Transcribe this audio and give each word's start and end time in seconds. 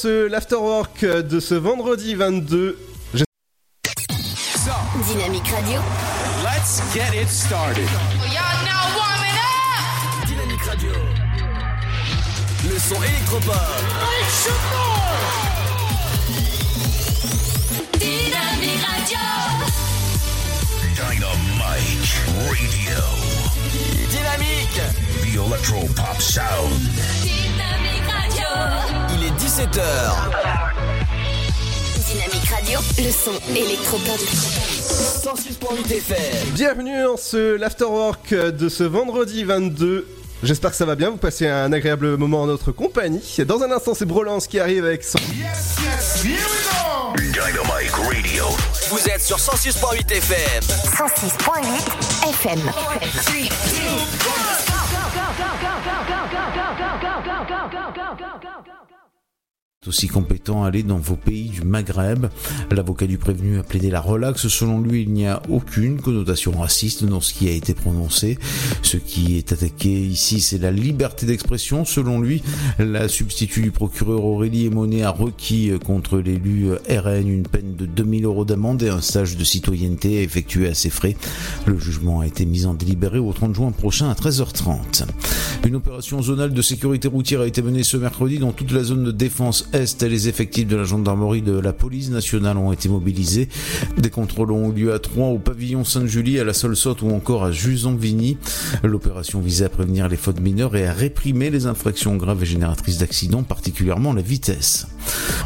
ce 0.00 0.26
l'afterwork 0.28 1.04
de 1.04 1.40
ce 1.40 1.54
vendredi 1.54 2.14
22. 2.14 2.78
So, 3.14 4.72
Dynamique 5.12 5.46
Radio. 5.48 5.78
let's 6.42 6.80
get 6.94 7.12
it 7.12 7.28
started. 7.28 7.84
Y'all 8.32 8.64
now 8.64 8.88
warming 8.96 9.36
up. 9.36 10.26
Dynamique 10.26 10.64
Radio. 10.64 10.92
Le 12.66 12.78
son 12.78 13.02
électropop. 13.02 13.52
Dynamique 17.98 18.80
Radio. 18.88 19.26
Dynamite 20.96 22.16
Radio. 22.48 23.02
Dynamique. 24.08 24.80
The 25.24 25.36
Electro 25.46 25.80
Pop 25.94 26.20
Sound. 26.22 26.72
Dynamique 27.22 28.00
Radio. 28.00 28.09
Il 29.14 29.24
est 29.24 29.30
17h. 29.30 29.80
Dynamique 32.06 32.48
Radio. 32.50 32.80
Le 32.98 33.10
son 33.10 33.32
électropop. 33.54 34.20
106.8 35.22 35.92
FM. 35.92 36.50
Bienvenue 36.54 37.02
dans 37.02 37.16
ce 37.16 37.56
l'afterwork 37.56 38.34
de 38.34 38.68
ce 38.68 38.84
vendredi 38.84 39.44
22. 39.44 40.06
J'espère 40.42 40.70
que 40.70 40.76
ça 40.76 40.86
va 40.86 40.94
bien, 40.94 41.10
vous 41.10 41.18
passez 41.18 41.46
un 41.46 41.70
agréable 41.72 42.16
moment 42.16 42.42
en 42.42 42.46
notre 42.46 42.72
compagnie. 42.72 43.22
Dans 43.46 43.62
un 43.62 43.70
instant, 43.70 43.92
c'est 43.94 44.06
Brolance 44.06 44.46
qui 44.46 44.58
arrive 44.58 44.86
avec 44.86 45.04
son... 45.04 45.18
Dynamite 47.16 47.90
Radio. 47.92 48.46
Vous 48.88 49.08
êtes 49.08 49.20
sur 49.20 49.36
106.8 49.36 50.10
FM. 50.12 50.62
106.8 50.62 52.30
FM. 52.30 52.58
go, 57.44 57.68
go, 57.70 57.92
go, 57.92 58.14
go, 58.16 58.62
go. 58.64 58.79
Aussi 59.88 60.08
compétent 60.08 60.62
à 60.62 60.66
aller 60.66 60.82
dans 60.82 60.98
vos 60.98 61.16
pays 61.16 61.48
du 61.48 61.62
Maghreb. 61.62 62.26
L'avocat 62.70 63.06
du 63.06 63.16
prévenu 63.16 63.58
a 63.58 63.62
plaidé 63.62 63.88
la 63.88 64.02
relaxe. 64.02 64.46
Selon 64.48 64.78
lui, 64.78 65.04
il 65.04 65.10
n'y 65.10 65.26
a 65.26 65.40
aucune 65.48 66.02
connotation 66.02 66.52
raciste 66.52 67.04
dans 67.04 67.22
ce 67.22 67.32
qui 67.32 67.48
a 67.48 67.52
été 67.52 67.72
prononcé. 67.72 68.38
Ce 68.82 68.98
qui 68.98 69.38
est 69.38 69.52
attaqué 69.52 69.88
ici, 69.88 70.42
c'est 70.42 70.58
la 70.58 70.70
liberté 70.70 71.24
d'expression. 71.24 71.86
Selon 71.86 72.20
lui, 72.20 72.42
la 72.78 73.08
substitut 73.08 73.62
du 73.62 73.70
procureur 73.70 74.22
Aurélie 74.22 74.66
Emonet 74.66 75.02
a 75.02 75.08
requis 75.08 75.72
contre 75.82 76.18
l'élu 76.18 76.72
RN 76.74 77.26
une 77.26 77.48
peine 77.48 77.74
de 77.74 77.86
2000 77.86 78.26
euros 78.26 78.44
d'amende 78.44 78.82
et 78.82 78.90
un 78.90 79.00
stage 79.00 79.38
de 79.38 79.44
citoyenneté 79.44 80.22
effectué 80.22 80.68
à 80.68 80.74
ses 80.74 80.90
frais. 80.90 81.16
Le 81.64 81.78
jugement 81.78 82.20
a 82.20 82.26
été 82.26 82.44
mis 82.44 82.66
en 82.66 82.74
délibéré 82.74 83.18
au 83.18 83.32
30 83.32 83.54
juin 83.54 83.72
prochain 83.72 84.10
à 84.10 84.12
13h30. 84.12 85.06
Une 85.66 85.76
opération 85.76 86.20
zonale 86.20 86.52
de 86.52 86.62
sécurité 86.62 87.08
routière 87.08 87.40
a 87.40 87.46
été 87.46 87.62
menée 87.62 87.82
ce 87.82 87.96
mercredi 87.96 88.38
dans 88.38 88.52
toute 88.52 88.72
la 88.72 88.82
zone 88.82 89.04
de 89.04 89.10
défense 89.10 89.69
est. 89.72 90.02
Les 90.02 90.28
effectifs 90.28 90.66
de 90.66 90.76
la 90.76 90.84
gendarmerie 90.84 91.42
de 91.42 91.58
la 91.58 91.72
police 91.72 92.10
nationale 92.10 92.56
ont 92.56 92.72
été 92.72 92.88
mobilisés? 92.88 93.48
Des 93.98 94.10
contrôles 94.10 94.52
ont 94.52 94.70
eu 94.70 94.84
lieu 94.84 94.92
à 94.92 94.98
Troyes, 94.98 95.28
au 95.28 95.38
pavillon 95.38 95.84
Sainte-Julie, 95.84 96.38
à 96.38 96.44
la 96.44 96.52
Solsotte 96.52 97.02
ou 97.02 97.10
encore 97.10 97.44
à 97.44 97.52
Juson-Vigny. 97.52 98.38
L'opération 98.82 99.40
visait 99.40 99.66
à 99.66 99.68
prévenir 99.68 100.08
les 100.08 100.16
fautes 100.16 100.40
mineures 100.40 100.76
et 100.76 100.86
à 100.86 100.92
réprimer 100.92 101.50
les 101.50 101.66
infractions 101.66 102.16
graves 102.16 102.42
et 102.42 102.46
génératrices 102.46 102.98
d'accidents, 102.98 103.42
particulièrement 103.42 104.12
la 104.12 104.22
vitesse. 104.22 104.86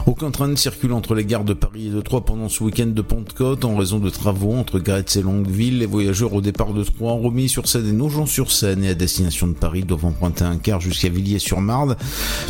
Aucun 0.07 0.31
train 0.31 0.49
ne 0.49 0.57
circule 0.57 0.93
entre 0.93 1.15
les 1.15 1.25
gares 1.25 1.45
de 1.45 1.55
Paris 1.55 1.87
et 1.87 1.91
de 1.91 2.01
Troyes 2.01 2.25
pendant 2.25 2.49
ce 2.49 2.63
week-end 2.63 2.87
de 2.87 3.03
Pentecôte 3.03 3.65
en 3.65 3.77
raison 3.77 3.99
de 3.99 4.11
travaux 4.11 4.53
entre 4.53 4.79
Gretz 4.79 5.17
et 5.17 5.23
Longueville. 5.23 5.79
Les 5.79 5.87
voyageurs 5.87 6.35
au 6.35 6.41
départ 6.41 6.75
de 6.75 6.85
Troyes, 6.85 7.13
remis 7.13 7.49
sur 7.49 7.67
seine 7.69 7.89
et 7.89 7.93
Nogent-sur-Seine 7.93 8.85
et 8.85 8.91
à 8.91 8.95
destination 8.95 9.47
de 9.47 9.55
Paris 9.55 9.83
doivent 9.83 10.05
emprunter 10.05 10.45
un 10.45 10.59
quart 10.59 10.81
jusqu'à 10.81 11.09
Villiers-sur-Marne, 11.09 11.97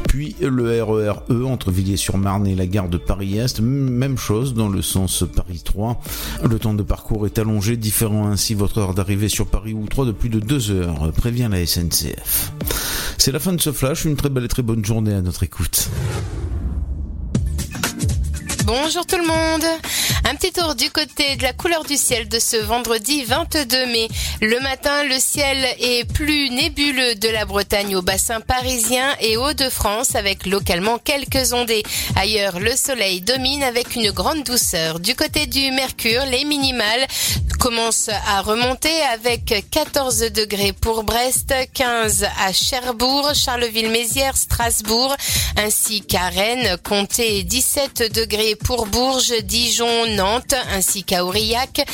puis 0.09 0.35
le 0.41 0.83
RER 0.83 1.21
E 1.31 1.45
entre 1.45 1.71
Villiers-sur-Marne 1.71 2.47
et 2.47 2.55
la 2.55 2.67
gare 2.67 2.89
de 2.89 2.99
Paris-Est. 2.99 3.61
Même 3.61 4.19
chose 4.19 4.55
dans 4.55 4.69
le 4.69 4.83
sens 4.83 5.25
Paris-Troyes. 5.35 5.99
Le 6.49 6.59
temps 6.59 6.75
de 6.75 6.83
parcours 6.83 7.27
est 7.27 7.39
allongé, 7.39 7.77
différant 7.77 8.27
ainsi 8.27 8.55
votre 8.55 8.79
heure 8.79 8.95
d'arrivée 8.95 9.29
sur 9.29 9.47
Paris 9.47 9.75
ou 9.75 9.87
Troyes 9.87 10.07
de 10.07 10.13
plus 10.13 10.29
de 10.29 10.41
deux 10.41 10.71
heures, 10.71 11.13
prévient 11.13 11.49
la 11.51 11.65
SNCF. 11.65 12.53
C'est 13.19 13.33
la 13.33 13.39
fin 13.39 13.53
de 13.53 13.61
ce 13.61 13.73
flash, 13.73 14.05
une 14.05 14.17
très 14.17 14.29
belle 14.29 14.45
et 14.45 14.49
très 14.49 14.63
bonne 14.63 14.85
journée 14.85 15.15
à 15.15 15.23
notre 15.23 15.45
écoute. 15.45 15.89
Bonjour 18.67 19.05
tout 19.05 19.19
le 19.19 19.27
monde 19.27 19.65
Un 20.25 20.35
petit 20.37 20.51
tour 20.51 20.75
du 20.75 20.89
côté 20.89 21.37
de 21.37 21.43
la 21.43 21.53
couleur 21.53 21.85
du 21.85 21.99
ciel 21.99 22.31
de 22.31 22.39
ce 22.39 22.57
vendredi 22.57 23.23
22 23.25 23.87
mai. 23.87 24.09
Le 24.41 24.59
matin, 24.61 25.05
le 25.05 25.19
ciel 25.19 25.67
est 25.79 26.11
plus 26.11 26.49
nébuleux 26.49 27.15
de 27.15 27.29
la 27.29 27.45
Bretagne 27.45 27.95
au 27.95 28.01
bassin 28.01 28.41
parisien 28.41 29.07
et 29.21 29.37
Hauts-de-France 29.37 30.15
avec 30.15 30.47
localement 30.47 30.97
quelques 30.97 31.53
ondées. 31.53 31.83
Ailleurs, 32.17 32.59
le 32.59 32.75
soleil 32.75 33.21
domine 33.21 33.63
avec 33.63 33.97
une 33.97 34.11
grande 34.13 34.45
douceur. 34.45 34.99
Du 34.99 35.15
côté 35.15 35.47
du 35.47 35.71
mercure, 35.73 36.25
les 36.25 36.45
minimales 36.45 37.07
commencent 37.59 38.11
à 38.27 38.41
remonter 38.41 38.95
avec 39.13 39.55
14 39.71 40.33
degrés 40.33 40.73
pour 40.73 41.03
Brest, 41.03 41.55
15 41.75 42.27
à 42.41 42.53
Cherbourg, 42.53 43.35
Charleville-Mézières, 43.35 44.37
Strasbourg, 44.37 45.15
ainsi 45.57 46.03
qu'à 46.03 46.29
Rennes, 46.29 46.77
comptez 46.83 47.43
17 47.43 48.13
degrés 48.13 48.54
pour 48.57 48.87
Bourges, 48.87 49.35
Dijon, 49.43 50.07
Nantes, 50.15 50.55
ainsi 50.73 51.05
qu'à 51.05 51.25
Aurillac. 51.25 51.87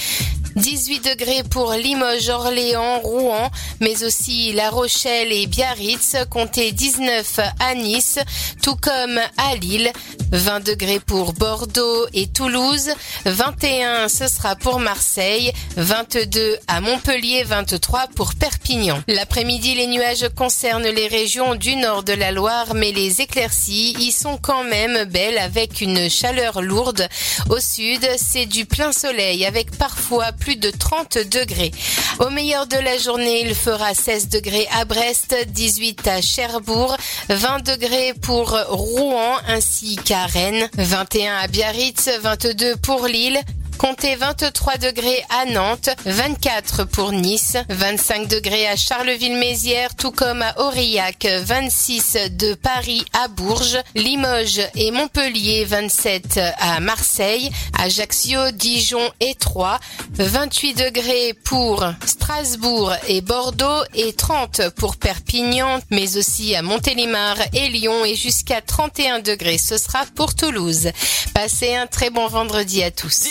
18 0.61 1.01
degrés 1.01 1.43
pour 1.43 1.73
Limoges, 1.73 2.29
Orléans, 2.29 3.01
Rouen, 3.01 3.51
mais 3.81 4.05
aussi 4.05 4.53
La 4.53 4.69
Rochelle 4.69 5.33
et 5.33 5.47
Biarritz, 5.47 6.17
comptez 6.29 6.73
19 6.73 7.41
à 7.59 7.75
Nice, 7.75 8.19
tout 8.63 8.77
comme 8.77 9.19
à 9.39 9.57
Lille. 9.57 9.91
20 10.33 10.61
degrés 10.61 11.01
pour 11.01 11.33
Bordeaux 11.33 12.07
et 12.15 12.29
Toulouse, 12.29 12.91
21 13.25 14.09
ce 14.09 14.29
sera 14.29 14.55
pour 14.55 14.79
Marseille, 14.79 15.53
22 15.77 16.59
à 16.69 16.81
Montpellier, 16.81 17.43
23 17.43 18.09
pour 18.15 18.35
Perpignan. 18.35 19.03
L'après-midi, 19.09 19.75
les 19.75 19.89
nuages 19.89 20.29
concernent 20.37 20.87
les 20.87 21.09
régions 21.09 21.57
du 21.57 21.75
nord 21.75 22.05
de 22.05 22.13
la 22.13 22.31
Loire, 22.31 22.75
mais 22.75 22.93
les 22.93 23.23
éclaircies 23.23 23.97
y 23.99 24.13
sont 24.13 24.37
quand 24.37 24.63
même 24.63 25.05
belles 25.05 25.39
avec 25.39 25.81
une 25.81 26.09
chaleur 26.09 26.63
lourde. 26.63 27.09
Au 27.49 27.59
sud, 27.59 28.07
c'est 28.17 28.47
du 28.47 28.67
plein 28.67 28.93
soleil 28.93 29.45
avec 29.45 29.77
parfois 29.77 30.31
plus 30.31 30.50
plus 30.51 30.57
de 30.57 30.71
30 30.71 31.19
degrés. 31.31 31.71
Au 32.19 32.29
meilleur 32.29 32.67
de 32.67 32.77
la 32.77 32.99
journée, 32.99 33.43
il 33.43 33.55
fera 33.55 33.95
16 33.95 34.31
degrés 34.31 34.67
à 34.73 34.85
Brest, 34.85 35.37
18 35.47 36.09
à 36.09 36.21
Cherbourg, 36.21 36.97
20 37.29 37.65
degrés 37.65 38.15
pour 38.21 38.59
Rouen 38.69 39.37
ainsi 39.47 39.95
qu'à 39.95 40.27
Rennes, 40.27 40.69
21 40.77 41.37
à 41.37 41.47
Biarritz, 41.47 42.11
22 42.21 42.75
pour 42.79 43.07
Lille, 43.07 43.41
Comptez 43.81 44.15
23 44.15 44.77
degrés 44.77 45.25
à 45.31 45.47
Nantes, 45.47 45.89
24 46.05 46.85
pour 46.85 47.13
Nice, 47.13 47.57
25 47.71 48.29
degrés 48.29 48.69
à 48.69 48.77
Charleville-Mézières, 48.77 49.95
tout 49.95 50.11
comme 50.11 50.43
à 50.43 50.53
Aurillac, 50.61 51.27
26 51.27 52.19
de 52.33 52.53
Paris 52.53 53.03
à 53.15 53.29
Bourges, 53.29 53.79
Limoges 53.95 54.61
et 54.75 54.91
Montpellier, 54.91 55.65
27 55.65 56.41
à 56.59 56.81
Marseille, 56.81 57.51
Ajaccio, 57.79 58.51
Dijon 58.51 59.11
et 59.19 59.35
Troyes, 59.35 59.81
28 60.13 60.75
degrés 60.75 61.35
pour 61.43 61.83
Strasbourg 62.05 62.93
et 63.09 63.23
Bordeaux 63.23 63.83
et 63.95 64.13
30 64.13 64.69
pour 64.77 64.97
Perpignan, 64.97 65.81
mais 65.91 66.19
aussi 66.19 66.55
à 66.55 66.61
Montélimar 66.61 67.39
et 67.55 67.69
Lyon 67.69 68.05
et 68.05 68.15
jusqu'à 68.15 68.61
31 68.61 69.21
degrés. 69.21 69.57
Ce 69.57 69.79
sera 69.79 70.05
pour 70.15 70.35
Toulouse. 70.35 70.91
Passez 71.33 71.75
un 71.75 71.87
très 71.87 72.11
bon 72.11 72.27
vendredi 72.27 72.83
à 72.83 72.91
tous. 72.91 73.31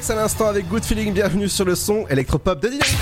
Flex 0.00 0.10
à 0.10 0.14
l'instant 0.14 0.46
avec 0.46 0.66
Good 0.68 0.84
Feeling, 0.84 1.12
bienvenue 1.12 1.48
sur 1.48 1.64
le 1.64 1.74
son 1.74 2.06
électropop 2.08 2.58
de 2.60 2.68
Dynamique. 2.68 2.96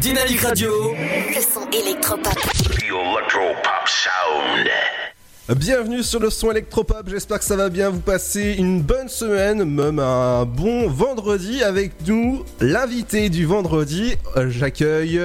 Dynamique 0.00 0.40
Radio 0.40 0.70
Le 0.94 1.40
son 1.42 1.68
électropop. 1.70 2.32
The 2.34 2.82
Electro 2.82 3.40
Pop 3.62 3.86
Sound. 3.86 5.58
Bienvenue 5.58 6.02
sur 6.02 6.20
le 6.20 6.30
son 6.30 6.50
électropop, 6.50 7.08
j'espère 7.08 7.38
que 7.38 7.44
ça 7.44 7.56
va 7.56 7.68
bien, 7.68 7.90
vous 7.90 8.00
passez 8.00 8.54
une 8.56 8.80
bonne 8.80 9.08
semaine, 9.08 9.64
même 9.64 9.98
un 9.98 10.44
bon 10.46 10.88
vendredi 10.88 11.62
avec 11.62 12.06
nous, 12.06 12.44
l'invité 12.60 13.28
du 13.28 13.44
vendredi, 13.44 14.16
euh, 14.36 14.48
j'accueille... 14.50 15.20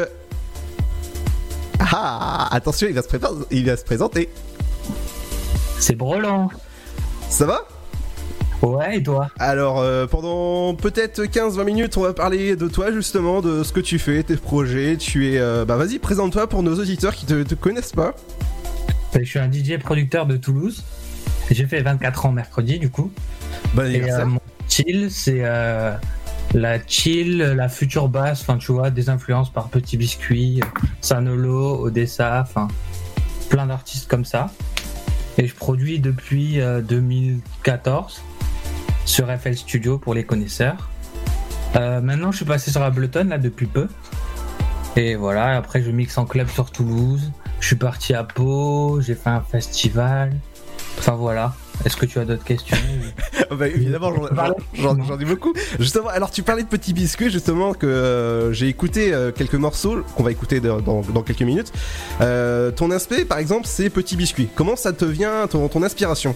Ah, 1.80 2.50
attention, 2.52 2.88
il 2.90 2.94
va 2.96 3.02
se, 3.04 3.08
prépa- 3.08 3.46
il 3.52 3.66
va 3.66 3.78
se 3.78 3.84
présenter. 3.86 4.30
C'est 5.80 5.96
Broland. 5.96 6.50
Ça 7.30 7.46
va? 7.46 7.66
Ouais, 8.62 8.98
et 8.98 9.04
toi? 9.04 9.30
Alors, 9.40 9.80
euh, 9.80 10.08
pendant 10.08 10.74
peut-être 10.74 11.24
15-20 11.24 11.64
minutes, 11.64 11.98
on 11.98 12.02
va 12.02 12.14
parler 12.14 12.56
de 12.56 12.68
toi 12.68 12.92
justement, 12.92 13.42
de 13.42 13.64
ce 13.64 13.72
que 13.72 13.80
tu 13.80 14.00
fais, 14.00 14.24
tes 14.24 14.36
projets. 14.36 14.98
Tu 14.98 15.34
es. 15.34 15.40
euh, 15.40 15.64
bah, 15.66 15.78
vas-y, 15.78 16.00
présente-toi 16.00 16.48
pour 16.48 16.64
nos 16.64 16.76
auditeurs 16.80 17.14
qui 17.14 17.26
te, 17.26 17.44
te 17.44 17.56
connaissent 17.56 17.94
pas. 17.94 18.16
Je 19.14 19.24
suis 19.24 19.40
un 19.40 19.52
DJ 19.52 19.78
producteur 19.80 20.26
de 20.26 20.38
Toulouse. 20.38 20.84
J'ai 21.52 21.66
fait 21.66 21.82
24 21.82 22.26
ans 22.26 22.32
mercredi, 22.32 22.80
du 22.80 22.90
coup. 22.90 23.12
Bon 23.74 23.90
Et 23.90 24.12
euh, 24.12 24.26
mon 24.26 24.40
chill, 24.68 25.10
c'est 25.12 25.40
euh, 25.44 25.94
la 26.54 26.78
chill, 26.86 27.38
la 27.38 27.70
future 27.70 28.10
basse, 28.10 28.42
enfin, 28.42 28.58
tu 28.58 28.72
vois, 28.72 28.90
des 28.90 29.10
influences 29.10 29.52
par 29.52 29.70
Petit 29.70 29.98
Biscuit, 29.98 30.62
Sanolo, 31.02 31.80
Odessa, 31.86 32.42
enfin, 32.42 32.68
plein 33.50 33.68
d'artistes 33.68 34.10
comme 34.10 34.26
ça. 34.26 34.52
Et 35.38 35.48
je 35.48 35.56
produis 35.56 36.00
depuis 36.00 36.60
euh, 36.60 36.82
2014 36.82 38.22
sur 39.08 39.28
FL 39.28 39.56
Studio 39.56 39.98
pour 39.98 40.14
les 40.14 40.24
connaisseurs. 40.26 40.90
Euh, 41.76 42.02
maintenant, 42.02 42.32
je 42.32 42.38
suis 42.38 42.46
passé 42.46 42.72
sur 42.72 42.82
Ableton 42.82 43.26
là 43.30 43.38
depuis 43.38 43.66
peu. 43.66 43.88
Et 44.96 45.16
voilà, 45.16 45.56
après 45.58 45.82
je 45.82 45.92
mixe 45.92 46.18
en 46.18 46.26
club 46.26 46.50
sur 46.50 46.72
Toulouse. 46.72 47.32
Je 47.60 47.68
suis 47.68 47.76
parti 47.76 48.14
à 48.14 48.24
Pau, 48.24 49.00
j'ai 49.02 49.16
fait 49.16 49.30
un 49.30 49.42
festival. 49.42 50.34
Enfin 51.00 51.14
voilà. 51.14 51.54
Est-ce 51.86 51.96
que 51.96 52.08
tu 52.08 52.18
as 52.18 52.26
d'autres 52.26 52.44
questions 52.44 52.76
bah, 53.52 53.68
évidemment, 53.68 54.12
j'en- 54.74 55.20
ai 55.20 55.26
beaucoup. 55.26 55.54
Justement, 55.80 56.08
alors 56.10 56.32
tu 56.32 56.42
parlais 56.42 56.64
de 56.64 56.68
Petit 56.68 56.92
Biscuit, 56.92 57.30
justement, 57.30 57.74
que 57.76 57.86
euh, 57.86 58.52
j'ai 58.52 58.68
écouté 58.68 59.14
euh, 59.14 59.32
quelques 59.32 59.54
morceaux 59.56 60.02
qu'on 60.16 60.24
va 60.24 60.32
écouter 60.32 60.60
dans, 60.60 60.82
dans- 60.82 61.02
dans 61.02 61.22
quelques 61.22 61.44
minutes. 61.44 61.72
Euh, 62.22 62.72
ton 62.72 62.90
aspect, 62.90 63.26
par 63.26 63.38
exemple, 63.38 63.68
c'est 63.68 63.92
Petit 63.92 64.16
Biscuit. 64.18 64.50
Comment 64.56 64.76
ça 64.76 64.92
te 64.92 65.06
vient, 65.06 65.46
ton, 65.46 65.68
ton 65.68 65.84
inspiration? 65.84 66.36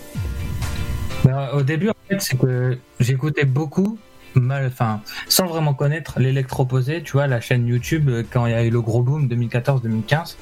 Bah, 1.24 1.52
au 1.54 1.62
début, 1.62 1.90
en 1.90 1.96
fait, 2.10 2.20
c'est 2.20 2.38
que 2.38 2.78
j'écoutais 3.00 3.46
beaucoup, 3.46 4.00
mal, 4.34 4.66
enfin, 4.68 5.02
sans 5.28 5.46
vraiment 5.46 5.74
connaître 5.74 6.20
l'électroposé, 6.20 7.04
tu 7.04 7.14
vois, 7.14 7.28
la 7.28 7.42
chaîne 7.42 7.68
YouTube, 7.68 8.10
euh, 8.10 8.24
quand 8.30 8.46
il 8.46 8.54
y 8.54 8.56
a 8.56 8.64
eu 8.64 8.70
le 8.70 8.82
gros 8.82 9.04
boom 9.04 9.28
2014-2015. 9.28 10.36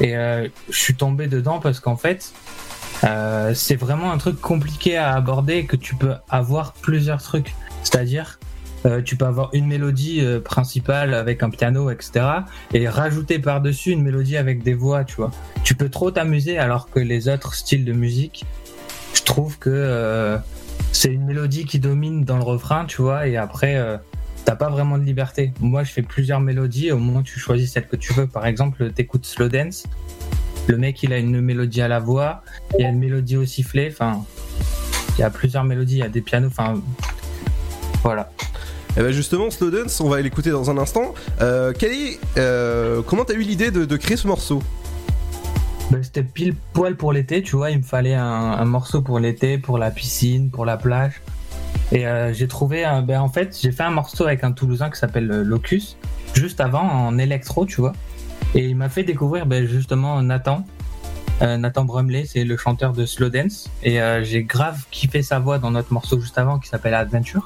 Et 0.00 0.16
euh, 0.16 0.48
je 0.68 0.78
suis 0.78 0.94
tombé 0.94 1.28
dedans 1.28 1.60
parce 1.60 1.80
qu'en 1.80 1.96
fait, 1.96 2.32
euh, 3.04 3.54
c'est 3.54 3.76
vraiment 3.76 4.12
un 4.12 4.18
truc 4.18 4.40
compliqué 4.40 4.96
à 4.96 5.14
aborder 5.14 5.64
que 5.64 5.76
tu 5.76 5.94
peux 5.94 6.14
avoir 6.28 6.72
plusieurs 6.74 7.22
trucs. 7.22 7.54
C'est-à-dire, 7.82 8.38
tu 9.04 9.16
peux 9.16 9.24
avoir 9.24 9.50
une 9.52 9.66
mélodie 9.66 10.24
principale 10.44 11.12
avec 11.12 11.42
un 11.42 11.50
piano, 11.50 11.90
etc. 11.90 12.24
Et 12.72 12.88
rajouter 12.88 13.40
par-dessus 13.40 13.90
une 13.90 14.02
mélodie 14.02 14.36
avec 14.36 14.62
des 14.62 14.74
voix, 14.74 15.02
tu 15.02 15.16
vois. 15.16 15.32
Tu 15.64 15.74
peux 15.74 15.88
trop 15.88 16.12
t'amuser 16.12 16.56
alors 16.58 16.88
que 16.88 17.00
les 17.00 17.28
autres 17.28 17.54
styles 17.54 17.84
de 17.84 17.92
musique, 17.92 18.44
je 19.16 19.22
trouve 19.22 19.58
que 19.58 19.70
euh, 19.72 20.36
c'est 20.92 21.08
une 21.08 21.24
mélodie 21.24 21.64
qui 21.64 21.78
domine 21.78 22.24
dans 22.24 22.36
le 22.36 22.42
refrain, 22.42 22.84
tu 22.84 23.00
vois, 23.00 23.26
et 23.26 23.36
après, 23.36 23.76
euh, 23.76 23.96
t'as 24.44 24.56
pas 24.56 24.68
vraiment 24.68 24.98
de 24.98 25.04
liberté. 25.04 25.52
Moi, 25.60 25.84
je 25.84 25.92
fais 25.92 26.02
plusieurs 26.02 26.40
mélodies, 26.40 26.92
au 26.92 26.98
moment 26.98 27.20
où 27.20 27.22
tu 27.22 27.40
choisis 27.40 27.72
celle 27.72 27.86
que 27.86 27.96
tu 27.96 28.12
veux. 28.12 28.26
Par 28.26 28.46
exemple, 28.46 28.90
t'écoutes 28.92 29.24
Slow 29.24 29.48
Dance, 29.48 29.84
le 30.66 30.76
mec, 30.76 31.02
il 31.02 31.12
a 31.12 31.18
une 31.18 31.40
mélodie 31.40 31.80
à 31.80 31.88
la 31.88 31.98
voix, 31.98 32.42
il 32.78 32.82
y 32.82 32.84
a 32.84 32.90
une 32.90 32.98
mélodie 32.98 33.38
au 33.38 33.46
sifflet, 33.46 33.88
enfin, 33.90 34.22
il 35.16 35.22
y 35.22 35.24
a 35.24 35.30
plusieurs 35.30 35.64
mélodies, 35.64 35.96
il 35.96 36.00
y 36.00 36.02
a 36.02 36.08
des 36.08 36.20
pianos, 36.20 36.48
enfin, 36.48 36.74
voilà. 38.02 38.30
Et 38.98 39.00
ben 39.00 39.12
justement, 39.12 39.50
Slow 39.50 39.70
Dance, 39.70 40.00
on 40.00 40.08
va 40.08 40.20
l'écouter 40.20 40.50
dans 40.50 40.70
un 40.70 40.78
instant. 40.78 41.14
Euh, 41.40 41.72
euh, 42.38 43.02
comment 43.02 43.24
t'as 43.24 43.34
eu 43.34 43.42
l'idée 43.42 43.70
de 43.70 43.96
créer 43.96 44.16
ce 44.16 44.26
morceau? 44.26 44.62
Ben, 45.90 46.02
C'était 46.02 46.24
pile 46.24 46.54
poil 46.72 46.96
pour 46.96 47.12
l'été, 47.12 47.42
tu 47.42 47.54
vois, 47.54 47.70
il 47.70 47.78
me 47.78 47.82
fallait 47.82 48.14
un, 48.14 48.64
morceau 48.64 49.02
pour 49.02 49.20
l'été, 49.20 49.56
pour 49.56 49.78
la 49.78 49.92
piscine, 49.92 50.50
pour 50.50 50.64
la 50.64 50.76
plage. 50.76 51.22
Et 51.92 52.06
euh, 52.06 52.32
j'ai 52.32 52.48
trouvé, 52.48 52.84
ben, 53.04 53.20
en 53.20 53.28
fait, 53.28 53.56
j'ai 53.60 53.70
fait 53.70 53.84
un 53.84 53.90
morceau 53.90 54.24
avec 54.24 54.42
un 54.42 54.50
Toulousain 54.50 54.90
qui 54.90 54.98
s'appelle 54.98 55.30
euh, 55.30 55.44
Locus, 55.44 55.96
juste 56.34 56.60
avant 56.60 56.82
en 56.82 57.18
électro, 57.18 57.66
tu 57.66 57.80
vois. 57.80 57.92
Et 58.56 58.66
il 58.66 58.74
m'a 58.74 58.88
fait 58.88 59.04
découvrir 59.04 59.46
ben, 59.46 59.64
justement 59.64 60.20
Nathan, 60.22 60.66
euh, 61.42 61.56
Nathan 61.56 61.84
Brumley, 61.84 62.24
c'est 62.24 62.42
le 62.42 62.56
chanteur 62.56 62.92
de 62.92 63.06
Slow 63.06 63.28
Dance. 63.28 63.70
Et 63.84 64.00
euh, 64.00 64.24
j'ai 64.24 64.42
grave 64.42 64.86
kiffé 64.90 65.22
sa 65.22 65.38
voix 65.38 65.58
dans 65.58 65.70
notre 65.70 65.92
morceau 65.92 66.18
juste 66.18 66.38
avant 66.38 66.58
qui 66.58 66.68
s'appelle 66.68 66.94
Adventure. 66.94 67.44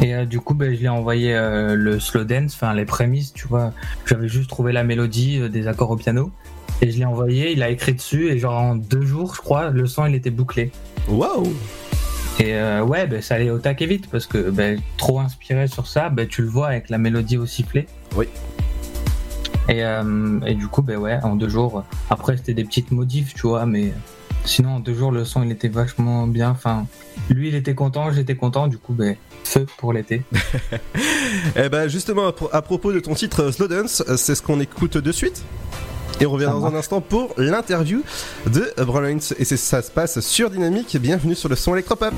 Et 0.00 0.26
du 0.26 0.40
coup, 0.40 0.54
ben, 0.54 0.74
je 0.74 0.78
lui 0.80 0.86
ai 0.86 0.90
envoyé 0.90 1.32
le 1.32 1.98
slow 1.98 2.24
dance, 2.24 2.54
enfin 2.54 2.74
les 2.74 2.84
prémices, 2.84 3.32
tu 3.32 3.48
vois. 3.48 3.72
J'avais 4.04 4.28
juste 4.28 4.50
trouvé 4.50 4.72
la 4.72 4.84
mélodie, 4.84 5.48
des 5.48 5.68
accords 5.68 5.90
au 5.90 5.96
piano. 5.96 6.32
Et 6.82 6.90
je 6.90 6.98
l'ai 6.98 7.04
envoyé, 7.04 7.52
il 7.52 7.62
a 7.62 7.70
écrit 7.70 7.94
dessus, 7.94 8.28
et 8.30 8.38
genre 8.38 8.60
en 8.60 8.76
deux 8.76 9.02
jours, 9.02 9.34
je 9.34 9.40
crois, 9.40 9.70
le 9.70 9.86
son 9.86 10.04
il 10.06 10.14
était 10.14 10.30
bouclé. 10.30 10.70
Waouh 11.08 11.46
Et 12.38 12.54
euh, 12.54 12.82
ouais, 12.84 13.06
ben, 13.06 13.22
ça 13.22 13.36
allait 13.36 13.50
au 13.50 13.58
taquet 13.58 13.86
vite, 13.86 14.10
parce 14.10 14.26
que 14.26 14.50
ben, 14.50 14.78
trop 14.98 15.20
inspiré 15.20 15.68
sur 15.68 15.86
ça, 15.86 16.10
ben, 16.10 16.26
tu 16.28 16.42
le 16.42 16.48
vois 16.48 16.68
avec 16.68 16.90
la 16.90 16.98
mélodie 16.98 17.38
au 17.38 17.46
sifflet. 17.46 17.86
Oui. 18.14 18.26
Et, 19.68 19.82
euh, 19.84 20.38
et 20.46 20.54
du 20.54 20.68
coup, 20.68 20.82
ben 20.82 20.96
ouais, 20.98 21.18
en 21.22 21.34
deux 21.34 21.48
jours. 21.48 21.82
Après, 22.10 22.36
c'était 22.36 22.54
des 22.54 22.62
petites 22.64 22.90
modifs, 22.92 23.34
tu 23.34 23.46
vois, 23.48 23.66
mais 23.66 23.92
sinon, 24.44 24.76
en 24.76 24.80
deux 24.80 24.94
jours, 24.94 25.10
le 25.10 25.24
son 25.24 25.42
il 25.42 25.50
était 25.50 25.68
vachement 25.68 26.26
bien. 26.28 26.50
Enfin, 26.50 26.86
lui 27.30 27.48
il 27.48 27.54
était 27.56 27.74
content, 27.74 28.12
j'étais 28.12 28.36
content, 28.36 28.68
du 28.68 28.78
coup, 28.78 28.92
ben, 28.92 29.16
feu 29.44 29.66
pour 29.78 29.92
l'été. 29.92 30.22
Eh 31.56 31.68
ben 31.68 31.88
justement, 31.88 32.26
à, 32.28 32.32
pro- 32.32 32.48
à 32.52 32.62
propos 32.62 32.92
de 32.92 33.00
ton 33.00 33.14
titre 33.14 33.50
Slow 33.50 33.66
Dance, 33.68 34.02
euh, 34.08 34.16
c'est 34.16 34.34
ce 34.34 34.42
qu'on 34.42 34.60
écoute 34.60 34.96
de 34.98 35.12
suite. 35.12 35.42
Et 36.20 36.26
on 36.26 36.30
revient 36.30 36.46
dans 36.46 36.64
un 36.64 36.74
instant 36.74 37.00
pour 37.00 37.34
l'interview 37.36 38.02
de 38.46 38.72
Brolins. 38.84 39.18
Et 39.38 39.44
c'est- 39.44 39.56
ça 39.56 39.82
se 39.82 39.90
passe 39.90 40.20
sur 40.20 40.50
Dynamique. 40.50 40.96
Bienvenue 40.98 41.34
sur 41.34 41.48
le 41.48 41.56
son 41.56 41.74
électropop. 41.74 42.12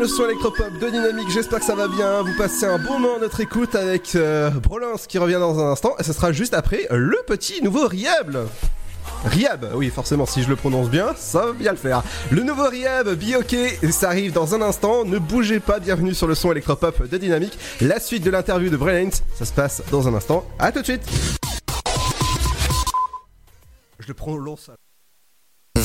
Le 0.00 0.08
son 0.08 0.24
électropop 0.24 0.78
de 0.78 0.88
Dynamique, 0.88 1.28
j'espère 1.28 1.58
que 1.58 1.64
ça 1.66 1.74
va 1.74 1.86
bien. 1.86 2.22
Vous 2.22 2.34
passez 2.38 2.64
un 2.64 2.78
bon 2.78 2.98
moment 2.98 3.16
à 3.16 3.18
notre 3.18 3.38
écoute 3.40 3.74
avec 3.74 4.14
euh, 4.14 4.50
qui 5.06 5.18
revient 5.18 5.34
dans 5.34 5.58
un 5.58 5.72
instant 5.72 5.94
et 5.98 6.04
ce 6.04 6.14
sera 6.14 6.32
juste 6.32 6.54
après 6.54 6.86
le 6.90 7.18
petit 7.26 7.62
nouveau 7.62 7.86
Riable. 7.86 8.46
Riab, 9.26 9.72
oui 9.74 9.90
forcément 9.90 10.24
si 10.24 10.42
je 10.42 10.48
le 10.48 10.56
prononce 10.56 10.88
bien, 10.88 11.14
ça 11.16 11.46
va 11.46 11.52
bien 11.52 11.72
le 11.72 11.76
faire. 11.76 12.02
Le 12.30 12.42
nouveau 12.42 12.70
Riab, 12.70 13.10
Bioke, 13.10 13.78
ça 13.90 14.08
arrive 14.08 14.32
dans 14.32 14.54
un 14.54 14.62
instant, 14.62 15.04
ne 15.04 15.18
bougez 15.18 15.60
pas, 15.60 15.80
bienvenue 15.80 16.14
sur 16.14 16.26
le 16.26 16.34
son 16.34 16.50
électropop 16.50 17.06
de 17.06 17.18
Dynamique. 17.18 17.58
La 17.82 18.00
suite 18.00 18.24
de 18.24 18.30
l'interview 18.30 18.70
de 18.70 18.78
Brilliant, 18.78 19.10
ça 19.34 19.44
se 19.44 19.52
passe 19.52 19.82
dans 19.90 20.08
un 20.08 20.14
instant, 20.14 20.46
à 20.58 20.72
tout 20.72 20.80
de 20.80 20.86
suite 20.86 21.02
Je 23.98 24.08
le 24.08 24.14
prononce. 24.14 24.70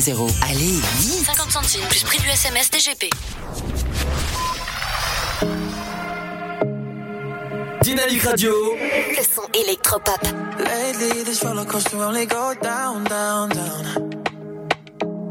61000. 0.00 0.30
Allez, 0.42 0.80
vite 0.98 1.24
50 1.24 1.50
centimes 1.50 1.86
plus 1.88 2.04
prix 2.04 2.18
du 2.18 2.28
SMS 2.28 2.70
DGP. 2.70 3.10
Dynamique 7.82 8.22
Radio. 8.22 8.52
Le 8.76 9.22
son 9.22 9.42
électropop. 9.54 10.20
Lately, 10.58 11.24
this 11.24 11.42
roller 11.42 11.64
coaster 11.64 11.96
only 11.96 12.26
go 12.26 12.54
down, 12.60 13.04
down, 13.04 13.48
down. 13.48 14.10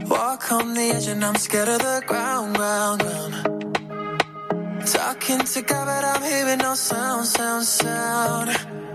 Walk 0.07 0.51
on 0.51 0.74
the 0.74 0.93
edge 0.95 1.07
and 1.10 1.24
I'm 1.24 1.36
scared 1.36 1.69
of 1.69 1.79
the 1.79 2.01
ground, 2.07 2.55
ground, 2.55 3.03
ground. 3.03 3.34
Talking 4.86 5.39
to 5.39 5.62
God, 5.62 5.86
but 5.86 6.03
I'm 6.03 6.24
hearing 6.24 6.60
no 6.60 6.74
sound, 6.74 7.25
sound, 7.25 7.65
sound. 7.65 8.50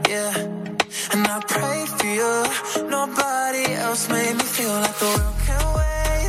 Yeah. 0.09 0.80
And 1.13 1.27
I 1.27 1.41
pray 1.47 1.87
for 1.87 2.07
you. 2.07 2.89
Nobody 2.89 3.65
else 3.75 4.09
made 4.09 4.35
me 4.35 4.45
feel 4.45 4.73
like 4.73 4.99
the 4.99 5.07
world 5.07 5.37
can 5.47 5.63
wait. 5.77 6.20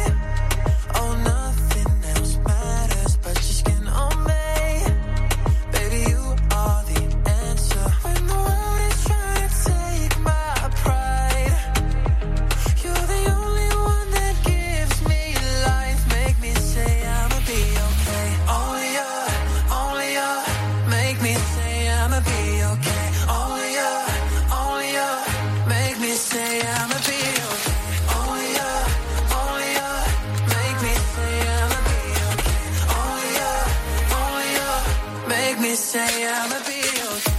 Say 35.91 36.25
I'ma 36.25 36.59
be 36.69 36.79
okay. 37.11 37.37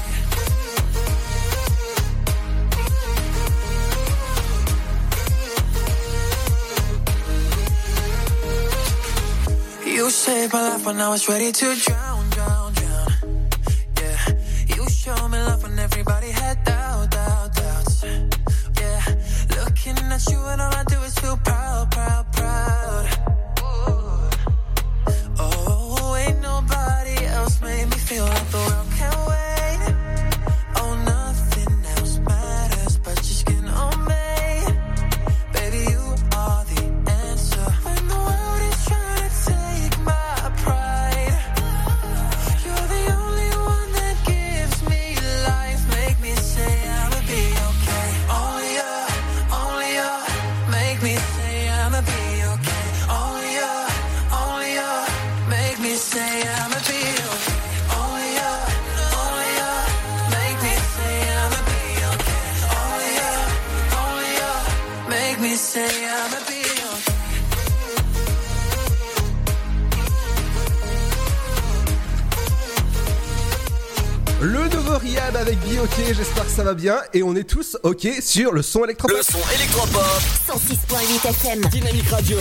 You 9.91 10.11
saved 10.11 10.53
my 10.53 10.61
life 10.69 10.85
when 10.85 11.01
I 11.01 11.09
was 11.09 11.31
ready 11.31 11.51
to 11.51 11.75
drown, 11.77 12.29
drown, 12.29 12.73
drown. 12.75 13.09
Yeah, 13.99 14.19
you 14.77 14.87
showed 14.91 15.29
me 15.31 15.38
love 15.38 15.62
when 15.62 15.79
everybody 15.79 16.29
had 16.29 16.62
doubt, 16.65 17.11
doubt, 17.11 17.55
doubts. 17.55 18.05
Yeah, 18.05 19.03
looking 19.57 19.97
at 20.17 20.23
you 20.31 20.41
and 20.53 20.61
all 20.61 20.75
I 20.75 20.85
do 20.85 21.01
is 21.09 21.15
feel 21.21 21.38
proud, 21.38 21.91
proud, 21.91 21.91
proud. 21.91 22.22
Le 74.43 74.67
nouveau 74.75 74.99
Riab 74.99 75.37
avec 75.37 75.57
Bioke, 75.61 76.03
j'espère 76.13 76.45
que 76.45 76.51
ça 76.51 76.65
va 76.65 76.75
bien 76.75 76.97
et 77.15 77.23
on 77.23 77.37
est 77.37 77.45
tous 77.45 77.79
ok 77.85 78.09
sur 78.21 78.53
le 78.53 78.61
son 78.61 78.83
électropop. 78.83 79.17
Le 79.17 79.23
son 79.23 79.39
électropop. 79.55 80.03
106.8 80.49 81.29
FM. 81.29 81.61
Dynamique 81.71 82.09
Radio. 82.09 82.39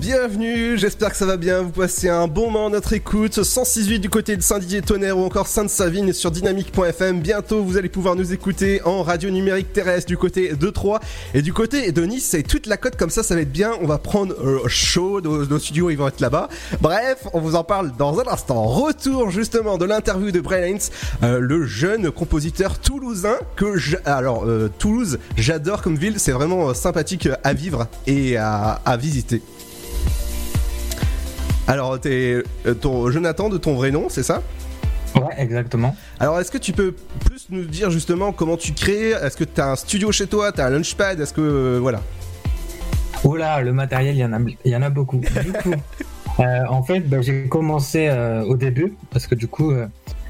Bienvenue, 0.00 0.78
j'espère 0.78 1.10
que 1.10 1.16
ça 1.18 1.26
va 1.26 1.36
bien, 1.36 1.60
vous 1.60 1.72
passez 1.72 2.08
un 2.08 2.26
bon 2.26 2.50
moment 2.50 2.68
à 2.68 2.70
notre 2.70 2.94
écoute, 2.94 3.34
106.8 3.34 3.98
du 3.98 4.08
côté 4.08 4.34
de 4.34 4.40
Saint-Didier-Tonnerre 4.40 5.18
ou 5.18 5.24
encore 5.24 5.46
Sainte-Savine 5.46 6.14
sur 6.14 6.30
dynamique.fm. 6.30 7.20
Bientôt 7.20 7.62
vous 7.62 7.76
allez 7.76 7.90
pouvoir 7.90 8.16
nous 8.16 8.32
écouter 8.32 8.80
en 8.86 9.02
radio 9.02 9.28
numérique 9.28 9.74
terrestre 9.74 10.08
du 10.08 10.16
côté 10.16 10.54
de 10.54 10.70
Troyes 10.70 11.00
et 11.34 11.42
du 11.42 11.52
côté 11.52 11.92
de 11.92 12.02
Nice, 12.02 12.26
c'est 12.30 12.42
toute 12.42 12.66
la 12.66 12.78
côte 12.78 12.96
comme 12.96 13.10
ça, 13.10 13.22
ça 13.22 13.34
va 13.34 13.42
être 13.42 13.52
bien, 13.52 13.72
on 13.82 13.86
va 13.86 13.98
prendre 13.98 14.34
euh, 14.42 14.66
chaud, 14.68 15.20
nos, 15.20 15.44
nos 15.44 15.58
studios 15.58 15.90
ils 15.90 15.96
vont 15.96 16.08
être 16.08 16.20
là-bas. 16.20 16.48
Bref, 16.80 17.26
on 17.34 17.40
vous 17.40 17.54
en 17.54 17.62
parle 17.62 17.92
dans 17.98 18.18
un 18.20 18.26
instant. 18.26 18.62
Retour 18.62 19.30
justement 19.30 19.76
de 19.76 19.84
l'interview 19.84 20.30
de 20.30 20.42
Haynes, 20.50 20.78
euh, 21.22 21.40
le 21.40 21.66
jeune 21.66 22.10
compositeur 22.10 22.78
toulousain 22.78 23.36
que 23.54 23.76
je... 23.76 23.98
Alors 24.06 24.44
euh, 24.46 24.70
Toulouse, 24.78 25.18
j'adore 25.36 25.82
comme 25.82 25.96
ville, 25.96 26.18
c'est 26.18 26.32
vraiment 26.32 26.70
euh, 26.70 26.74
sympathique 26.74 27.28
à 27.44 27.52
vivre 27.52 27.86
et 28.06 28.38
à 28.38 28.96
visiter. 28.98 29.42
Alors, 31.70 32.00
t'es 32.00 32.42
euh, 32.66 32.74
ton 32.74 33.12
Jonathan 33.12 33.48
de 33.48 33.56
ton 33.56 33.74
vrai 33.74 33.92
nom, 33.92 34.08
c'est 34.08 34.24
ça? 34.24 34.42
Ouais, 35.14 35.22
exactement. 35.38 35.94
Alors, 36.18 36.40
est-ce 36.40 36.50
que 36.50 36.58
tu 36.58 36.72
peux 36.72 36.96
plus 37.24 37.46
nous 37.50 37.62
dire 37.62 37.92
justement 37.92 38.32
comment 38.32 38.56
tu 38.56 38.72
crées? 38.72 39.10
Est-ce 39.10 39.36
que 39.36 39.44
t'as 39.44 39.70
un 39.70 39.76
studio 39.76 40.10
chez 40.10 40.26
toi? 40.26 40.50
T'as 40.50 40.66
un 40.66 40.70
launchpad? 40.70 41.20
Est-ce 41.20 41.32
que 41.32 41.40
euh, 41.40 41.78
voilà 41.80 42.02
Oula, 43.22 43.60
le 43.60 43.72
matériel, 43.72 44.16
il 44.16 44.18
y 44.18 44.24
en 44.24 44.32
a, 44.32 44.38
il 44.64 44.72
y 44.72 44.74
en 44.74 44.82
a 44.82 44.90
beaucoup. 44.90 45.18
Du 45.18 45.52
coup, 45.52 45.74
euh, 46.40 46.64
en 46.68 46.82
fait, 46.82 47.08
bah, 47.08 47.20
j'ai 47.20 47.46
commencé 47.46 48.08
euh, 48.08 48.42
au 48.42 48.56
début 48.56 48.94
parce 49.12 49.28
que 49.28 49.36
du 49.36 49.46
coup, 49.46 49.72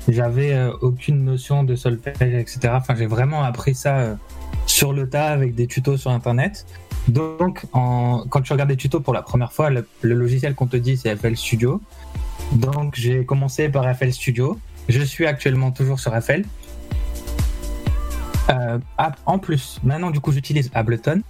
j'avais 0.09 0.55
aucune 0.83 1.25
notion 1.25 1.65
de 1.65 1.75
solfège, 1.75 2.35
etc. 2.35 2.59
Enfin, 2.73 2.97
j'ai 2.99 3.07
vraiment 3.07 3.45
appris 3.45 3.75
ça 3.75 4.19
sur 4.67 4.93
le 4.93 5.09
tas 5.09 5.29
avec 5.29 5.55
des 5.55 5.67
tutos 5.67 5.97
sur 5.97 6.11
Internet. 6.11 6.67
Donc, 7.11 7.65
quand 7.73 8.41
tu 8.43 8.53
regardes 8.53 8.71
des 8.71 8.77
tutos 8.77 9.01
pour 9.01 9.15
la 9.15 9.23
première 9.23 9.53
fois, 9.53 9.71
le, 9.71 9.85
logiciel 10.03 10.55
qu'on 10.55 10.67
te 10.67 10.77
dit, 10.77 10.97
c'est 10.97 11.15
FL 11.17 11.37
Studio. 11.37 11.81
Donc, 12.53 12.95
j'ai 12.97 13.25
commencé 13.25 13.69
par 13.69 13.85
FL 13.97 14.13
Studio. 14.13 14.59
Je 14.89 15.03
suis 15.03 15.27
actuellement 15.27 15.71
toujours 15.71 16.01
sur 16.01 16.13
FL. 16.21 16.45
Euh, 18.51 18.79
en 19.27 19.39
plus, 19.39 19.81
maintenant, 19.85 20.11
du 20.11 20.21
coup, 20.21 20.33
j'utilise 20.33 20.71
Ableton. 20.75 21.23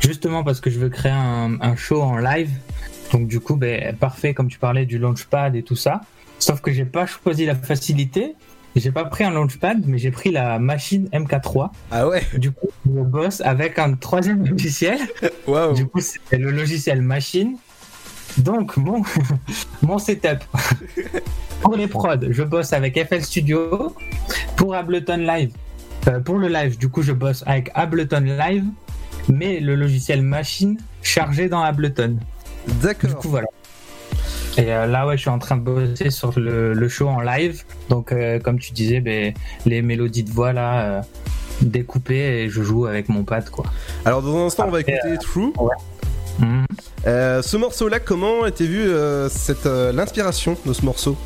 Justement 0.00 0.44
parce 0.44 0.60
que 0.60 0.70
je 0.70 0.78
veux 0.78 0.88
créer 0.88 1.12
un, 1.12 1.58
un 1.60 1.76
show 1.76 2.02
en 2.02 2.18
live. 2.18 2.50
Donc, 3.12 3.28
du 3.28 3.40
coup, 3.40 3.56
ben, 3.56 3.96
parfait, 3.96 4.34
comme 4.34 4.48
tu 4.48 4.58
parlais 4.58 4.86
du 4.86 4.98
launchpad 4.98 5.54
et 5.56 5.62
tout 5.62 5.76
ça. 5.76 6.02
Sauf 6.38 6.60
que 6.60 6.72
j'ai 6.72 6.84
pas 6.84 7.06
choisi 7.06 7.46
la 7.46 7.54
facilité. 7.54 8.34
J'ai 8.76 8.92
pas 8.92 9.04
pris 9.04 9.24
un 9.24 9.30
launchpad, 9.30 9.82
mais 9.86 9.98
j'ai 9.98 10.10
pris 10.10 10.30
la 10.30 10.58
machine 10.58 11.08
MK3. 11.12 11.70
Ah 11.90 12.06
ouais 12.06 12.22
Du 12.36 12.52
coup, 12.52 12.68
je 12.84 13.00
bosse 13.00 13.40
avec 13.40 13.78
un 13.78 13.94
troisième 13.94 14.46
logiciel. 14.46 14.98
Waouh 15.46 15.74
Du 15.74 15.86
coup, 15.86 16.00
c'est 16.00 16.38
le 16.38 16.50
logiciel 16.50 17.02
machine. 17.02 17.56
Donc, 18.38 18.76
mon, 18.76 19.02
mon 19.82 19.98
setup. 19.98 20.44
pour 21.60 21.74
les 21.76 21.86
prods, 21.86 22.30
je 22.30 22.42
bosse 22.42 22.72
avec 22.72 23.02
FL 23.06 23.22
Studio. 23.22 23.94
Pour 24.56 24.74
Ableton 24.74 25.16
Live, 25.16 25.52
euh, 26.08 26.20
pour 26.20 26.38
le 26.38 26.48
live, 26.48 26.78
du 26.78 26.88
coup, 26.88 27.02
je 27.02 27.12
bosse 27.12 27.42
avec 27.46 27.70
Ableton 27.74 28.20
Live, 28.20 28.64
mais 29.28 29.60
le 29.60 29.74
logiciel 29.74 30.22
machine 30.22 30.78
chargé 31.02 31.48
dans 31.48 31.62
Ableton. 31.62 32.18
Du 32.66 32.74
D'accord. 32.82 33.16
coup, 33.16 33.28
voilà. 33.28 33.48
Et 34.58 34.72
euh, 34.72 34.86
là, 34.86 35.06
ouais, 35.06 35.16
je 35.16 35.22
suis 35.22 35.30
en 35.30 35.38
train 35.38 35.56
de 35.56 35.62
bosser 35.62 36.10
sur 36.10 36.38
le, 36.38 36.72
le 36.72 36.88
show 36.88 37.08
en 37.08 37.20
live. 37.20 37.64
Donc, 37.88 38.12
euh, 38.12 38.38
comme 38.38 38.58
tu 38.58 38.72
disais, 38.72 39.00
ben, 39.00 39.34
les 39.66 39.82
mélodies 39.82 40.24
de 40.24 40.30
voix 40.30 40.52
là, 40.52 40.80
euh, 40.80 41.00
découpées 41.60 42.42
et 42.44 42.48
je 42.48 42.62
joue 42.62 42.86
avec 42.86 43.08
mon 43.08 43.22
pad, 43.24 43.48
quoi. 43.50 43.66
Alors 44.04 44.22
dans 44.22 44.36
un 44.36 44.46
instant, 44.46 44.64
on 44.68 44.70
va 44.70 44.80
écouter 44.80 45.18
True. 45.20 45.52
Mhm. 46.38 46.64
Ce 47.04 47.56
morceau-là, 47.56 47.98
comment 48.00 48.46
était 48.46 48.66
vu 48.66 48.88
cette 49.30 49.66
l'inspiration 49.66 50.56
de 50.66 50.72
ce 50.72 50.84
morceau? 50.84 51.16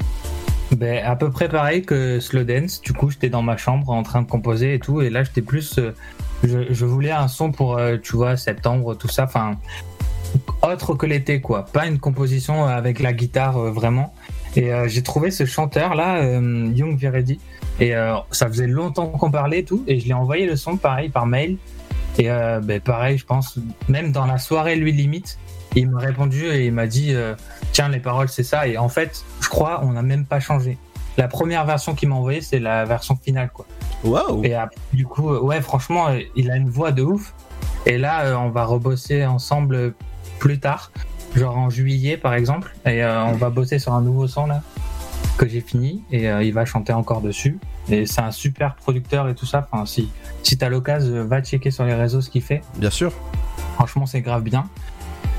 Ben, 0.76 1.04
à 1.04 1.16
peu 1.16 1.30
près 1.30 1.48
pareil 1.48 1.82
que 1.82 2.20
Slow 2.20 2.44
Dance. 2.44 2.80
Du 2.80 2.92
coup, 2.92 3.10
j'étais 3.10 3.28
dans 3.28 3.42
ma 3.42 3.56
chambre 3.56 3.90
en 3.90 4.02
train 4.04 4.22
de 4.22 4.28
composer 4.28 4.74
et 4.74 4.78
tout. 4.78 5.02
Et 5.02 5.10
là, 5.10 5.24
j'étais 5.24 5.42
plus. 5.42 5.78
euh, 5.78 5.92
je, 6.44 6.72
je 6.72 6.86
voulais 6.86 7.10
un 7.10 7.26
son 7.26 7.50
pour, 7.50 7.76
euh, 7.76 7.96
tu 8.00 8.14
vois, 8.14 8.36
septembre, 8.36 8.94
tout 8.94 9.08
ça. 9.08 9.24
Enfin, 9.24 9.56
autre 10.62 10.94
que 10.94 11.06
l'été, 11.06 11.40
quoi. 11.40 11.64
Pas 11.64 11.86
une 11.86 11.98
composition 11.98 12.64
avec 12.64 13.00
la 13.00 13.12
guitare, 13.12 13.56
euh, 13.58 13.70
vraiment. 13.70 14.14
Et 14.56 14.72
euh, 14.72 14.88
j'ai 14.88 15.02
trouvé 15.02 15.30
ce 15.30 15.44
chanteur-là, 15.44 16.22
euh, 16.22 16.70
Young 16.74 16.96
Viredi. 16.96 17.40
Et 17.78 17.94
euh, 17.94 18.16
ça 18.30 18.48
faisait 18.48 18.66
longtemps 18.66 19.06
qu'on 19.06 19.30
parlait 19.30 19.60
et 19.60 19.64
tout. 19.64 19.84
Et 19.86 19.98
je 19.98 20.04
lui 20.04 20.10
ai 20.10 20.14
envoyé 20.14 20.46
le 20.46 20.56
son, 20.56 20.76
pareil, 20.76 21.08
par 21.08 21.26
mail. 21.26 21.56
Et 22.18 22.30
euh, 22.30 22.60
ben, 22.60 22.80
pareil, 22.80 23.18
je 23.18 23.24
pense, 23.24 23.58
même 23.88 24.12
dans 24.12 24.26
la 24.26 24.38
soirée, 24.38 24.76
lui 24.76 24.92
limite, 24.92 25.38
il 25.76 25.88
m'a 25.88 26.00
répondu 26.00 26.46
et 26.46 26.66
il 26.66 26.72
m'a 26.72 26.86
dit 26.86 27.14
euh, 27.14 27.34
Tiens, 27.72 27.88
les 27.88 28.00
paroles, 28.00 28.28
c'est 28.28 28.42
ça. 28.42 28.66
Et 28.66 28.76
en 28.76 28.88
fait, 28.88 29.24
je 29.40 29.48
crois, 29.48 29.80
on 29.84 29.92
n'a 29.92 30.02
même 30.02 30.24
pas 30.24 30.40
changé. 30.40 30.76
La 31.16 31.28
première 31.28 31.64
version 31.64 31.94
qu'il 31.94 32.08
m'a 32.08 32.16
envoyée, 32.16 32.40
c'est 32.40 32.58
la 32.58 32.84
version 32.84 33.16
finale, 33.16 33.50
quoi. 33.52 33.66
Waouh 34.04 34.44
Et 34.44 34.54
après, 34.54 34.80
du 34.92 35.06
coup, 35.06 35.30
euh, 35.30 35.40
ouais, 35.40 35.60
franchement, 35.60 36.08
euh, 36.08 36.20
il 36.36 36.50
a 36.50 36.56
une 36.56 36.68
voix 36.68 36.92
de 36.92 37.02
ouf. 37.02 37.34
Et 37.86 37.98
là, 37.98 38.24
euh, 38.24 38.34
on 38.36 38.50
va 38.50 38.64
rebosser 38.64 39.24
ensemble 39.24 39.74
euh, 39.74 39.90
plus 40.40 40.58
tard, 40.58 40.90
genre 41.36 41.56
en 41.56 41.70
juillet, 41.70 42.16
par 42.16 42.34
exemple. 42.34 42.74
Et 42.84 43.04
euh, 43.04 43.24
on 43.26 43.34
va 43.34 43.50
bosser 43.50 43.78
sur 43.78 43.92
un 43.92 44.00
nouveau 44.00 44.26
son, 44.26 44.46
là, 44.46 44.62
que 45.38 45.46
j'ai 45.46 45.60
fini. 45.60 46.02
Et 46.10 46.28
euh, 46.28 46.42
il 46.42 46.52
va 46.52 46.64
chanter 46.64 46.92
encore 46.92 47.20
dessus. 47.20 47.58
Et 47.88 48.06
c'est 48.06 48.22
un 48.22 48.32
super 48.32 48.74
producteur 48.74 49.28
et 49.28 49.34
tout 49.36 49.46
ça. 49.46 49.68
Enfin, 49.70 49.86
si, 49.86 50.08
si 50.42 50.58
t'as 50.58 50.68
l'occasion, 50.68 51.14
euh, 51.14 51.24
va 51.24 51.40
checker 51.42 51.70
sur 51.70 51.84
les 51.84 51.94
réseaux 51.94 52.20
ce 52.20 52.30
qu'il 52.30 52.42
fait. 52.42 52.62
Bien 52.76 52.90
sûr. 52.90 53.12
Franchement, 53.74 54.06
c'est 54.06 54.22
grave 54.22 54.42
bien. 54.42 54.68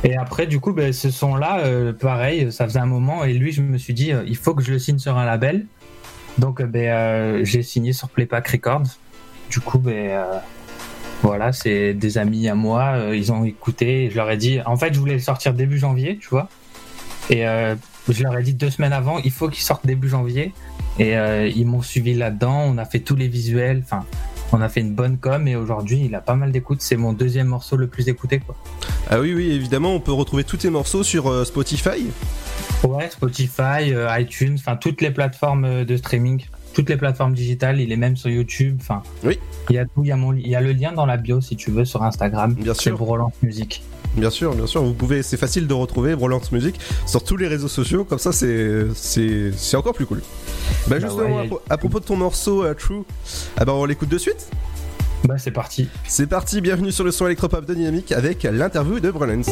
Et 0.04 0.16
après, 0.16 0.48
du 0.48 0.60
coup, 0.60 0.72
ben, 0.72 0.94
ce 0.94 1.12
son-là, 1.12 1.60
euh, 1.60 1.94
pareil, 1.94 2.52
ça 2.52 2.66
faisait 2.66 2.80
un 2.80 2.86
moment. 2.86 3.26
Et 3.26 3.34
lui, 3.34 3.52
je 3.52 3.62
me 3.62 3.78
suis 3.78 3.94
dit, 3.94 4.14
il 4.26 4.38
faut 4.38 4.54
que 4.54 4.64
je 4.64 4.72
le 4.72 4.80
signe 4.80 5.00
sur 5.00 5.18
un 5.18 5.26
label. 5.26 5.66
Donc, 6.38 6.62
ben, 6.62 7.44
j'ai 7.44 7.64
signé 7.64 7.92
sur 7.92 8.08
Playback 8.08 8.48
Records. 8.48 8.98
Du 9.50 9.60
coup, 9.60 9.80
ben, 9.80 10.24
voilà, 11.22 11.52
c'est 11.54 11.94
des 11.94 12.18
amis 12.18 12.48
à 12.48 12.56
moi. 12.56 12.94
euh, 12.96 13.16
ils 13.16 13.32
ont 13.32 13.44
écouté. 13.44 14.10
Je 14.12 14.16
leur 14.16 14.30
ai 14.30 14.38
dit, 14.38 14.60
en 14.66 14.78
fait, 14.78 14.94
je 14.94 15.00
voulais 15.00 15.14
le 15.14 15.20
sortir 15.20 15.54
début 15.54 15.78
janvier, 15.78 16.18
tu 16.20 16.30
vois. 16.30 16.50
Et 17.30 17.48
euh, 17.48 17.76
je 18.10 18.24
leur 18.24 18.38
ai 18.38 18.44
dit 18.44 18.54
deux 18.54 18.70
semaines 18.70 18.94
avant, 18.94 19.20
il 19.20 19.32
faut 19.32 19.48
qu'il 19.48 19.64
sorte 19.64 19.86
début 19.86 20.10
janvier. 20.10 20.54
Et 21.00 21.18
euh, 21.18 21.48
ils 21.48 21.66
m'ont 21.66 21.82
suivi 21.82 22.14
là-dedans. 22.14 22.64
On 22.68 22.78
a 22.78 22.86
fait 22.86 23.00
tous 23.00 23.16
les 23.16 23.28
visuels. 23.28 23.82
Enfin, 23.84 24.06
on 24.52 24.62
a 24.62 24.68
fait 24.68 24.82
une 24.82 24.94
bonne 24.94 25.18
com. 25.18 25.48
Et 25.48 25.56
aujourd'hui, 25.56 26.04
il 26.06 26.16
a 26.16 26.22
pas 26.22 26.36
mal 26.36 26.52
d'écoute. 26.52 26.82
C'est 26.82 26.98
mon 26.98 27.14
deuxième 27.14 27.48
morceau 27.48 27.78
le 27.78 27.88
plus 27.88 28.10
écouté, 28.10 28.40
quoi. 28.40 28.56
Ah 29.10 29.20
oui, 29.20 29.34
oui, 29.34 29.52
évidemment, 29.52 29.94
on 29.96 30.00
peut 30.00 30.12
retrouver 30.12 30.44
tous 30.44 30.58
tes 30.58 30.70
morceaux 30.70 31.04
sur 31.04 31.28
euh, 31.28 31.46
Spotify. 31.46 32.08
Ouais, 32.84 33.10
Spotify, 33.10 33.94
euh, 33.94 34.08
iTunes, 34.20 34.58
enfin 34.60 34.76
toutes 34.76 35.02
les 35.02 35.12
plateformes 35.12 35.86
de 35.86 35.98
streaming, 35.98 36.46
toutes 36.74 36.90
les 36.90 36.98
plateformes 36.98 37.34
digitales, 37.34 37.80
il 37.80 37.92
est 37.92 37.98
même 37.98 38.16
sur 38.16 38.30
YouTube, 38.30 38.78
enfin. 38.82 39.02
Oui. 39.24 39.40
Il 39.70 39.76
y 39.76 39.80
a 39.80 39.86
tout, 39.86 40.04
il 40.04 40.08
y 40.08 40.12
a 40.12 40.16
mon, 40.18 40.34
il 40.34 40.48
y 40.48 40.56
a 40.56 40.62
le 40.62 40.72
lien 40.74 40.92
dans 40.92 41.06
la 41.06 41.18
bio 41.18 41.42
si 41.42 41.56
tu 41.56 41.72
veux 41.72 41.86
sur 41.86 42.04
Instagram. 42.04 42.54
Bien 42.54 42.74
sûr. 42.74 42.98
Brolance 42.98 43.34
Musique. 43.44 43.84
Bien 44.18 44.30
sûr, 44.30 44.54
bien 44.56 44.68
sûr, 44.68 44.84
vous 44.84 44.94
pouvez, 44.94 45.24
c'est 45.24 45.38
facile 45.38 45.68
de 45.68 45.74
retrouver 45.74 46.16
Brolance 46.18 46.52
Music 46.52 46.78
sur 47.06 47.24
tous 47.24 47.38
les 47.38 47.48
réseaux 47.48 47.70
sociaux, 47.70 48.04
comme 48.04 48.20
ça 48.20 48.34
c'est 48.34 48.88
c'est 48.94 49.52
c'est 49.56 49.78
encore 49.78 49.94
plus 49.94 50.06
cool. 50.06 50.20
Bah, 50.20 50.24
Bah 50.90 51.00
justement, 51.00 51.38
ouais, 51.38 51.50
à, 51.70 51.74
a- 51.76 51.78
propos 51.78 52.02
de 52.02 52.06
ton 52.06 52.18
morceau 52.18 52.64
euh, 52.66 52.74
True, 52.74 53.04
ah 53.56 53.64
bah 53.64 53.74
on 53.74 53.86
l'écoute 53.86 54.10
de 54.10 54.18
suite. 54.18 54.50
Bah 55.24 55.38
c'est 55.38 55.52
parti. 55.52 55.88
C'est 56.08 56.28
parti, 56.28 56.60
bienvenue 56.60 56.92
sur 56.92 57.06
le 57.06 57.12
son 57.12 57.26
électropop 57.28 57.66
de 57.66 57.74
Dynamique 57.74 58.12
avec 58.12 58.44
l'interview 58.44 59.00
de 59.00 59.12
Brolance. 59.12 59.50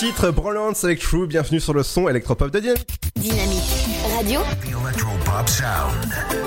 Titre, 0.00 0.30
Brolance 0.30 0.82
avec 0.82 0.98
True, 0.98 1.26
bienvenue 1.26 1.60
sur 1.60 1.74
le 1.74 1.82
son 1.82 2.08
électropop 2.08 2.50
de 2.50 2.58
Dynamique. 2.58 2.88
Dynamique 3.16 4.00
Radio. 4.16 4.40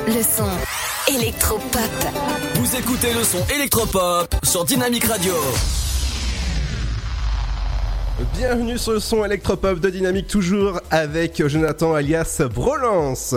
Le 0.07 0.23
son 0.23 0.49
électropop. 1.15 1.79
Vous 2.55 2.75
écoutez 2.75 3.13
le 3.13 3.23
son 3.23 3.45
électropop 3.53 4.33
sur 4.41 4.65
Dynamique 4.65 5.03
Radio. 5.03 5.35
Bienvenue 8.35 8.79
sur 8.79 8.93
le 8.93 8.99
son 8.99 9.23
électropop 9.23 9.79
de 9.79 9.89
Dynamique, 9.91 10.25
toujours 10.25 10.81
avec 10.89 11.47
Jonathan 11.47 11.93
alias 11.93 12.41
Brolance. 12.51 13.35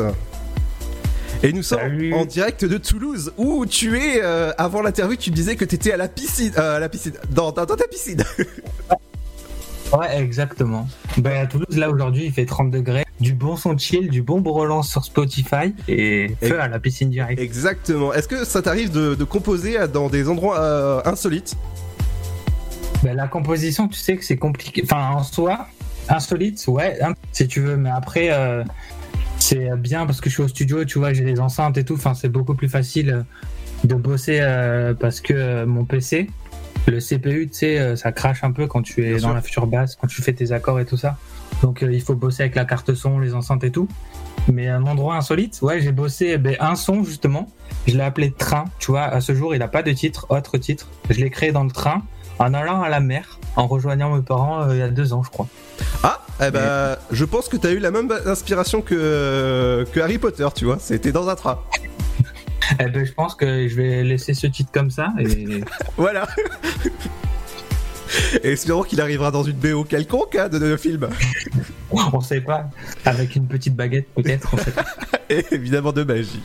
Et 1.42 1.52
nous 1.52 1.62
sommes 1.62 1.80
Salut. 1.80 2.14
en 2.14 2.24
direct 2.24 2.64
de 2.64 2.78
Toulouse, 2.78 3.34
où 3.36 3.66
tu 3.66 3.98
es, 3.98 4.22
euh, 4.22 4.50
avant 4.56 4.80
l'interview, 4.80 5.16
tu 5.16 5.30
me 5.30 5.36
disais 5.36 5.56
que 5.56 5.66
tu 5.66 5.74
étais 5.74 5.92
à 5.92 5.98
la 5.98 6.08
piscine, 6.08 6.54
euh, 6.56 6.76
à 6.76 6.80
la 6.80 6.88
piscine, 6.88 7.12
dans, 7.28 7.52
dans, 7.52 7.66
dans 7.66 7.76
ta 7.76 7.86
piscine. 7.86 8.24
Ouais, 9.92 10.20
exactement. 10.20 10.88
Ben, 11.18 11.42
à 11.42 11.46
Toulouse, 11.46 11.76
là, 11.76 11.90
aujourd'hui, 11.90 12.26
il 12.26 12.32
fait 12.32 12.46
30 12.46 12.70
degrés. 12.70 13.04
Du 13.20 13.32
bon 13.32 13.56
son 13.56 13.78
chill, 13.78 14.10
du 14.10 14.20
bon 14.20 14.40
brelance 14.40 14.90
sur 14.90 15.04
Spotify 15.04 15.74
et 15.88 16.36
feu 16.42 16.60
à 16.60 16.68
la 16.68 16.78
piscine 16.78 17.08
directe. 17.08 17.40
Exactement. 17.40 18.12
Est-ce 18.12 18.28
que 18.28 18.44
ça 18.44 18.60
t'arrive 18.60 18.90
de, 18.90 19.14
de 19.14 19.24
composer 19.24 19.78
dans 19.92 20.08
des 20.10 20.28
endroits 20.28 20.60
euh, 20.60 21.00
insolites? 21.06 21.56
Ben, 23.02 23.16
la 23.16 23.26
composition, 23.26 23.88
tu 23.88 23.98
sais 23.98 24.16
que 24.16 24.24
c'est 24.24 24.36
compliqué. 24.36 24.82
Enfin, 24.84 25.12
en 25.14 25.22
soi, 25.22 25.66
insolite, 26.08 26.62
ouais, 26.66 26.98
hein, 27.02 27.14
si 27.32 27.48
tu 27.48 27.60
veux. 27.60 27.76
Mais 27.76 27.90
après, 27.90 28.28
euh, 28.30 28.64
c'est 29.38 29.74
bien 29.76 30.04
parce 30.04 30.20
que 30.20 30.28
je 30.28 30.34
suis 30.34 30.42
au 30.42 30.48
studio, 30.48 30.84
tu 30.84 30.98
vois, 30.98 31.12
j'ai 31.12 31.24
des 31.24 31.40
enceintes 31.40 31.78
et 31.78 31.84
tout. 31.84 31.94
Enfin, 31.94 32.14
c'est 32.14 32.28
beaucoup 32.28 32.54
plus 32.54 32.68
facile 32.68 33.24
de 33.84 33.94
bosser 33.94 34.40
euh, 34.40 34.94
parce 34.94 35.20
que 35.20 35.64
mon 35.64 35.84
PC, 35.84 36.28
le 36.86 37.00
CPU, 37.00 37.48
tu 37.48 37.58
sais, 37.58 37.78
euh, 37.78 37.96
ça 37.96 38.12
crache 38.12 38.44
un 38.44 38.52
peu 38.52 38.66
quand 38.66 38.82
tu 38.82 39.02
es 39.04 39.08
Bien 39.08 39.14
dans 39.14 39.20
sûr. 39.20 39.34
la 39.34 39.42
future 39.42 39.66
basse, 39.66 39.96
quand 39.96 40.06
tu 40.06 40.22
fais 40.22 40.32
tes 40.32 40.52
accords 40.52 40.80
et 40.80 40.84
tout 40.84 40.96
ça. 40.96 41.16
Donc, 41.62 41.82
euh, 41.82 41.92
il 41.92 42.00
faut 42.00 42.14
bosser 42.14 42.42
avec 42.44 42.54
la 42.54 42.64
carte 42.64 42.94
son, 42.94 43.18
les 43.18 43.34
enceintes 43.34 43.64
et 43.64 43.70
tout. 43.70 43.88
Mais 44.52 44.68
un 44.68 44.84
endroit 44.86 45.16
insolite, 45.16 45.58
ouais, 45.62 45.80
j'ai 45.80 45.92
bossé 45.92 46.32
eh 46.34 46.38
ben, 46.38 46.56
un 46.60 46.76
son 46.76 47.02
justement. 47.02 47.50
Je 47.86 47.96
l'ai 47.96 48.02
appelé 48.04 48.30
Train. 48.30 48.64
Tu 48.78 48.90
vois, 48.90 49.02
à 49.02 49.20
ce 49.20 49.34
jour, 49.34 49.54
il 49.54 49.58
n'a 49.58 49.68
pas 49.68 49.82
de 49.82 49.92
titre, 49.92 50.26
autre 50.28 50.58
titre. 50.58 50.88
Je 51.10 51.18
l'ai 51.18 51.30
créé 51.30 51.52
dans 51.52 51.64
le 51.64 51.70
train 51.70 52.02
en 52.38 52.52
allant 52.52 52.82
à 52.82 52.88
la 52.88 53.00
mer, 53.00 53.38
en 53.56 53.66
rejoignant 53.66 54.14
mes 54.14 54.22
parents 54.22 54.62
euh, 54.62 54.74
il 54.74 54.78
y 54.78 54.82
a 54.82 54.88
deux 54.88 55.12
ans, 55.12 55.22
je 55.22 55.30
crois. 55.30 55.48
Ah, 56.02 56.22
eh 56.40 56.50
ben, 56.50 56.96
je 57.10 57.24
pense 57.24 57.48
que 57.48 57.56
t'as 57.56 57.72
eu 57.72 57.78
la 57.78 57.90
même 57.90 58.12
inspiration 58.26 58.82
que, 58.82 59.86
que 59.92 60.00
Harry 60.00 60.18
Potter, 60.18 60.46
tu 60.54 60.66
vois. 60.66 60.76
C'était 60.78 61.12
dans 61.12 61.28
un 61.28 61.34
train. 61.34 61.58
Eh 62.80 62.84
ben, 62.86 63.04
je 63.04 63.12
pense 63.12 63.34
que 63.34 63.68
je 63.68 63.74
vais 63.76 64.02
laisser 64.02 64.34
ce 64.34 64.46
titre 64.46 64.70
comme 64.72 64.90
ça. 64.90 65.12
Et 65.18 65.62
Voilà. 65.96 66.26
Et 68.42 68.50
espérons 68.52 68.82
qu'il 68.82 69.00
arrivera 69.00 69.30
dans 69.30 69.42
une 69.42 69.56
BO 69.56 69.84
quelconque 69.84 70.36
hein, 70.36 70.48
de, 70.48 70.58
de 70.58 70.76
film. 70.76 71.08
on 71.90 72.20
sait 72.20 72.40
pas, 72.40 72.70
avec 73.04 73.36
une 73.36 73.46
petite 73.46 73.74
baguette 73.74 74.06
peut-être. 74.14 74.56
pas. 74.72 74.84
Et 75.28 75.44
évidemment 75.50 75.92
de 75.92 76.04
magie. 76.04 76.42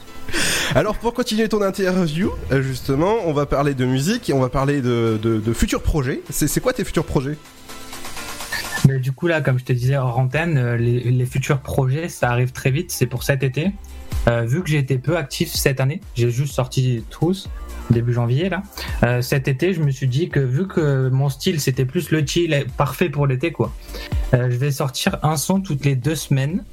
Alors 0.76 0.98
pour 0.98 1.14
continuer 1.14 1.48
ton 1.50 1.62
interview, 1.62 2.32
euh, 2.52 2.62
justement, 2.62 3.16
on 3.26 3.34
va 3.34 3.46
parler 3.46 3.74
de 3.74 3.86
musique 3.86 4.30
et 4.30 4.34
on 4.34 4.40
va 4.40 4.50
parler 4.50 4.82
de, 4.82 5.20
de- 5.22 5.40
de 5.40 5.54
futurs 5.54 5.82
projets. 5.84 6.22
C'est 6.30 6.62
quoi 6.62 6.74
tes 6.74 6.84
futurs 6.84 7.06
projets? 7.06 7.38
Mais 8.88 8.98
du 9.00 9.12
coup 9.12 9.28
là, 9.28 9.42
comme 9.42 9.60
je 9.60 9.64
te 9.66 9.74
disais 9.74 9.98
hors 9.98 10.18
antenne, 10.18 10.58
euh, 10.58 10.78
les, 10.78 11.00
les 11.12 11.26
futurs 11.26 11.60
projets, 11.60 12.10
ça 12.10 12.32
arrive 12.32 12.52
très 12.52 12.72
vite. 12.72 12.92
C'est 12.92 13.06
pour 13.06 13.24
cet 13.24 13.44
été. 13.44 13.72
Euh, 14.28 14.42
vu 14.42 14.62
que 14.62 14.70
j'ai 14.70 14.78
été 14.78 14.98
peu 14.98 15.18
actif 15.18 15.52
cette 15.54 15.80
année, 15.80 16.02
j'ai 16.16 16.30
juste 16.30 16.54
sorti 16.54 17.04
tous 17.10 17.50
début 17.90 18.14
janvier 18.14 18.50
là. 18.50 18.62
Euh, 19.04 19.22
cet 19.22 19.48
été, 19.48 19.74
je 19.74 19.82
me 19.82 19.92
suis 19.92 20.08
dit 20.08 20.30
que 20.30 20.40
vu 20.40 20.68
que 20.68 21.10
mon 21.10 21.28
style 21.30 21.60
c'était 21.60 21.86
plus 21.86 22.12
le 22.12 22.26
chill, 22.26 22.66
parfait 22.78 23.10
pour 23.10 23.28
l'été 23.28 23.52
quoi. 23.52 23.74
euh, 24.34 24.50
je 24.50 24.56
vais 24.56 24.72
sortir 24.72 25.18
un 25.24 25.36
son 25.36 25.60
toutes 25.60 25.84
les 25.86 25.96
deux 25.96 26.16
semaines. 26.16 26.64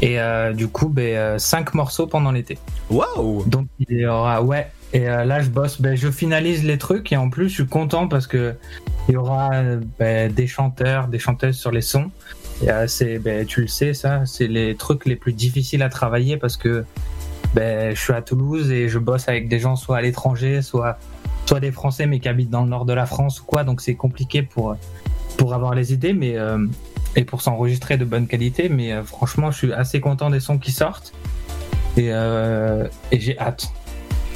Et 0.00 0.18
du 0.54 0.68
coup, 0.68 0.88
ben, 0.88 1.40
cinq 1.40 1.74
morceaux 1.74 2.06
pendant 2.06 2.30
l'été. 2.30 2.56
Waouh 2.88 3.42
Donc 3.46 3.66
il 3.80 3.98
y 3.98 4.06
aura 4.06 4.40
ouais. 4.42 4.70
Et 4.92 5.00
là 5.00 5.40
je 5.40 5.50
bosse, 5.50 5.80
ben, 5.80 5.96
je 5.96 6.08
finalise 6.08 6.62
les 6.62 6.78
trucs 6.78 7.10
et 7.10 7.16
en 7.16 7.30
plus 7.30 7.48
je 7.48 7.54
suis 7.54 7.66
content 7.66 8.06
parce 8.06 8.28
que 8.28 8.54
il 9.08 9.14
y 9.14 9.16
aura 9.16 9.50
ben, 9.98 10.32
des 10.32 10.46
chanteurs, 10.46 11.08
des 11.08 11.18
chanteuses 11.18 11.56
sur 11.56 11.72
les 11.72 11.80
sons. 11.80 12.12
Euh, 12.66 12.86
ben, 13.20 13.46
tu 13.46 13.60
le 13.62 13.68
sais 13.68 13.94
ça, 13.94 14.22
c'est 14.26 14.48
les 14.48 14.74
trucs 14.74 15.06
les 15.06 15.16
plus 15.16 15.32
difficiles 15.32 15.82
à 15.82 15.88
travailler 15.88 16.36
parce 16.36 16.56
que 16.56 16.84
ben, 17.54 17.94
je 17.94 18.00
suis 18.00 18.12
à 18.12 18.22
Toulouse 18.22 18.70
et 18.70 18.88
je 18.88 18.98
bosse 18.98 19.28
avec 19.28 19.48
des 19.48 19.58
gens 19.58 19.76
soit 19.76 19.98
à 19.98 20.02
l'étranger, 20.02 20.60
soit 20.62 20.98
des 21.60 21.70
Français 21.70 22.06
mais 22.06 22.20
qui 22.20 22.28
habitent 22.28 22.50
dans 22.50 22.62
le 22.62 22.68
nord 22.68 22.84
de 22.84 22.92
la 22.92 23.06
France 23.06 23.40
ou 23.40 23.44
quoi. 23.44 23.64
Donc 23.64 23.80
c'est 23.80 23.94
compliqué 23.94 24.42
pour 24.42 24.76
avoir 25.52 25.74
les 25.74 25.92
idées, 25.92 26.12
mais 26.12 26.36
euh, 26.36 26.66
et 27.16 27.24
pour 27.24 27.42
s'enregistrer 27.42 27.96
de 27.96 28.04
bonne 28.04 28.26
qualité. 28.26 28.68
Mais 28.68 28.92
euh, 28.92 29.02
franchement, 29.04 29.50
je 29.50 29.58
suis 29.58 29.72
assez 29.72 30.00
content 30.00 30.30
des 30.30 30.40
sons 30.40 30.58
qui 30.58 30.72
sortent 30.72 31.12
et 31.96 32.12
j'ai 33.12 33.38
hâte. 33.38 33.72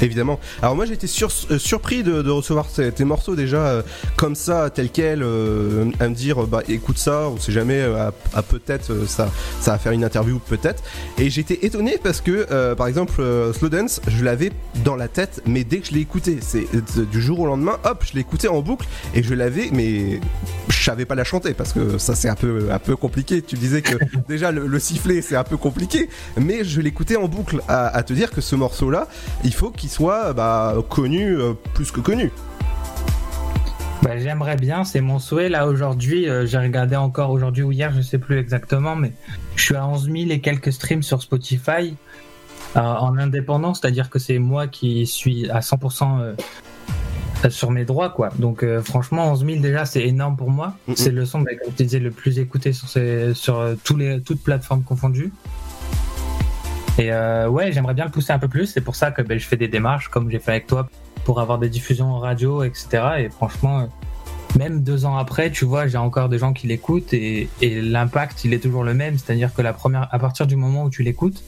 Évidemment. 0.03 0.39
Alors 0.61 0.75
moi 0.77 0.85
j'ai 0.85 0.95
été 0.95 1.07
sur- 1.07 1.31
euh, 1.51 1.59
surpris 1.59 2.03
de, 2.03 2.23
de 2.23 2.31
recevoir 2.31 2.67
tes, 2.69 2.91
tes 2.93 3.05
morceaux 3.05 3.37
déjà 3.37 3.59
euh, 3.67 3.83
comme 4.17 4.35
ça, 4.35 4.69
tel 4.69 4.91
quel, 4.91 5.23
euh, 5.23 5.87
à 6.01 6.09
me 6.09 6.15
dire 6.15 6.43
bah 6.47 6.63
écoute 6.69 6.99
ça, 6.99 7.29
on 7.29 7.39
sait 7.39 7.53
jamais, 7.53 7.81
à, 7.83 8.13
à 8.35 8.43
peut-être 8.43 9.07
ça, 9.07 9.31
ça 9.61 9.71
va 9.73 9.79
faire 9.79 9.93
une 9.93 10.05
interview 10.05 10.39
peut-être. 10.41 10.83
Et 11.19 11.31
j'étais 11.31 11.61
étonné 11.63 11.99
parce 12.03 12.21
que 12.21 12.75
par 12.75 12.87
exemple 12.89 13.23
Slow 13.57 13.69
Dance, 13.69 14.01
je 14.09 14.25
l'avais 14.25 14.51
dans 14.85 14.97
la 14.97 15.09
tête, 15.09 15.41
mais 15.47 15.65
dès 15.65 15.79
que 15.79 15.87
je 15.87 15.93
l'ai 15.93 16.01
écouté, 16.01 16.39
c'est 16.41 16.67
du 17.11 17.23
jour 17.23 17.41
au 17.41 17.47
lendemain, 17.47 17.79
hop, 17.85 18.05
je 18.09 18.15
l'ai 18.15 18.21
écouté 18.21 18.49
en 18.49 18.61
boucle 18.61 18.87
et 19.15 19.23
je 19.23 19.35
l'avais, 19.35 19.69
mais 19.73 20.21
je 20.69 20.83
savais 20.85 21.05
pas 21.05 21.15
la 21.15 21.25
chanter 21.25 21.55
parce 21.55 21.73
que 21.73 21.97
ça 21.99 22.15
c'est 22.17 22.29
un 22.29 22.35
peu 22.35 22.69
un 22.73 22.79
peu 22.81 22.97
compliqué. 22.97 23.41
Tu 23.43 23.55
disais 23.57 23.83
que 23.83 23.97
déjà 24.29 24.51
le, 24.51 24.67
le 24.67 24.79
sifflet 24.81 25.23
c'est 25.23 25.37
un 25.37 25.45
peu 25.45 25.57
compliqué, 25.57 26.09
mais 26.37 26.65
je 26.65 26.81
l'écoutais 26.81 27.17
en 27.17 27.29
boucle. 27.29 27.61
À, 27.69 27.87
à 27.97 28.03
te 28.03 28.13
dire 28.13 28.31
que 28.33 28.41
ce 28.41 28.57
morceau 28.57 28.91
là, 28.91 29.07
il 29.45 29.55
faut 29.55 29.71
qu'il 29.71 29.91
soit 29.93 30.33
bah, 30.33 30.75
connu 30.89 31.37
euh, 31.37 31.53
plus 31.75 31.91
que 31.91 32.01
connu. 32.01 32.31
Bah, 34.03 34.19
J'aimerais 34.19 34.57
bien, 34.57 34.85
c'est 34.85 35.01
mon 35.01 35.19
souhait. 35.19 35.49
Là 35.49 35.67
aujourd'hui, 35.67 36.29
euh, 36.29 36.47
j'ai 36.47 36.59
regardé 36.59 36.97
encore 36.97 37.31
aujourd'hui 37.31 37.63
ou 37.63 37.71
hier, 37.71 37.93
je 37.95 38.01
sais 38.01 38.19
plus 38.19 38.39
exactement, 38.39 38.97
mais 38.97 39.13
je 39.55 39.63
suis 39.63 39.77
à 39.77 39.87
11 39.87 40.11
000 40.11 40.17
et 40.31 40.41
quelques 40.41 40.73
streams 40.73 41.03
sur 41.03 41.23
Spotify 41.23 41.95
euh, 42.77 42.81
en 42.81 43.17
indépendant, 43.19 43.75
c'est-à-dire 43.75 44.11
que 44.11 44.19
c'est 44.19 44.39
moi 44.39 44.67
qui 44.67 45.07
suis 45.07 45.49
à 45.51 45.61
100% 45.61 46.21
euh, 46.21 47.51
sur 47.51 47.71
mes 47.71 47.85
droits, 47.85 48.11
quoi. 48.11 48.31
Donc 48.39 48.65
franchement, 48.81 49.31
11 49.33 49.45
000 49.47 49.61
déjà, 49.61 49.85
c'est 49.85 50.03
énorme 50.03 50.37
pour 50.37 50.51
moi. 50.51 50.75
C'est 50.97 51.11
le 51.11 51.25
son, 51.27 51.41
bah, 51.41 51.53
comme 51.63 51.75
tu 51.75 51.85
disais, 51.85 51.99
le 51.99 52.11
plus 52.11 52.39
écouté 52.39 52.73
sur, 52.73 52.89
ces, 52.89 53.35
sur 53.35 53.63
tous 53.85 53.97
les, 53.97 54.21
toutes 54.21 54.43
plateformes 54.43 54.83
confondues. 54.83 55.33
Et 56.99 57.11
euh, 57.11 57.49
ouais, 57.49 57.73
j'aimerais 57.73 57.95
bien 57.95 58.05
le 58.05 58.11
pousser 58.11 58.33
un 58.33 58.39
peu 58.39 58.49
plus. 58.49 58.67
C'est 58.67 58.81
pour 58.81 58.97
ça 58.97 59.11
que 59.11 59.23
ben, 59.23 59.39
je 59.39 59.47
fais 59.47 59.57
des 59.57 59.69
démarches, 59.69 60.09
comme 60.09 60.31
j'ai 60.31 60.39
fait 60.39 60.53
avec 60.53 60.67
toi, 60.67 60.89
pour 61.25 61.41
avoir 61.41 61.59
des 61.59 61.69
diffusions 61.69 62.13
en 62.13 62.19
radio, 62.19 62.63
etc. 62.63 62.87
Et 63.19 63.29
franchement, 63.31 63.81
euh, 63.81 63.87
même 64.59 64.83
deux 64.83 65.07
ans 65.07 65.17
après, 65.17 65.51
tu 65.51 65.65
vois, 65.65 65.87
j'ai 65.87 65.97
encore 65.97 66.29
des 66.29 66.39
gens 66.39 66.53
qui 66.53 66.67
l'écoutent 66.67 67.15
et, 67.15 67.49
l'impact, 67.63 68.45
il 68.45 68.53
est 68.53 68.59
toujours 68.59 68.85
le 68.85 68.95
même. 68.95 69.17
C'est-à-dire 69.19 69.55
que 69.55 69.63
la 69.63 69.73
première, 69.73 70.09
à 70.13 70.19
partir 70.19 70.47
du 70.47 70.57
moment 70.57 70.85
où 70.85 70.91
tu 70.91 71.03
l'écoutes, 71.03 71.43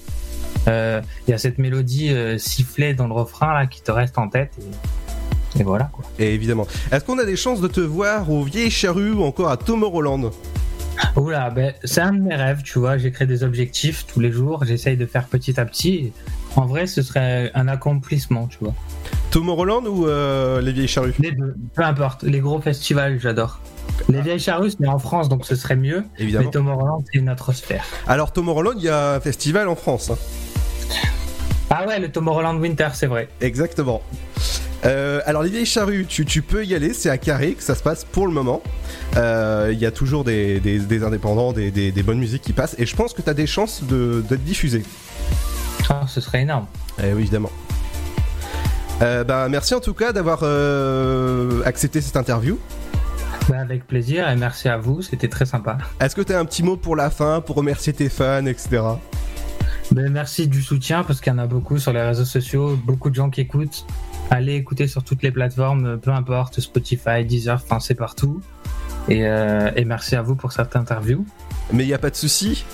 euh, 0.67 1.03
il 1.27 1.31
y 1.31 1.35
a 1.35 1.39
cette 1.39 1.59
mélodie 1.59 2.11
sifflée 2.39 2.95
dans 2.95 3.07
le 3.07 3.13
refrain 3.13 3.53
là 3.53 3.67
qui 3.67 3.83
te 3.83 3.91
reste 3.91 4.17
en 4.17 4.29
tête. 4.29 4.53
Et, 5.57 5.61
et 5.61 5.63
voilà 5.63 5.91
quoi. 5.93 6.05
Et 6.19 6.33
évidemment. 6.33 6.67
Est-ce 6.91 7.05
qu'on 7.05 7.19
a 7.19 7.25
des 7.25 7.37
chances 7.37 7.61
de 7.61 7.69
te 7.69 7.81
voir 7.81 8.31
au 8.31 8.43
Vieille 8.43 8.71
Charrue 8.71 9.13
ou 9.13 9.23
encore 9.23 9.51
à 9.51 9.59
Tomorrowland 9.59 10.31
Oula, 11.17 11.51
ben, 11.51 11.73
c'est 11.85 12.01
un 12.01 12.13
de 12.13 12.21
mes 12.21 12.35
rêves, 12.35 12.63
tu 12.63 12.79
vois. 12.79 12.99
J'écris 12.99 13.27
des 13.27 13.43
objectifs 13.45 14.07
tous 14.07 14.21
les 14.21 14.33
jours. 14.33 14.65
J'essaye 14.65 14.97
de 14.97 15.07
faire 15.07 15.27
petit 15.27 15.59
à 15.61 15.65
petit. 15.65 16.13
En 16.57 16.67
vrai, 16.67 16.87
ce 16.87 17.03
serait 17.03 17.51
un 17.55 17.69
accomplissement, 17.69 18.47
tu 18.47 18.59
vois. 18.61 18.75
Tomorrowland 19.31 19.85
ou 19.87 20.07
euh, 20.07 20.61
les 20.61 20.73
Vieilles 20.73 20.89
Charrues? 20.89 21.15
Les 21.19 21.33
deux, 21.33 21.55
peu 21.75 21.83
importe. 21.83 22.23
Les 22.23 22.41
gros 22.41 22.61
festivals, 22.61 23.19
j'adore. 23.21 23.61
Les 24.09 24.21
vieilles 24.23 24.41
charrues, 24.41 24.71
c'est 24.71 24.87
en 24.89 24.99
France, 24.99 25.29
donc 25.29 25.45
ce 25.47 25.55
serait 25.55 25.77
mieux. 25.77 26.05
Évidemment. 26.19 26.45
Mais 26.47 26.51
Tomorrowland, 26.51 27.05
c'est 27.13 27.19
une 27.19 27.31
autre 27.31 27.53
sphère. 27.53 27.85
Alors 28.09 28.33
Tomorrowland, 28.33 28.75
il 28.79 28.85
y 28.85 28.89
a 28.89 29.15
un 29.15 29.21
festival 29.21 29.69
en 29.69 29.77
France. 29.77 30.11
hein. 30.11 30.17
Ah 31.71 31.87
ouais, 31.87 31.99
le 32.01 32.11
Tomorrowland 32.11 32.59
Winter, 32.61 32.89
c'est 32.95 33.07
vrai. 33.07 33.29
Exactement. 33.41 34.03
Euh, 34.87 35.21
alors 35.25 35.43
les 35.43 35.49
vieilles 35.51 35.65
charrues, 35.67 36.05
tu, 36.07 36.25
tu 36.27 36.43
peux 36.43 36.65
y 36.65 36.75
aller, 36.75 36.93
c'est 36.93 37.09
à 37.09 37.17
Carré 37.17 37.53
que 37.55 37.63
ça 37.63 37.75
se 37.75 37.83
passe 37.83 38.05
pour 38.05 38.27
le 38.27 38.33
moment. 38.35 38.63
Euh, 39.17 39.71
Il 39.73 39.79
y 39.79 39.87
a 39.87 39.91
toujours 39.91 40.25
des, 40.25 40.61
des- 40.61 40.79
des 40.79 41.03
indépendants, 41.05 41.53
des, 41.53 41.71
bonnes 42.03 42.19
musiques 42.19 42.43
qui 42.43 42.53
passent, 42.53 42.77
et 42.79 42.85
je 42.87 42.95
pense 42.95 43.15
que 43.15 43.23
tu 43.23 43.31
as 43.31 43.35
des 43.35 43.47
chances 43.47 43.83
de- 43.85 44.23
d'être 44.29 44.45
diffusé. 44.45 44.83
Ah, 45.89 46.03
ce 46.07 46.21
serait 46.21 46.43
énorme. 46.43 46.67
Eh 47.03 47.13
oui, 47.15 47.23
évidemment. 47.23 47.51
Euh, 49.03 49.25
bah, 49.25 49.49
merci 49.49 49.75
en 49.75 49.81
tout 49.81 49.95
cas 49.95 50.13
d'avoir 50.13 50.41
euh, 50.43 51.63
accepté 51.65 52.01
cette 52.01 52.17
interview. 52.17 52.59
Bah, 53.49 53.57
avec 53.61 53.87
plaisir 53.87 54.29
et 54.29 54.37
merci 54.37 54.69
à 54.69 54.77
vous, 54.79 55.03
c'était 55.03 55.29
très 55.29 55.45
sympa. 55.47 55.77
Est-ce 56.01 56.15
que 56.15 56.23
tu 56.23 56.33
as 56.33 56.39
un 56.39 56.45
petit 56.45 56.63
mot 56.63 56.77
pour 56.77 56.95
la 56.97 57.11
fin, 57.11 57.41
pour 57.41 57.57
remercier 57.57 57.93
tes 57.93 58.09
fans, 58.09 58.47
etc. 58.47 58.81
Ben, 59.93 60.11
merci 60.11 60.49
du 60.49 60.63
soutien 60.63 61.05
parce 61.05 61.21
qu'il 61.21 61.33
y 61.33 61.37
en 61.37 61.39
a 61.39 61.47
beaucoup 61.47 61.79
sur 61.79 61.93
les 61.93 62.03
réseaux 62.03 62.25
sociaux, 62.25 62.77
beaucoup 62.85 63.11
de 63.11 63.15
gens 63.15 63.31
qui 63.31 63.43
écoutent. 63.43 63.87
Allez 64.31 64.55
écouter 64.55 64.89
sur 64.89 65.05
toutes 65.05 65.23
les 65.23 65.31
plateformes, 65.31 65.99
peu 65.99 66.11
importe, 66.11 66.61
Spotify, 66.61 67.25
Deezer, 67.25 67.63
c'est 67.81 67.95
partout. 67.95 68.41
Et, 69.09 69.27
euh, 69.27 69.71
et 69.77 69.85
merci 69.85 70.17
à 70.17 70.23
vous 70.23 70.35
pour 70.35 70.53
cette 70.53 70.75
interview. 70.77 71.25
Mais 71.73 71.85
il 71.85 71.87
n'y 71.87 71.95
a 71.95 71.99
pas 71.99 72.11
de 72.11 72.17
souci. 72.17 72.65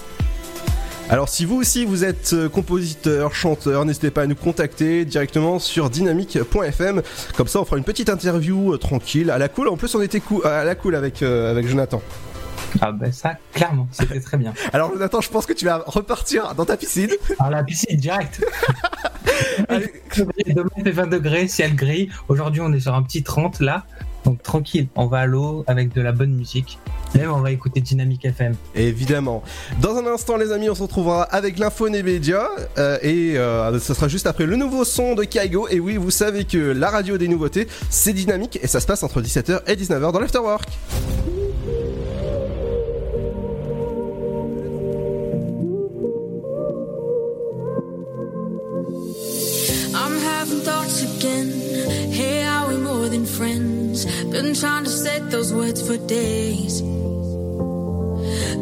Alors 1.08 1.28
si 1.28 1.44
vous 1.44 1.56
aussi 1.56 1.84
vous 1.84 2.04
êtes 2.04 2.34
euh, 2.34 2.48
compositeur, 2.48 3.34
chanteur, 3.34 3.84
n'hésitez 3.84 4.12
pas 4.12 4.22
à 4.22 4.26
nous 4.28 4.36
contacter 4.36 5.04
directement 5.04 5.58
sur 5.58 5.90
dynamique.fm. 5.90 7.02
Comme 7.36 7.48
ça 7.48 7.60
on 7.60 7.64
fera 7.64 7.78
une 7.78 7.84
petite 7.84 8.08
interview 8.08 8.74
euh, 8.74 8.78
tranquille, 8.78 9.32
à 9.32 9.38
la 9.38 9.48
cool. 9.48 9.68
En 9.68 9.76
plus 9.76 9.92
on 9.96 10.02
était 10.02 10.22
à 10.44 10.62
la 10.62 10.76
cool 10.76 10.94
avec 10.94 11.24
Jonathan. 11.66 12.00
Ah 12.80 12.92
ben 12.92 13.12
ça, 13.12 13.36
clairement, 13.52 13.88
c'était 13.90 14.20
très 14.20 14.36
bien. 14.36 14.52
Alors 14.72 14.92
Jonathan, 14.92 15.20
je 15.20 15.30
pense 15.30 15.46
que 15.46 15.52
tu 15.52 15.64
vas 15.64 15.82
repartir 15.86 16.54
dans 16.54 16.64
ta 16.64 16.76
piscine. 16.76 17.10
À 17.38 17.50
la 17.50 17.62
piscine, 17.62 17.98
direct. 17.98 18.44
Demain 20.46 20.68
il 20.76 20.84
fait 20.84 20.90
20 20.90 21.06
degrés, 21.06 21.48
ciel 21.48 21.74
gris. 21.74 22.08
Aujourd'hui 22.28 22.60
on 22.60 22.72
est 22.72 22.80
sur 22.80 22.94
un 22.94 23.02
petit 23.02 23.22
30 23.22 23.60
là. 23.60 23.84
Donc 24.24 24.42
tranquille, 24.42 24.88
on 24.96 25.06
va 25.06 25.20
à 25.20 25.26
l'eau 25.26 25.64
avec 25.66 25.94
de 25.94 26.00
la 26.00 26.12
bonne 26.12 26.32
musique. 26.32 26.78
Même 27.14 27.32
on 27.32 27.40
va 27.40 27.50
écouter 27.50 27.80
Dynamique 27.80 28.24
FM. 28.24 28.54
Évidemment. 28.74 29.42
Dans 29.80 29.96
un 29.96 30.06
instant, 30.06 30.36
les 30.36 30.52
amis, 30.52 30.68
on 30.68 30.74
se 30.74 30.82
retrouvera 30.82 31.22
avec 31.22 31.58
l'info 31.58 31.88
Nebedia 31.88 32.48
euh, 32.78 32.98
et 33.02 33.36
euh, 33.38 33.78
ce 33.80 33.94
sera 33.94 34.08
juste 34.08 34.26
après 34.26 34.46
le 34.46 34.56
nouveau 34.56 34.84
son 34.84 35.14
de 35.14 35.24
Kaigo. 35.24 35.68
Et 35.68 35.80
oui, 35.80 35.96
vous 35.96 36.10
savez 36.10 36.44
que 36.44 36.58
la 36.58 36.90
radio 36.90 37.18
des 37.18 37.28
nouveautés, 37.28 37.66
c'est 37.88 38.12
dynamique 38.12 38.58
et 38.62 38.66
ça 38.66 38.80
se 38.80 38.86
passe 38.86 39.02
entre 39.02 39.20
17h 39.22 39.62
et 39.66 39.74
19h 39.74 40.12
dans 40.12 40.20
l'Afterwork. 40.20 40.68
Having 50.40 50.60
thoughts 50.60 51.02
again. 51.02 51.50
Hey, 52.10 52.44
are 52.44 52.66
we 52.68 52.78
more 52.78 53.10
than 53.10 53.26
friends? 53.26 54.06
Been 54.32 54.54
trying 54.54 54.84
to 54.84 54.90
set 54.90 55.30
those 55.30 55.52
words 55.52 55.86
for 55.86 55.98
days. 56.06 56.80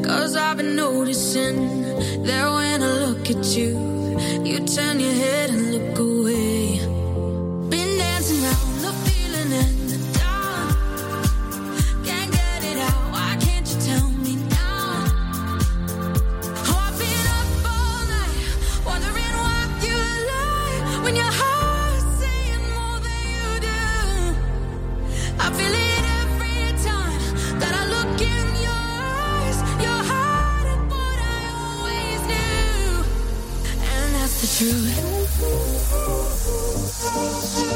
Cause 0.05 0.35
I've 0.35 0.57
been 0.57 0.75
noticing 0.75 1.83
that 2.25 2.47
when 2.53 2.83
I 2.83 2.93
look 3.07 3.31
at 3.31 3.45
you, 3.57 3.79
you 4.45 4.59
turn 4.67 4.99
your 4.99 5.13
head 5.13 5.51
and 5.51 5.73
look 5.73 5.99
away. 6.01 6.98
That's 34.61 34.89
the 37.55 37.68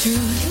truth. 0.00 0.49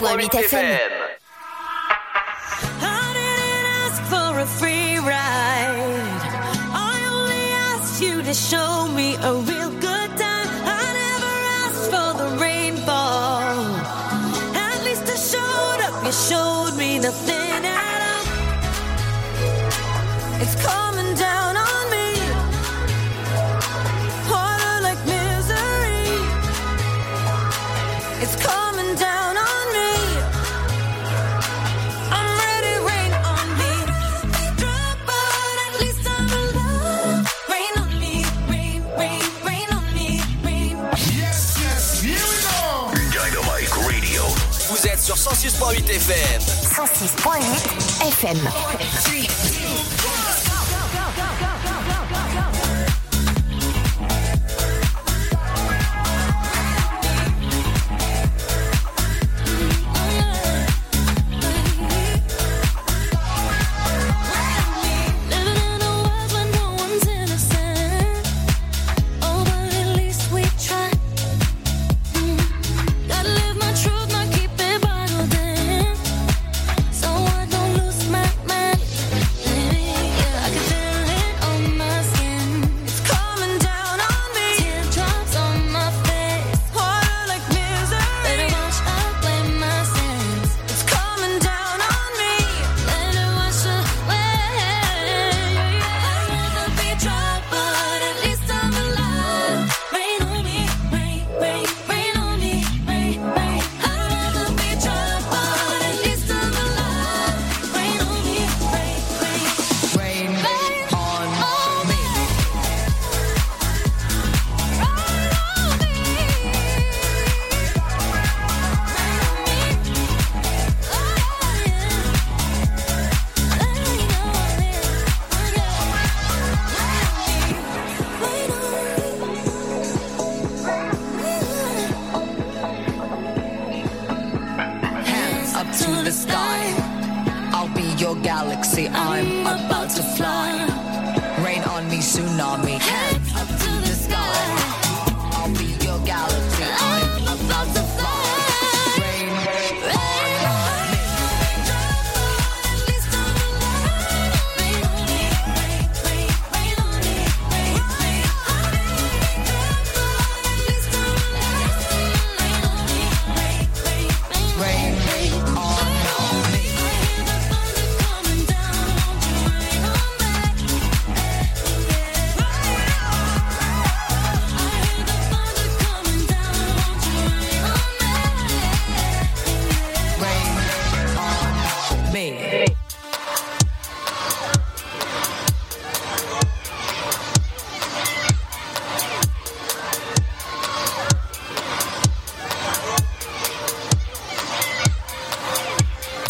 106.8 0.00 0.48
FM. 0.48 0.85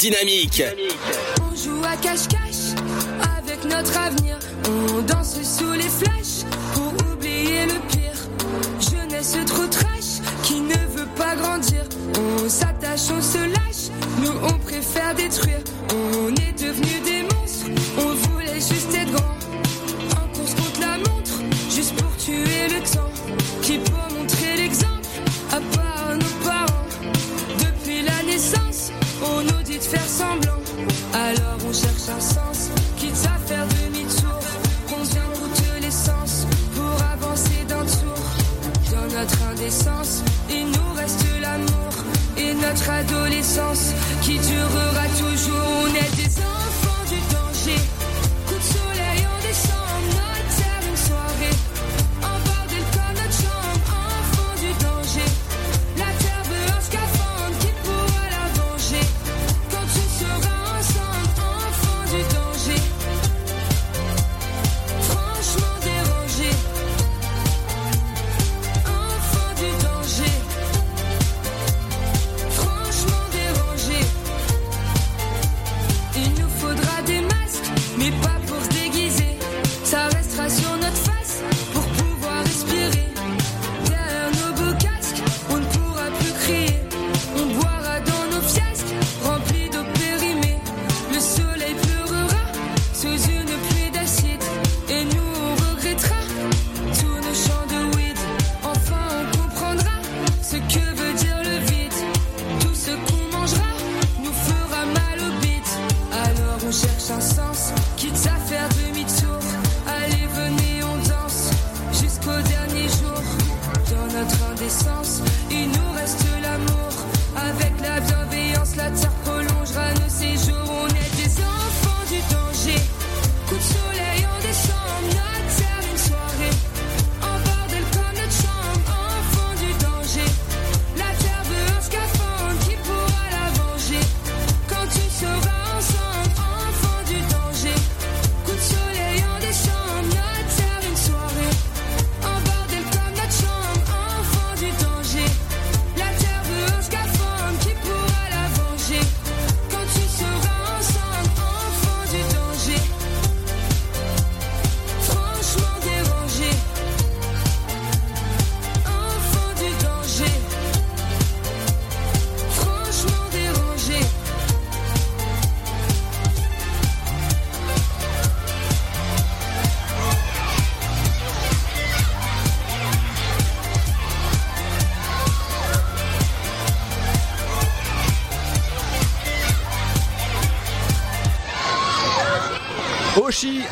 Dynamique. 0.07 0.86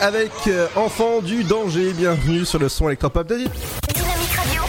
Avec 0.01 0.33
euh, 0.47 0.67
Enfant 0.77 1.21
du 1.21 1.45
danger. 1.45 1.93
Bienvenue 1.93 2.45
sur 2.45 2.59
le 2.59 2.69
son 2.69 2.89
électropop 2.89 3.27
de 3.27 3.37
Dynamique 3.37 4.33
Radio. 4.37 4.63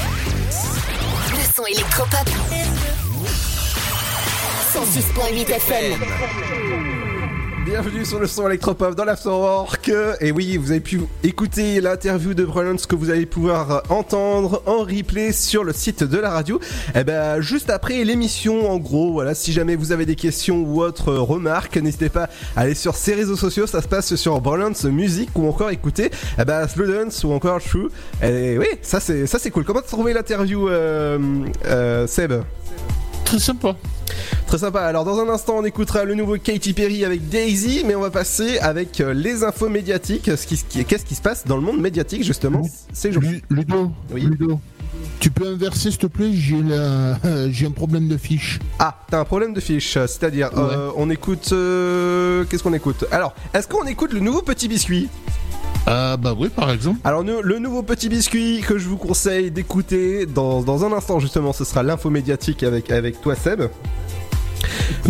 Le 1.31 1.53
son 1.55 1.65
électropop. 1.65 2.29
106.8 4.73 5.49
FM. 5.51 7.14
Bienvenue 7.65 8.05
sur 8.05 8.19
le 8.19 8.27
son 8.27 8.47
électropop 8.47 8.93
dans 8.93 9.05
l'Afterwork. 9.05 9.91
Et 10.21 10.31
oui, 10.31 10.55
vous 10.55 10.69
avez 10.69 10.81
pu 10.81 11.01
écouter 11.23 11.81
l'interview 11.81 12.35
de 12.35 12.45
Brolance 12.45 12.85
que 12.85 12.93
vous 12.95 13.09
allez 13.09 13.25
pouvoir 13.25 13.81
entendre 13.89 14.61
en 14.67 14.83
replay 14.83 15.31
sur 15.31 15.63
le 15.63 15.73
site 15.73 16.03
de 16.03 16.19
la 16.19 16.29
radio. 16.29 16.59
Et 16.93 17.03
ben, 17.03 17.41
juste 17.41 17.71
après 17.71 18.03
l'émission, 18.03 18.69
en 18.69 18.77
gros, 18.77 19.13
voilà, 19.13 19.33
si 19.33 19.51
jamais 19.51 19.75
vous 19.75 19.91
avez 19.91 20.05
des 20.05 20.15
questions 20.15 20.57
ou 20.61 20.83
autres 20.83 21.11
remarques, 21.15 21.77
n'hésitez 21.77 22.09
pas 22.09 22.29
à 22.55 22.61
aller 22.61 22.75
sur 22.75 22.95
ses 22.95 23.15
réseaux 23.15 23.35
sociaux. 23.35 23.65
Ça 23.65 23.81
se 23.81 23.87
passe 23.87 24.13
sur 24.13 24.39
Brolance 24.41 24.83
Music 24.83 25.31
ou 25.33 25.47
encore 25.47 25.71
écouter, 25.71 26.11
eh 26.39 26.45
ben, 26.45 26.67
Slow 26.67 26.85
Dance 26.85 27.23
ou 27.23 27.31
encore 27.31 27.59
True. 27.63 27.89
Et 28.21 28.59
oui, 28.59 28.67
ça 28.83 28.99
c'est, 28.99 29.25
ça 29.25 29.39
c'est 29.39 29.49
cool. 29.49 29.65
Comment 29.65 29.81
t'as 29.81 29.87
trouvé 29.87 30.13
l'interview, 30.13 30.69
euh, 30.69 31.17
euh, 31.65 32.05
Seb? 32.05 32.31
Très 33.35 33.43
sympa. 33.43 33.75
Très 34.47 34.57
sympa. 34.59 34.79
Alors 34.81 35.03
dans 35.03 35.19
un 35.19 35.27
instant, 35.27 35.55
on 35.57 35.65
écoutera 35.65 36.05
le 36.05 36.15
nouveau 36.15 36.37
Katy 36.37 36.71
Perry 36.71 37.03
avec 37.03 37.27
Daisy, 37.27 37.83
mais 37.85 37.93
on 37.93 37.99
va 37.99 38.09
passer 38.09 38.59
avec 38.59 39.01
euh, 39.01 39.13
les 39.13 39.43
infos 39.43 39.67
médiatiques. 39.67 40.31
Ce 40.37 40.47
qui, 40.47 40.55
ce 40.55 40.63
qui- 40.63 40.85
qu'est-ce 40.85 41.03
qui 41.05 41.15
se 41.15 41.21
passe 41.21 41.45
dans 41.45 41.57
le 41.57 41.61
monde 41.61 41.81
médiatique 41.81 42.23
justement 42.23 42.61
ces 42.93 43.11
jours 43.11 43.23
Ludo, 43.49 43.91
Oui. 44.13 44.21
Ludo, 44.21 44.61
Tu 45.19 45.31
peux 45.31 45.47
inverser, 45.49 45.91
s'il 45.91 45.97
te 45.97 46.07
plaît? 46.07 46.31
J'ai 46.31 46.61
la- 46.61 47.19
j'ai 47.51 47.65
un 47.65 47.71
problème 47.71 48.07
de 48.07 48.15
fiche. 48.15 48.59
Ah, 48.79 48.97
t'as 49.11 49.19
un 49.19 49.25
problème 49.25 49.53
de 49.53 49.59
fiche, 49.59 49.93
c'est-à-dire, 49.95 50.49
euh, 50.57 50.91
on 50.95 51.09
écoute. 51.09 51.49
euh, 51.51 52.45
Qu'est-ce 52.45 52.63
qu'on 52.63 52.73
écoute? 52.73 53.03
Alors, 53.11 53.33
est-ce 53.53 53.67
qu'on 53.67 53.85
écoute 53.85 54.13
le 54.13 54.21
nouveau 54.21 54.43
petit 54.43 54.69
biscuit? 54.69 55.09
Ah, 55.87 56.17
bah 56.17 56.33
oui, 56.37 56.49
par 56.49 56.71
exemple. 56.71 56.99
Alors, 57.03 57.23
le 57.23 57.59
nouveau 57.59 57.83
petit 57.83 58.09
biscuit 58.09 58.61
que 58.61 58.77
je 58.77 58.87
vous 58.87 58.97
conseille 58.97 59.51
d'écouter 59.51 60.25
dans, 60.25 60.61
dans 60.61 60.83
un 60.83 60.91
instant, 60.91 61.19
justement, 61.19 61.53
ce 61.53 61.63
sera 61.63 61.83
l'info 61.83 62.09
médiatique 62.09 62.63
avec, 62.63 62.91
avec 62.91 63.21
toi, 63.21 63.35
Seb. 63.35 63.63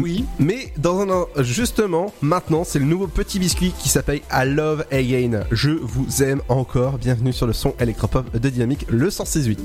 Oui. 0.02 0.26
Mais 0.40 0.72
dans 0.78 1.00
un 1.00 1.10
in- 1.10 1.26
justement, 1.40 2.14
maintenant, 2.22 2.64
c'est 2.66 2.80
le 2.80 2.86
nouveau 2.86 3.08
petit 3.08 3.40
biscuit 3.40 3.72
qui 3.80 3.88
s'appelle 3.90 4.20
I 4.32 4.46
Love 4.46 4.86
Again. 4.92 5.46
Je 5.52 5.70
vous 5.72 6.22
aime 6.24 6.42
encore. 6.50 6.98
Bienvenue 6.98 7.32
sur 7.34 7.48
le 7.48 7.54
son 7.54 7.74
électropop 7.80 8.38
de 8.38 8.50
Dynamique, 8.50 8.86
le 8.90 9.10
168. 9.10 9.58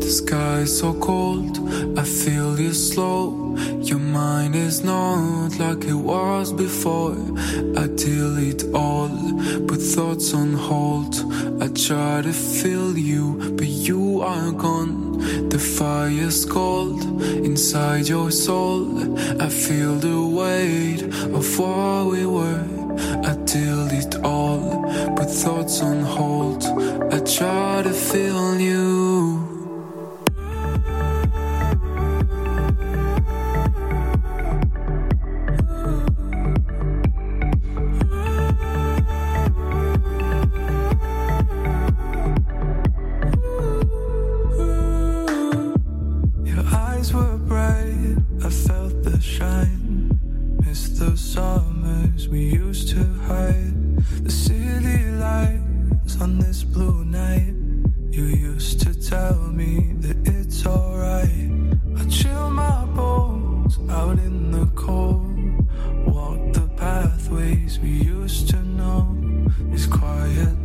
The 0.00 0.10
sky 0.10 0.62
is 0.62 0.68
so 0.78 0.94
cold, 0.94 1.58
I 1.98 2.02
feel 2.04 2.58
you 2.58 2.72
slow. 2.72 3.56
Your 3.82 3.98
mind 3.98 4.54
is 4.54 4.82
not 4.82 5.50
like 5.58 5.84
it 5.84 5.92
was 5.94 6.52
before. 6.54 7.14
I 7.76 7.88
delete 7.88 8.64
all, 8.72 9.10
put 9.66 9.80
thoughts 9.82 10.32
on 10.32 10.54
hold. 10.54 11.14
I 11.60 11.68
try 11.68 12.22
to 12.22 12.32
feel 12.32 12.96
you, 12.96 13.38
but 13.56 13.66
you 13.66 14.22
are 14.22 14.50
gone. 14.52 15.18
The 15.50 15.58
fire's 15.58 16.46
cold 16.46 17.02
inside 17.44 18.08
your 18.08 18.30
soul. 18.30 18.86
I 19.40 19.48
feel 19.58 19.96
the 19.96 20.22
weight 20.22 21.02
of 21.02 21.58
what 21.58 22.06
we 22.12 22.24
were. 22.24 22.64
I 23.24 23.34
delete 23.44 24.14
all, 24.22 24.84
put 25.16 25.30
thoughts 25.30 25.82
on 25.82 26.00
hold. 26.00 26.64
I 27.12 27.18
try 27.20 27.82
to 27.82 27.92
feel 27.92 28.60
you. 28.60 29.47
The 50.98 51.16
summers 51.16 52.28
we 52.28 52.40
used 52.40 52.88
to 52.88 53.04
hide. 53.28 53.96
The 54.24 54.32
city 54.32 55.10
lights 55.12 56.20
on 56.20 56.40
this 56.40 56.64
blue 56.64 57.04
night. 57.04 57.54
You 58.10 58.24
used 58.24 58.80
to 58.80 58.92
tell 59.00 59.38
me 59.46 59.94
that 60.00 60.16
it's 60.26 60.66
alright. 60.66 61.50
I 61.96 62.04
chill 62.08 62.50
my 62.50 62.84
bones 62.96 63.78
out 63.88 64.18
in 64.18 64.50
the 64.50 64.66
cold. 64.74 65.38
Walk 66.04 66.52
the 66.52 66.68
pathways 66.76 67.78
we 67.78 67.90
used 67.90 68.48
to 68.50 68.60
know. 68.64 69.16
These 69.70 69.86
quiet 69.86 70.57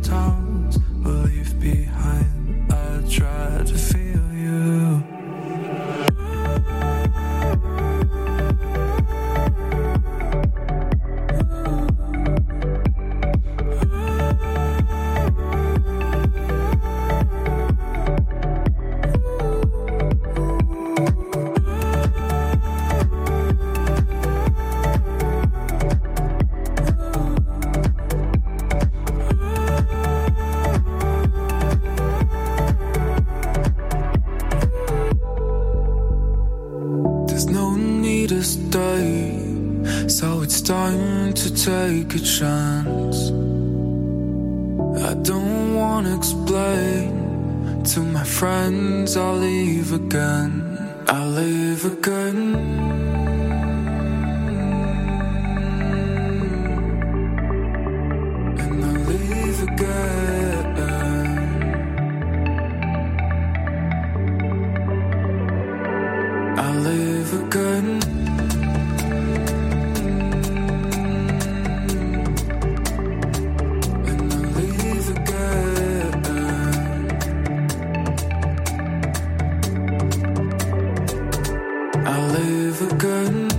live 82.80 82.92
again. 82.92 83.53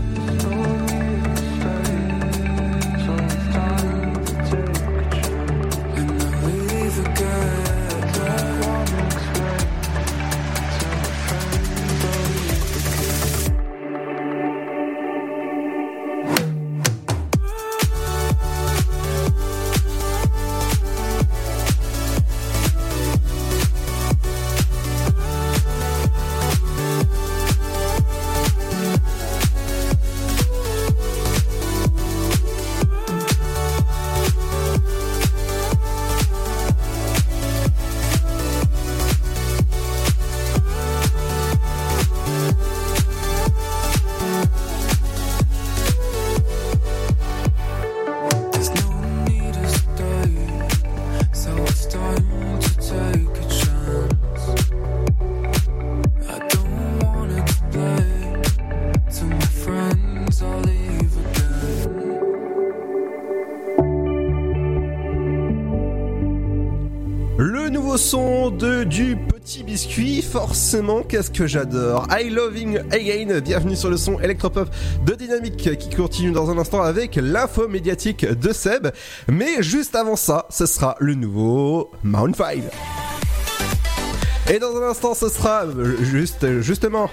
Qu'est-ce 71.08 71.32
que 71.32 71.48
j'adore. 71.48 72.06
I 72.12 72.30
Loving 72.30 72.80
Again, 72.92 73.40
bienvenue 73.40 73.78
sur 73.78 73.90
le 73.90 73.96
son 73.96 74.20
électropop 74.20 74.70
de 75.06 75.14
Dynamique 75.14 75.78
qui 75.78 75.90
continue 75.90 76.32
dans 76.32 76.50
un 76.50 76.58
instant 76.58 76.82
avec 76.82 77.16
l'info 77.16 77.70
médiatique 77.70 78.26
de 78.26 78.52
Seb. 78.52 78.88
Mais 79.30 79.64
juste 79.64 79.96
avant 79.96 80.18
ça, 80.18 80.48
ce 80.50 80.66
sera 80.66 80.98
le 81.00 81.14
nouveau 81.14 81.92
Mount 82.04 82.34
Five. 82.34 82.70
Et 84.50 84.60
dans 84.60 84.76
un 84.76 84.90
instant, 84.90 85.14
ce 85.14 85.30
sera 85.30 85.64
euh, 85.64 85.96
juste, 86.04 86.60
justement, 86.60 87.10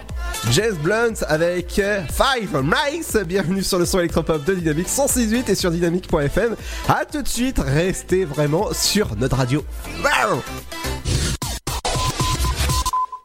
Jazz 0.50 0.74
Blunt 0.82 1.22
avec 1.28 1.70
Five 1.70 2.62
Nice. 2.64 3.16
Bienvenue 3.24 3.62
sur 3.62 3.78
le 3.78 3.86
son 3.86 4.00
électropop 4.00 4.44
de 4.44 4.54
Dynamique 4.54 4.88
168 4.88 5.48
et 5.50 5.54
sur 5.54 5.70
dynamique.fm. 5.70 6.56
A 6.88 7.04
tout 7.04 7.22
de 7.22 7.28
suite, 7.28 7.60
restez 7.60 8.24
vraiment 8.24 8.72
sur 8.72 9.14
notre 9.14 9.36
radio. 9.36 9.64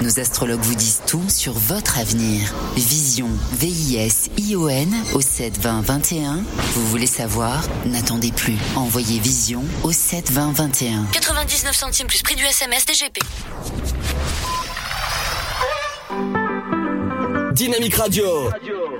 Nos 0.00 0.20
astrologues 0.20 0.60
vous 0.60 0.76
disent 0.76 1.02
tout 1.06 1.28
sur 1.28 1.52
votre 1.54 1.98
avenir. 1.98 2.54
Vision, 2.76 3.28
V-I-S-I-O-N 3.54 4.94
au 5.14 5.20
72021. 5.20 6.44
Vous 6.74 6.86
voulez 6.86 7.08
savoir? 7.08 7.64
N'attendez 7.84 8.30
plus. 8.30 8.56
Envoyez 8.76 9.18
Vision 9.18 9.64
au 9.82 9.90
72021. 9.90 11.06
99 11.12 11.74
centimes 11.74 12.06
plus 12.06 12.22
prix 12.22 12.36
du 12.36 12.44
SMS 12.44 12.86
DGP. 12.86 13.18
Dynamique 17.52 17.96
Radio. 17.96 18.50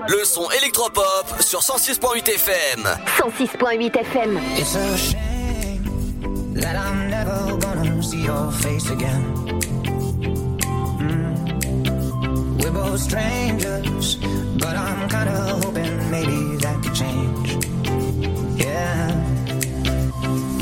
Le 0.09 0.25
son 0.25 0.49
électropop 0.59 1.33
sur 1.39 1.61
106.8 1.61 2.29
FM. 2.29 2.89
106.8 3.19 3.97
FM. 3.99 4.39
It's 4.57 4.75
a 4.75 4.97
shame 4.97 5.83
that 6.55 6.75
I'm 6.75 7.09
never 7.09 7.57
gonna 7.57 8.03
see 8.03 8.23
your 8.25 8.51
face 8.51 8.89
again. 8.91 9.28
We're 12.69 12.83
both 12.83 12.99
strangers, 12.99 14.17
but 14.59 14.75
I'm 14.77 15.09
kinda 15.09 15.31
hoping 15.63 16.11
maybe 16.11 16.55
that 16.57 16.77
could 16.83 16.93
change. 16.93 17.49
Yeah. 18.63 19.07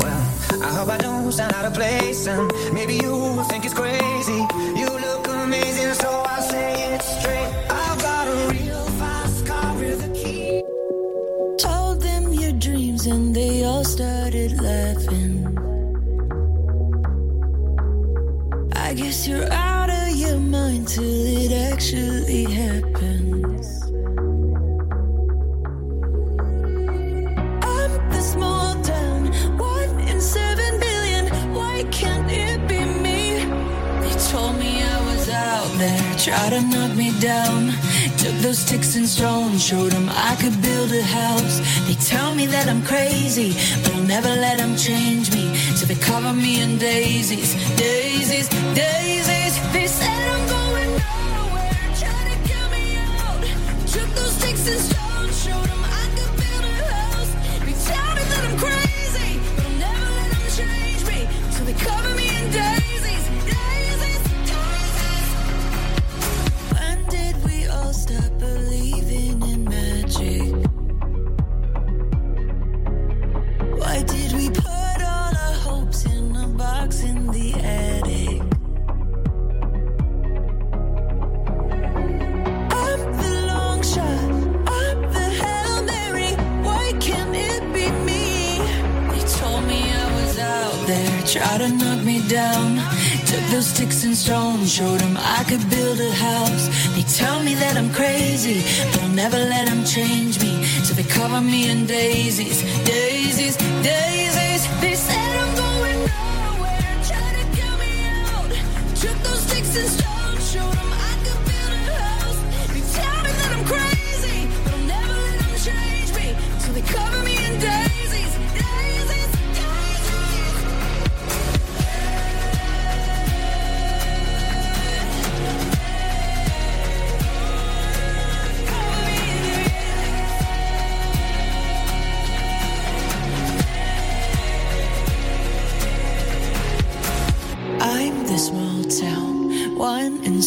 Well, 0.00 0.22
I 0.62 0.70
hope 0.76 0.88
I 0.88 0.96
don't 0.96 1.30
sound 1.32 1.52
out 1.52 1.66
of 1.66 1.74
place, 1.74 2.26
and 2.26 2.50
maybe 2.72 2.94
you 2.94 3.44
think 3.50 3.66
it's 3.66 3.74
crazy. 3.74 4.40
You 4.80 4.88
look 5.06 5.28
amazing, 5.28 5.92
so 6.02 6.08
I'll 6.32 6.42
say 6.42 6.94
it 6.94 7.02
straight. 7.02 7.52
I've 7.68 8.00
got 8.00 8.26
a 8.26 8.36
real 8.56 8.84
fast 9.00 9.44
car 9.44 9.74
with 9.74 10.08
a 10.08 10.12
key. 10.20 10.62
Told 11.58 12.00
them 12.00 12.32
your 12.32 12.52
dreams 12.52 13.04
and 13.06 13.36
they 13.36 13.64
all 13.64 13.84
started 13.84 14.62
laughing. 14.62 15.34
I 18.72 18.94
guess 18.94 19.28
you're 19.28 19.52
out 19.52 19.90
of 19.90 20.08
your 20.16 20.38
mind 20.38 20.88
to 20.96 21.02
actually 21.78 22.42
happens. 22.42 23.84
I'm 27.62 27.92
the 28.10 28.20
small 28.20 28.74
town, 28.82 29.26
one 29.56 30.00
in 30.00 30.20
seven 30.20 30.80
billion. 30.80 31.26
Why 31.54 31.84
can't 31.92 32.28
it 32.32 32.66
be 32.66 32.80
me? 33.04 33.44
They 34.02 34.14
told 34.32 34.58
me 34.58 34.82
I 34.82 34.98
was 35.08 35.28
out 35.28 35.70
there, 35.78 36.02
tried 36.18 36.50
to 36.50 36.62
knock 36.62 36.96
me 36.96 37.12
down. 37.20 37.70
Took 38.18 38.34
those 38.42 38.58
sticks 38.58 38.96
and 38.96 39.06
stones, 39.06 39.64
showed 39.64 39.92
them 39.92 40.08
I 40.10 40.34
could 40.40 40.60
build 40.60 40.90
a 40.90 41.02
house. 41.02 41.60
They 41.86 41.94
tell 41.94 42.34
me 42.34 42.46
that 42.46 42.66
I'm 42.68 42.82
crazy, 42.82 43.50
but 43.84 43.94
I'll 43.94 44.02
never 44.02 44.30
let 44.46 44.58
them 44.58 44.74
change 44.76 45.32
me. 45.32 45.54
So 45.76 45.86
they 45.86 45.94
cover 45.94 46.32
me 46.32 46.60
in 46.60 46.76
daisies, 46.78 47.54
daisies, 47.76 48.48
daisies. 48.74 49.54
They 49.72 49.86
said 49.86 50.22
I'm 50.34 50.48
going 50.48 50.77
Since 54.68 55.07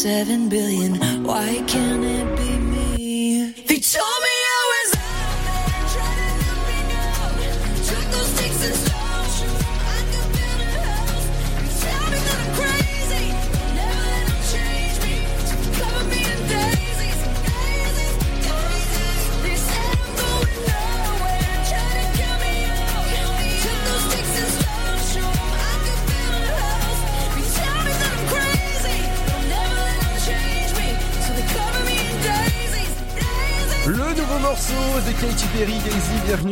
seven 0.02 0.41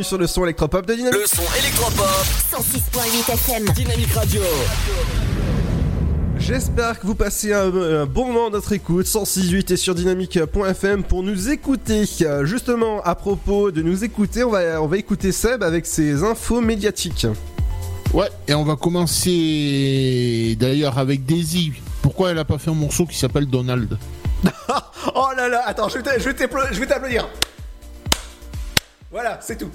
sur 0.10 0.18
le 0.18 0.26
son 0.26 0.44
électropop 0.44 0.88
de 0.88 0.96
Dynamique. 0.96 1.20
Le 1.22 1.28
son 1.28 1.44
électropop. 1.60 2.08
106.8 2.52 3.32
FM. 3.32 3.66
Dynamique 3.76 4.12
Radio. 4.12 4.42
J'espère 6.40 7.00
que 7.00 7.06
vous 7.06 7.14
passez 7.14 7.54
un, 7.54 7.72
un 7.72 8.06
bon 8.08 8.26
moment 8.26 8.48
à 8.48 8.50
notre 8.50 8.74
écoute. 8.74 9.06
106.8 9.06 9.72
et 9.72 9.78
sur 9.78 9.94
dynamique.fm 9.94 11.04
pour 11.04 11.22
nous 11.22 11.52
écouter. 11.52 12.06
Justement, 12.42 13.04
à 13.04 13.14
propos 13.14 13.70
de 13.70 13.84
nous 13.84 14.04
écouter, 14.04 14.44
on 14.44 14.50
va, 14.50 14.82
on 14.82 14.88
va 14.88 14.98
écouter 14.98 15.32
Seb 15.32 15.62
avec 15.62 15.86
ses 15.86 16.24
infos 16.24 16.60
médiatiques. 16.60 17.28
Ouais, 18.12 18.30
et 18.48 18.56
on 18.56 18.64
va 18.64 18.78
commencer 18.78 20.58
d'ailleurs 20.60 20.98
avec 20.98 21.24
Daisy. 21.24 21.74
Pourquoi 22.02 22.32
elle 22.32 22.40
a 22.40 22.46
pas 22.46 22.58
fait 22.58 22.72
un 22.72 22.74
morceau 22.74 23.06
qui 23.06 23.16
s'appelle 23.16 23.46
Donald? 23.46 23.96
Oh 25.16 25.30
là 25.36 25.48
là, 25.50 25.64
attends, 25.66 25.90
je 25.90 25.98
vais 25.98 26.86
t'applaudir. 26.86 27.28
Voilà, 29.12 29.40
c'est 29.42 29.58
tout. 29.58 29.72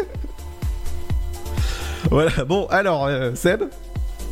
voilà, 2.10 2.44
bon, 2.44 2.66
alors, 2.70 3.06
euh, 3.06 3.34
Seb 3.34 3.64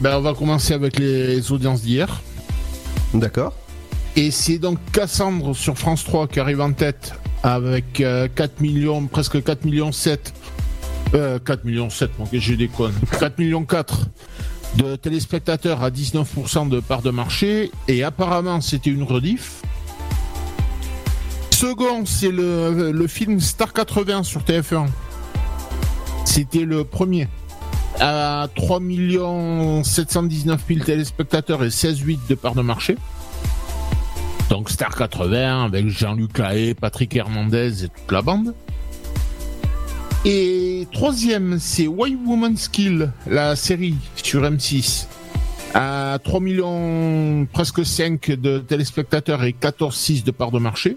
Ben, 0.01 0.17
on 0.17 0.23
va 0.23 0.33
commencer 0.33 0.73
avec 0.73 0.99
les 0.99 1.53
audiences 1.53 1.83
d'hier. 1.83 2.23
D'accord. 3.13 3.55
Et 4.17 4.31
c'est 4.31 4.59
donc 4.59 4.79
Cassandre 4.93 5.55
sur 5.55 5.77
France 5.77 6.05
3 6.05 6.29
qui 6.29 6.41
arrive 6.41 6.61
en 6.61 6.73
tête 6.73 7.15
avec 7.43 8.01
euh, 8.01 8.29
4 8.35 8.61
millions, 8.61 9.07
presque 9.07 9.43
4 9.43 9.65
millions 9.65 9.93
7. 9.93 10.33
Euh, 11.15 11.39
4 11.39 11.65
millions 11.65 11.91
7, 11.91 12.11
donc 12.19 12.29
je 12.33 12.55
déconne. 12.55 12.95
4 13.19 13.39
millions 13.39 13.65
4 13.65 14.07
de 14.77 14.97
téléspectateurs 14.97 15.83
à 15.83 15.91
19% 15.91 16.69
de 16.69 16.81
part 16.81 17.03
de 17.03 17.11
marché. 17.11 17.71
Et 17.89 18.03
apparemment, 18.03 18.61
c'était 18.61 18.91
une 18.91 19.03
rediff. 19.03 19.63
Second, 21.61 22.07
c'est 22.07 22.31
le, 22.31 23.07
film 23.07 23.39
Star 23.39 23.75
80 23.75 24.23
sur 24.23 24.41
TF1. 24.41 24.87
C'était 26.25 26.65
le 26.65 26.85
premier. 26.85 27.29
À 28.01 28.49
3 28.55 28.81
719 29.83 30.65
000 30.67 30.81
téléspectateurs 30.81 31.63
et 31.63 31.69
16,8 31.69 32.21
de 32.31 32.35
part 32.35 32.55
de 32.55 32.63
marché. 32.63 32.97
Donc 34.49 34.71
Star 34.71 34.97
80 34.97 35.67
avec 35.67 35.89
Jean-Luc 35.89 36.39
Lahaye, 36.39 36.73
Patrick 36.73 37.15
Hernandez 37.15 37.85
et 37.85 37.89
toute 37.89 38.11
la 38.11 38.23
bande. 38.23 38.55
Et 40.25 40.89
troisième, 40.95 41.59
c'est 41.59 41.87
Why 41.87 42.17
Woman's 42.25 42.69
Kill, 42.69 43.13
la 43.27 43.55
série 43.55 43.97
sur 44.17 44.45
M6. 44.45 45.09
À 45.75 46.19
3 46.25 46.41
millions, 46.41 47.47
presque 47.53 47.85
5 47.85 48.31
de 48.31 48.61
téléspectateurs 48.61 49.45
et 49.45 49.53
14,6 49.53 50.25
de 50.25 50.31
part 50.31 50.53
de 50.53 50.59
marché. 50.59 50.97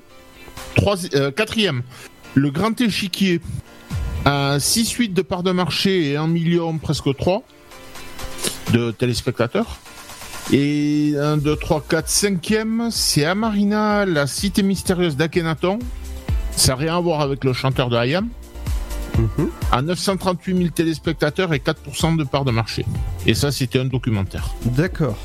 Troisi- 0.76 1.10
euh, 1.16 1.32
quatrième, 1.32 1.84
le 2.36 2.50
Grand 2.52 2.80
Échiquier. 2.82 3.42
À 4.26 4.58
6,8 4.58 5.14
de 5.14 5.22
part 5.22 5.44
de 5.44 5.52
marché 5.52 6.12
et 6.12 6.16
1 6.18 6.28
million, 6.28 6.78
presque 6.78 7.14
3 7.18 7.44
de 8.72 8.92
téléspectateurs. 8.92 9.80
Et 10.54 11.14
1, 11.20 11.38
2, 11.38 11.56
3, 11.58 11.84
4, 11.88 12.08
5e, 12.10 12.90
c'est 12.90 13.26
Amarina, 13.26 14.06
la 14.06 14.26
cité 14.28 14.64
mystérieuse 14.64 15.18
d'Akhenaton. 15.18 15.80
Ça 16.56 16.74
n'a 16.74 16.76
rien 16.78 16.98
à 16.98 17.00
voir 17.02 17.20
avec 17.22 17.44
le 17.44 17.52
chanteur 17.54 17.90
de 17.90 17.98
Hayam. 17.98 18.30
À 19.72 19.82
938 19.82 20.58
000 20.58 20.70
téléspectateurs 20.70 21.54
et 21.54 21.60
4% 21.60 22.16
de 22.18 22.24
part 22.24 22.46
de 22.46 22.52
marché. 22.52 22.86
Et 23.28 23.34
ça, 23.34 23.52
c'était 23.52 23.80
un 23.80 23.86
documentaire. 23.86 24.50
D'accord. 24.66 25.18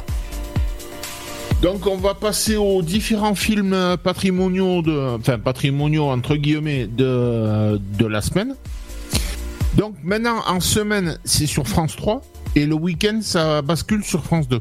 Donc, 1.62 1.86
on 1.86 1.96
va 1.96 2.14
passer 2.14 2.56
aux 2.56 2.82
différents 2.82 3.34
films 3.34 3.72
euh, 3.72 3.96
patrimoniaux, 3.96 4.80
de, 4.82 5.16
enfin 5.16 5.38
patrimoniaux 5.40 6.04
entre 6.08 6.36
guillemets, 6.36 6.86
de, 6.86 7.80
de 7.98 8.06
la 8.06 8.20
semaine. 8.22 8.54
Donc, 9.76 9.94
maintenant, 10.04 10.40
en 10.46 10.60
semaine, 10.60 11.18
c'est 11.24 11.46
sur 11.46 11.66
France 11.66 11.96
3. 11.96 12.22
Et 12.54 12.64
le 12.64 12.74
week-end, 12.74 13.18
ça 13.22 13.60
bascule 13.62 14.04
sur 14.04 14.22
France 14.22 14.48
2. 14.48 14.60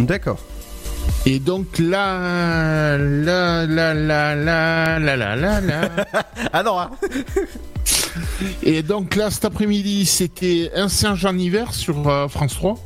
D'accord. 0.00 0.38
Et 1.26 1.38
donc 1.38 1.78
là, 1.78 2.96
là, 2.96 3.66
là, 3.66 3.94
là, 3.94 4.34
là, 4.34 4.98
là, 4.98 5.16
là, 5.16 5.36
là, 5.36 5.60
là. 5.60 5.88
ah 6.52 6.62
non. 6.62 6.80
hein. 6.80 6.90
Et 8.62 8.82
donc 8.82 9.14
là, 9.14 9.30
cet 9.30 9.44
après-midi, 9.44 10.06
c'était 10.06 10.70
Un 10.74 10.88
singe 10.88 11.24
en 11.24 11.36
hiver 11.36 11.74
sur 11.74 12.08
euh, 12.08 12.28
France 12.28 12.54
3. 12.54 12.78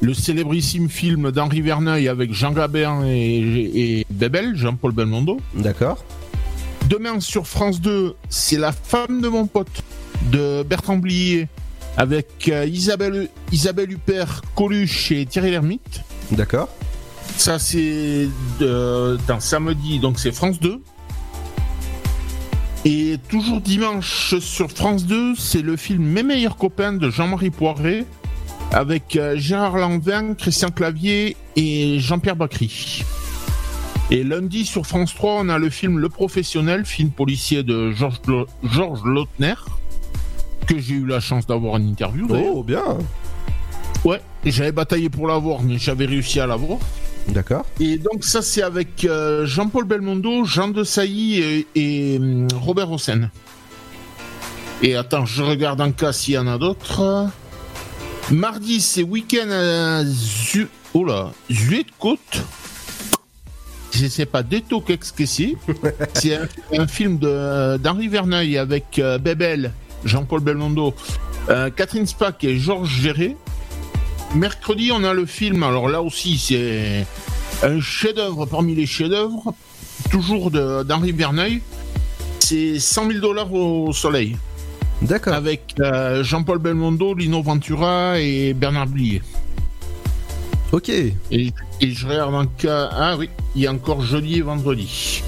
Le 0.00 0.14
célébrissime 0.14 0.88
film 0.88 1.30
d'Henri 1.30 1.60
Verneuil 1.60 2.08
avec 2.08 2.32
Jean 2.32 2.52
Gabin 2.52 3.04
et, 3.06 3.98
et 4.00 4.06
Bébel, 4.10 4.56
Jean-Paul 4.56 4.92
Belmondo. 4.92 5.38
D'accord. 5.54 6.04
Demain 6.88 7.20
sur 7.20 7.46
France 7.46 7.80
2, 7.80 8.14
c'est 8.28 8.58
La 8.58 8.72
femme 8.72 9.20
de 9.20 9.28
mon 9.28 9.46
pote 9.46 9.82
de 10.30 10.62
Bertrand 10.62 10.96
Blier 10.96 11.48
avec 11.96 12.48
euh, 12.48 12.64
Isabelle, 12.66 13.28
Isabelle 13.52 13.92
Huppert, 13.92 14.40
Coluche 14.56 15.12
et 15.12 15.26
Thierry 15.26 15.50
Lhermitte. 15.50 16.02
D'accord. 16.30 16.68
Ça, 17.36 17.58
c'est 17.58 18.28
de- 18.58 19.18
dans 19.28 19.40
samedi, 19.40 19.98
donc 19.98 20.18
c'est 20.18 20.32
France 20.32 20.58
2. 20.60 20.80
Et 22.84 23.16
toujours 23.28 23.60
dimanche 23.60 24.34
sur 24.40 24.70
France 24.70 25.06
2, 25.06 25.34
c'est 25.36 25.62
le 25.62 25.76
film 25.76 26.02
Mes 26.04 26.22
meilleurs 26.24 26.56
copains 26.56 26.92
de 26.92 27.10
Jean-Marie 27.10 27.50
Poiré 27.50 28.04
avec 28.72 29.16
euh, 29.16 29.36
Gérard 29.36 29.76
Lanvin, 29.76 30.34
Christian 30.34 30.70
Clavier 30.70 31.36
et 31.56 31.98
Jean-Pierre 31.98 32.36
Bacry. 32.36 33.04
Et 34.10 34.24
lundi 34.24 34.64
sur 34.64 34.86
France 34.86 35.14
3, 35.14 35.40
on 35.40 35.48
a 35.48 35.58
le 35.58 35.70
film 35.70 35.98
Le 35.98 36.08
Professionnel, 36.08 36.84
film 36.84 37.10
policier 37.10 37.62
de 37.62 37.92
Georges 37.92 39.04
Lautner, 39.04 39.54
que 40.66 40.78
j'ai 40.78 40.94
eu 40.94 41.06
la 41.06 41.20
chance 41.20 41.46
d'avoir 41.46 41.74
en 41.74 41.80
interview. 41.80 42.26
Oh, 42.30 42.62
bien. 42.62 42.98
Ouais, 44.04 44.20
j'avais 44.44 44.72
bataillé 44.72 45.08
pour 45.08 45.28
l'avoir, 45.28 45.62
mais 45.62 45.78
j'avais 45.78 46.06
réussi 46.06 46.40
à 46.40 46.46
l'avoir. 46.46 46.78
D'accord. 47.28 47.64
Et 47.78 47.98
donc 47.98 48.24
ça 48.24 48.42
c'est 48.42 48.62
avec 48.62 49.04
euh, 49.04 49.46
Jean-Paul 49.46 49.84
Belmondo, 49.84 50.44
Jean 50.44 50.68
de 50.68 50.82
Sailly 50.82 51.38
et, 51.38 51.66
et, 51.76 52.18
hum, 52.18 52.48
Robert 52.60 52.90
Hossein. 52.90 53.30
Et 54.82 54.96
attends, 54.96 55.24
je 55.24 55.44
regarde 55.44 55.80
en 55.80 55.92
cas 55.92 56.12
s'il 56.12 56.34
y 56.34 56.38
en 56.38 56.48
a 56.48 56.58
d'autres. 56.58 57.30
Mardi 58.30 58.80
c'est 58.80 59.02
week-end 59.02 59.50
à 59.50 60.04
Zu... 60.04 60.68
Oh 60.94 61.04
là. 61.04 61.32
Je 63.92 64.06
sais 64.06 64.26
pas 64.26 64.42
du 64.42 64.62
tout 64.62 64.80
qu'est-ce 64.80 65.12
que 65.12 65.26
c'est. 65.26 65.54
c'est 66.14 66.36
un, 66.36 66.48
un 66.78 66.86
film 66.86 67.18
de- 67.18 67.76
d'Henri 67.76 68.08
Verneuil 68.08 68.56
avec 68.56 68.98
euh, 68.98 69.18
Bébel, 69.18 69.72
Jean-Paul 70.04 70.40
Belmondo, 70.40 70.94
euh, 71.50 71.68
Catherine 71.70 72.06
Spack 72.06 72.42
et 72.44 72.58
Georges 72.58 73.00
Géré. 73.02 73.36
Mercredi, 74.34 74.90
on 74.92 75.04
a 75.04 75.12
le 75.12 75.26
film. 75.26 75.62
Alors 75.62 75.88
là 75.88 76.00
aussi, 76.00 76.38
c'est 76.38 77.06
un 77.62 77.80
chef-d'œuvre 77.80 78.46
parmi 78.46 78.74
les 78.74 78.86
chefs-d'œuvre, 78.86 79.54
toujours 80.10 80.50
de- 80.50 80.82
d'Henri 80.84 81.12
Verneuil. 81.12 81.60
C'est 82.40 82.78
100 82.78 83.08
000 83.08 83.20
dollars 83.20 83.52
au 83.52 83.92
soleil. 83.92 84.36
D'accord. 85.02 85.34
Avec 85.34 85.74
euh, 85.80 86.22
Jean-Paul 86.22 86.58
Belmondo, 86.58 87.14
Lino 87.14 87.42
Ventura 87.42 88.20
et 88.20 88.54
Bernard 88.54 88.86
Blier. 88.86 89.22
Ok. 90.70 90.88
Et, 90.88 91.12
et 91.30 91.90
je 91.90 92.06
regarde 92.06 92.34
en 92.34 92.46
cas. 92.46 92.88
Ah 92.92 93.16
oui, 93.18 93.28
il 93.54 93.62
y 93.62 93.66
a 93.66 93.72
encore 93.72 94.02
jeudi 94.02 94.38
et 94.38 94.42
vendredi. 94.42 95.22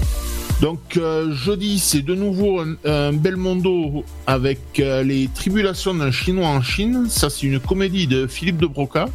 Donc 0.61 0.95
euh, 0.95 1.33
jeudi, 1.33 1.79
c'est 1.79 2.01
de 2.01 2.15
nouveau 2.15 2.61
un, 2.61 2.75
un 2.85 3.13
Belmondo 3.13 4.05
avec 4.25 4.59
euh, 4.79 5.03
les 5.03 5.27
tribulations 5.27 5.93
d'un 5.93 6.11
Chinois 6.11 6.47
en 6.47 6.61
Chine. 6.61 7.07
Ça, 7.09 7.29
c'est 7.29 7.45
une 7.45 7.59
comédie 7.59 8.07
de 8.07 8.25
Philippe 8.27 8.57
de 8.57 8.67
Broca. 8.67 9.07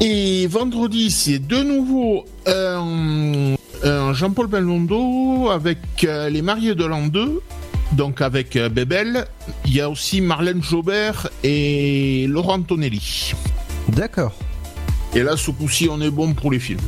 Et 0.00 0.48
vendredi, 0.48 1.12
c'est 1.12 1.38
de 1.38 1.62
nouveau 1.62 2.24
un, 2.46 3.54
un 3.84 4.12
Jean-Paul 4.12 4.48
Belmondo 4.48 5.48
avec 5.50 5.78
euh, 6.02 6.28
les 6.28 6.42
mariés 6.42 6.74
de 6.74 6.84
l'an 6.84 7.06
2. 7.06 7.40
Donc 7.92 8.20
avec 8.20 8.56
euh, 8.56 8.68
Bébel, 8.68 9.26
il 9.66 9.74
y 9.74 9.80
a 9.80 9.90
aussi 9.90 10.20
Marlène 10.20 10.62
Jobert 10.62 11.28
et 11.44 12.26
Laurent 12.28 12.60
Tonelli. 12.62 13.32
D'accord. 13.88 14.32
Et 15.14 15.22
là, 15.22 15.36
ce 15.36 15.50
coup-ci, 15.50 15.88
on 15.90 16.00
est 16.00 16.10
bon 16.10 16.32
pour 16.32 16.50
les 16.50 16.58
films. 16.58 16.80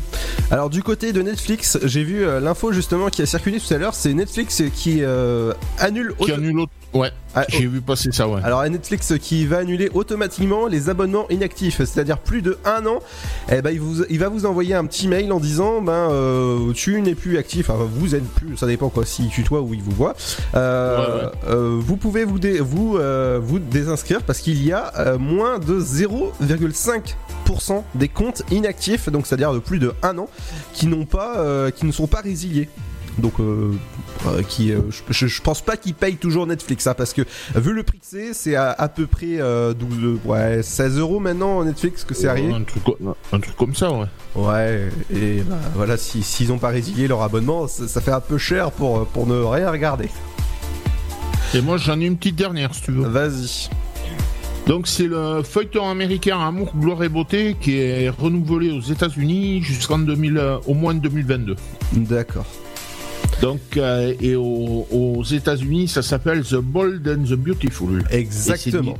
Alors 0.50 0.70
du 0.70 0.82
côté 0.82 1.12
de 1.12 1.20
Netflix, 1.20 1.78
j'ai 1.84 2.02
vu 2.04 2.24
euh, 2.24 2.40
l'info 2.40 2.72
justement 2.72 3.10
qui 3.10 3.20
a 3.20 3.26
circulé 3.26 3.60
tout 3.60 3.72
à 3.74 3.76
l'heure, 3.76 3.94
c'est 3.94 4.14
Netflix 4.14 4.62
qui 4.74 5.02
euh, 5.02 5.52
annule... 5.78 6.14
Qui 6.18 6.32
annule 6.32 6.60
autre- 6.60 6.72
Ouais, 6.94 7.10
Ah, 7.34 7.44
j'ai 7.48 7.66
vu 7.66 7.80
passer 7.80 8.10
ça, 8.12 8.28
ouais. 8.28 8.40
Alors 8.44 8.62
Netflix 8.68 9.12
qui 9.20 9.46
va 9.46 9.58
annuler 9.58 9.90
automatiquement 9.94 10.66
les 10.66 10.88
abonnements 10.88 11.28
inactifs, 11.30 11.78
c'est-à-dire 11.78 12.18
plus 12.18 12.42
de 12.42 12.58
un 12.64 12.86
an, 12.86 13.00
eh 13.50 13.62
ben, 13.62 13.70
il, 13.70 13.80
vous- 13.80 14.04
il 14.08 14.18
va 14.18 14.28
vous 14.28 14.46
envoyer 14.46 14.74
un 14.74 14.84
petit 14.86 15.08
mail 15.08 15.32
en 15.32 15.40
disant 15.40 15.80
ben 15.80 16.10
euh, 16.10 16.72
tu 16.74 17.00
n'es 17.00 17.14
plus 17.14 17.38
actif, 17.38 17.70
enfin 17.70 17.86
vous 17.92 18.14
êtes 18.14 18.24
plus, 18.24 18.56
ça 18.56 18.66
dépend 18.66 18.88
quoi, 18.88 19.04
s'il 19.04 19.28
tutoie 19.28 19.60
ou 19.62 19.74
il 19.74 19.82
vous 19.82 19.92
voit. 19.92 20.14
Euh, 20.54 20.94
Ouais, 20.94 21.24
ouais. 21.24 21.30
euh, 21.48 21.78
vous 21.80 21.96
pouvez 21.96 22.24
vous, 22.24 22.38
dé- 22.38 22.60
vous, 22.60 22.98
vous 23.42 23.58
désinscrire 23.58 24.22
parce 24.22 24.40
qu'il 24.40 24.64
y 24.64 24.72
a 24.72 25.16
moins 25.18 25.58
de 25.58 25.80
0,5% 25.80 27.82
des 27.94 28.08
comptes 28.08 28.42
inactifs, 28.50 29.08
donc 29.10 29.26
c'est-à-dire 29.26 29.52
de 29.52 29.58
plus 29.58 29.78
de 29.78 29.92
un 30.02 30.18
an, 30.18 30.28
qui 30.72 30.86
n'ont 30.86 31.06
pas, 31.06 31.70
qui 31.74 31.86
ne 31.86 31.92
sont 31.92 32.06
pas 32.06 32.20
résiliés. 32.20 32.68
Donc, 33.18 33.34
euh, 33.38 33.70
qui, 34.48 34.72
euh, 34.72 34.80
je, 35.10 35.40
pense 35.42 35.60
pas 35.60 35.76
qu'ils 35.76 35.94
payent 35.94 36.16
toujours 36.16 36.46
Netflix, 36.46 36.86
hein, 36.86 36.94
parce 36.96 37.12
que 37.12 37.22
vu 37.54 37.72
le 37.72 37.82
prix 37.82 37.98
que 37.98 38.06
c'est, 38.06 38.34
c'est 38.34 38.54
à, 38.56 38.70
à 38.72 38.88
peu 38.88 39.06
près 39.06 39.38
euh, 39.40 39.74
12, 39.74 40.18
ouais, 40.24 40.62
16 40.62 40.98
euros 40.98 41.20
maintenant 41.20 41.64
Netflix 41.64 42.04
que 42.04 42.14
c'est 42.14 42.28
arrivé. 42.28 42.52
Un 42.52 42.62
truc, 42.62 42.82
co- 42.84 42.98
un 43.32 43.40
truc 43.40 43.56
comme 43.56 43.74
ça, 43.74 43.90
ouais. 43.92 44.06
Ouais, 44.34 44.88
et 45.12 45.40
bah, 45.42 45.56
voilà, 45.74 45.96
si- 45.96 46.22
s'ils 46.22 46.52
ont 46.52 46.58
pas 46.58 46.68
résilié 46.68 47.06
leur 47.08 47.22
abonnement, 47.22 47.66
ça, 47.68 47.86
ça 47.88 48.00
fait 48.00 48.12
un 48.12 48.20
peu 48.20 48.38
cher 48.38 48.70
pour, 48.72 49.06
pour 49.06 49.26
ne 49.26 49.34
rien 49.40 49.70
regarder. 49.70 50.08
Et 51.54 51.60
moi, 51.60 51.76
j'en 51.76 52.00
ai 52.00 52.06
une 52.06 52.16
petite 52.16 52.36
dernière, 52.36 52.74
si 52.74 52.82
tu 52.82 52.90
veux. 52.90 53.06
Vas-y. 53.06 53.68
Donc, 54.66 54.88
c'est 54.88 55.06
le 55.06 55.42
feuilleton 55.42 55.88
américain 55.90 56.40
Amour, 56.40 56.72
gloire 56.74 57.02
et 57.04 57.08
beauté 57.10 57.54
qui 57.60 57.76
est 57.78 58.08
renouvelé 58.08 58.70
aux 58.70 58.80
États-Unis 58.80 59.62
jusqu'en 59.62 59.98
2000, 59.98 60.38
euh, 60.38 60.56
au 60.66 60.72
moins 60.74 60.94
2022. 60.94 61.54
D'accord. 61.92 62.46
Donc, 63.42 63.60
euh, 63.76 64.14
et 64.20 64.36
aux, 64.36 64.86
aux 64.90 65.22
États-Unis, 65.24 65.88
ça 65.88 66.02
s'appelle 66.02 66.42
The 66.44 66.56
Bold 66.56 67.06
and 67.08 67.24
the 67.24 67.34
Beautiful. 67.36 68.04
Exactement. 68.10 68.96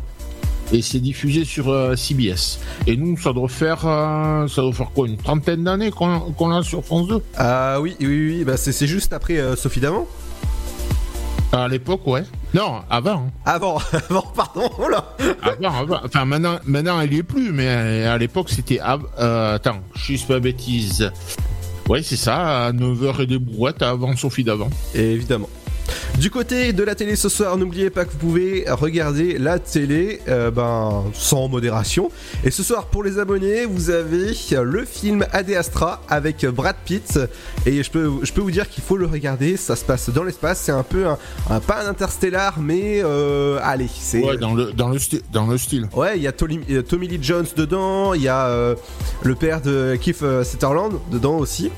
Et 0.72 0.83
c'est 0.83 0.99
diffusé 0.99 1.45
sur 1.45 1.68
euh, 1.68 1.95
CBS. 1.95 2.59
Et 2.87 2.97
nous, 2.97 3.16
ça 3.18 3.33
doit 3.33 3.49
faire, 3.49 3.87
euh, 3.87 4.49
ça 4.49 4.62
doit 4.62 4.72
faire 4.72 4.91
quoi, 4.95 5.07
une 5.07 5.16
trentaine 5.18 5.62
d'années 5.64 5.91
qu'on 5.91 6.20
qu'on 6.33 6.49
l'a 6.49 6.62
sur 6.62 6.85
France 6.85 7.07
2 7.09 7.22
Ah 7.37 7.79
oui, 7.81 7.95
oui, 8.01 8.07
oui, 8.07 8.45
bah 8.45 8.57
c'est 8.57 8.72
c'est 8.72 8.87
juste 8.87 9.12
après 9.12 9.39
euh, 9.39 9.57
Sophie 9.57 9.81
d'avant. 9.81 10.07
À 11.53 11.68
l'époque, 11.68 12.05
ouais. 12.07 12.25
Non, 12.53 12.81
avant. 12.91 13.27
hein. 13.27 13.31
Avant, 13.45 13.79
avant, 13.93 14.22
pardon, 14.35 14.68
oh 14.79 14.89
là 14.89 15.14
Avant, 15.43 15.79
avant. 15.79 16.01
Enfin, 16.05 16.25
maintenant, 16.25 16.59
maintenant, 16.64 17.01
elle 17.01 17.12
y 17.12 17.18
est 17.18 17.22
plus, 17.22 17.53
mais 17.53 18.05
à 18.05 18.18
l'époque, 18.18 18.49
c'était. 18.51 18.81
av- 18.81 19.07
euh, 19.20 19.55
attends, 19.55 19.79
je 19.95 20.03
suis 20.03 20.18
pas 20.27 20.41
bêtise. 20.41 21.12
Ouais, 21.89 22.03
c'est 22.03 22.16
ça, 22.16 22.66
à 22.66 22.72
9h 22.72 23.22
et 23.22 23.26
des 23.26 23.39
brouettes 23.39 23.82
avant 23.82 24.16
Sophie 24.16 24.45
d'avant. 24.45 24.70
Évidemment. 24.95 25.51
Du 26.18 26.30
côté 26.30 26.72
de 26.72 26.82
la 26.85 26.95
télé 26.95 27.16
ce 27.16 27.28
soir, 27.28 27.57
n'oubliez 27.57 27.91
pas 27.91 28.05
que 28.05 28.12
vous 28.12 28.18
pouvez 28.18 28.64
regarder 28.68 29.37
la 29.39 29.59
télé 29.59 30.20
euh, 30.28 30.51
ben, 30.51 31.05
sans 31.12 31.49
modération. 31.49 32.11
Et 32.45 32.51
ce 32.51 32.62
soir, 32.62 32.87
pour 32.87 33.03
les 33.03 33.18
abonnés, 33.18 33.64
vous 33.66 33.91
avez 33.91 34.32
le 34.62 34.85
film 34.85 35.26
Ad 35.32 35.51
Astra 35.51 36.01
avec 36.09 36.47
Brad 36.47 36.76
Pitt. 36.85 37.18
Et 37.66 37.82
je 37.82 37.91
peux, 37.91 38.11
je 38.22 38.32
peux 38.32 38.41
vous 38.41 38.51
dire 38.53 38.68
qu'il 38.68 38.82
faut 38.85 38.97
le 38.97 39.07
regarder. 39.07 39.57
Ça 39.57 39.74
se 39.76 39.85
passe 39.85 40.09
dans 40.11 40.22
l'espace. 40.24 40.61
C'est 40.62 40.72
un 40.72 40.85
peu 40.85 41.07
un, 41.07 41.18
un- 41.51 41.61
pas 41.61 41.85
un 41.85 41.89
interstellar, 41.89 42.61
mais 42.61 43.03
euh, 43.05 43.59
allez, 43.62 43.89
c'est 43.93 44.22
Ouais, 44.24 44.37
dans 44.37 44.55
le, 44.55 44.72
dans 44.72 44.89
le, 44.89 44.99
sti- 44.99 45.22
dans 45.32 45.47
le 45.47 45.59
style. 45.59 45.89
Ouais, 45.95 46.16
il 46.16 46.22
y 46.22 46.28
a 46.28 46.32
Tommy, 46.32 46.61
Lee 47.09 47.18
Jones 47.20 47.47
dedans, 47.57 48.14
il 48.14 48.22
y 48.22 48.28
a 48.28 48.47
euh, 48.47 48.74
le 49.22 49.35
père 49.35 49.61
de 49.61 49.97
Keith 50.01 50.24
Sutherland 50.45 50.95
dedans 51.11 51.37
aussi. 51.39 51.70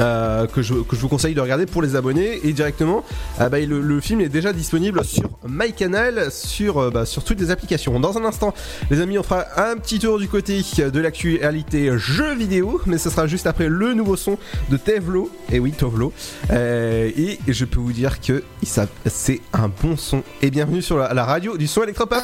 Euh, 0.00 0.46
que, 0.46 0.62
je, 0.62 0.74
que 0.74 0.96
je 0.96 1.00
vous 1.00 1.08
conseille 1.08 1.34
de 1.34 1.40
regarder 1.40 1.66
pour 1.66 1.82
les 1.82 1.96
abonnés. 1.96 2.40
Et 2.44 2.52
directement 2.52 3.04
ah 3.38 3.48
bah, 3.48 3.60
le, 3.60 3.80
le 3.80 4.00
film 4.00 4.20
est 4.20 4.28
déjà 4.28 4.52
disponible 4.52 5.04
sur 5.04 5.30
MyCanal 5.48 6.30
sur, 6.32 6.78
euh, 6.78 6.90
bah, 6.90 7.06
sur 7.06 7.24
toutes 7.24 7.40
les 7.40 7.50
applications. 7.50 8.00
Dans 8.00 8.18
un 8.18 8.24
instant 8.24 8.54
les 8.90 9.00
amis 9.00 9.18
on 9.18 9.22
fera 9.22 9.44
un 9.56 9.76
petit 9.76 9.98
tour 9.98 10.18
du 10.18 10.28
côté 10.28 10.62
de 10.78 11.00
l'actualité 11.00 11.90
jeux 11.96 12.34
vidéo 12.34 12.80
mais 12.86 12.98
ce 12.98 13.10
sera 13.10 13.26
juste 13.26 13.46
après 13.46 13.68
le 13.68 13.94
nouveau 13.94 14.16
son 14.16 14.38
de 14.70 14.76
Tevlo. 14.76 15.30
Et 15.52 15.58
oui 15.58 15.72
Tovlo 15.72 16.12
Euh, 16.50 17.10
et 17.16 17.38
je 17.46 17.64
peux 17.64 17.80
vous 17.80 17.92
dire 17.92 18.20
que 18.20 18.42
c'est 18.62 19.40
un 19.52 19.68
bon 19.68 19.96
son. 19.96 20.22
Et 20.42 20.50
bienvenue 20.50 20.82
sur 20.82 20.98
la, 20.98 21.24
radio 21.24 21.56
du 21.56 21.66
son 21.66 21.82
électropop 21.82 22.22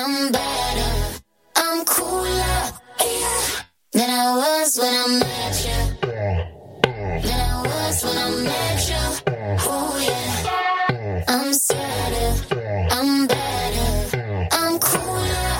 I'm 0.00 0.30
better, 0.30 1.20
I'm 1.56 1.84
cooler. 1.84 2.70
Than 3.92 4.10
I 4.10 4.36
was 4.36 4.78
when 4.78 4.94
I 4.94 5.06
met 5.18 5.54
you. 5.66 5.80
Than 7.26 7.40
I 7.40 7.62
was 7.66 8.04
when 8.04 8.16
I 8.16 8.30
met 8.50 8.88
you. 8.90 9.04
Oh 9.66 9.98
yeah. 10.08 11.24
I'm 11.26 11.52
sadder, 11.52 12.30
I'm 12.92 13.26
better, 13.26 14.48
I'm 14.52 14.78
cooler. 14.78 15.50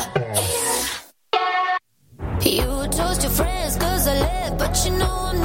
You 2.45 2.89
toast 2.93 3.22
your 3.24 3.32
friends 3.32 3.74
cause 3.74 4.07
I 4.07 4.20
left, 4.20 4.59
but 4.59 4.84
you 4.84 4.93
know 4.93 5.16
I'm 5.32 5.43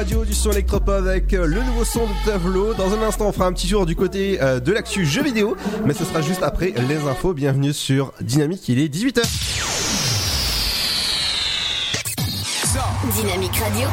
radio 0.00 0.24
du 0.24 0.32
son 0.32 0.50
électropop 0.52 0.88
avec 0.88 1.34
euh, 1.34 1.44
le 1.44 1.62
nouveau 1.62 1.84
son 1.84 2.06
de 2.06 2.12
Tavlo. 2.24 2.72
Dans 2.72 2.94
un 2.94 3.02
instant, 3.02 3.28
on 3.28 3.32
fera 3.32 3.44
un 3.44 3.52
petit 3.52 3.68
tour 3.68 3.84
du 3.84 3.94
côté 3.94 4.40
euh, 4.40 4.58
de 4.58 4.72
l'actu 4.72 5.04
jeux 5.04 5.22
vidéo, 5.22 5.58
mais 5.84 5.92
ce 5.92 6.06
sera 6.06 6.22
juste 6.22 6.42
après 6.42 6.72
les 6.88 7.06
infos. 7.06 7.34
Bienvenue 7.34 7.74
sur 7.74 8.14
Dynamique, 8.22 8.66
il 8.70 8.78
est 8.78 8.88
18h. 8.88 9.20
Dynamique 13.14 13.56
Radio. 13.56 13.88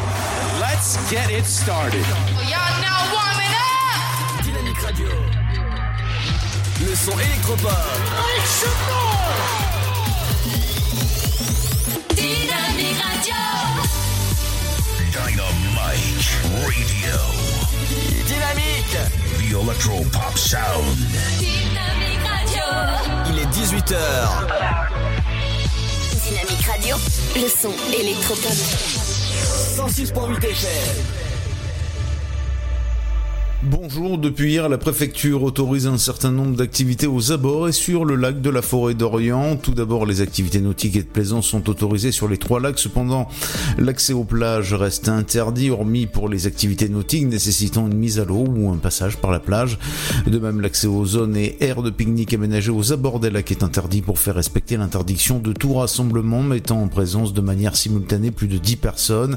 Let's 0.58 0.96
get 1.10 1.30
it 1.30 1.44
started. 1.44 2.00
Now 2.00 3.12
warming 3.12 3.52
up. 3.52 4.42
Dynamique 4.42 4.78
Radio. 4.78 5.08
Le 6.80 6.94
son 6.94 7.18
électropop. 7.18 7.68
Dynamite 15.26 16.30
Radio. 16.64 17.16
Dynamique. 18.24 18.98
The 19.38 19.52
Electro 19.60 20.04
Pop 20.12 20.38
Sound. 20.38 20.96
Dynamique 21.38 22.24
Radio. 22.24 22.62
Il 23.26 23.38
est 23.40 23.46
18h. 23.46 23.96
Dynamique 26.22 26.66
Radio. 26.66 26.96
Le 27.34 27.48
son 27.48 27.72
électropop. 27.98 28.52
106.8 29.76 30.44
FM. 30.44 31.27
Bonjour, 33.64 34.18
depuis 34.18 34.52
hier, 34.52 34.68
la 34.68 34.78
préfecture 34.78 35.42
autorise 35.42 35.88
un 35.88 35.98
certain 35.98 36.30
nombre 36.30 36.54
d'activités 36.54 37.08
aux 37.08 37.32
abords 37.32 37.68
et 37.68 37.72
sur 37.72 38.04
le 38.04 38.14
lac 38.14 38.40
de 38.40 38.50
la 38.50 38.62
forêt 38.62 38.94
d'Orient. 38.94 39.56
Tout 39.56 39.74
d'abord, 39.74 40.06
les 40.06 40.20
activités 40.20 40.60
nautiques 40.60 40.94
et 40.94 41.02
de 41.02 41.08
plaisance 41.08 41.48
sont 41.48 41.68
autorisées 41.68 42.12
sur 42.12 42.28
les 42.28 42.36
trois 42.38 42.60
lacs. 42.60 42.78
Cependant, 42.78 43.26
l'accès 43.76 44.12
aux 44.12 44.22
plages 44.22 44.74
reste 44.74 45.08
interdit, 45.08 45.70
hormis 45.70 46.06
pour 46.06 46.28
les 46.28 46.46
activités 46.46 46.88
nautiques 46.88 47.26
nécessitant 47.26 47.88
une 47.88 47.98
mise 47.98 48.20
à 48.20 48.24
l'eau 48.24 48.44
ou 48.46 48.70
un 48.70 48.76
passage 48.76 49.16
par 49.16 49.32
la 49.32 49.40
plage. 49.40 49.76
De 50.28 50.38
même, 50.38 50.60
l'accès 50.60 50.86
aux 50.86 51.04
zones 51.04 51.36
et 51.36 51.56
aires 51.58 51.82
de 51.82 51.90
pique-nique 51.90 52.34
aménagées 52.34 52.70
aux 52.70 52.92
abords 52.92 53.18
des 53.18 53.30
lacs 53.30 53.50
est 53.50 53.64
interdit 53.64 54.02
pour 54.02 54.20
faire 54.20 54.36
respecter 54.36 54.76
l'interdiction 54.76 55.40
de 55.40 55.52
tout 55.52 55.74
rassemblement 55.74 56.44
mettant 56.44 56.80
en 56.80 56.86
présence 56.86 57.32
de 57.32 57.40
manière 57.40 57.74
simultanée 57.74 58.30
plus 58.30 58.46
de 58.46 58.58
10 58.58 58.76
personnes. 58.76 59.36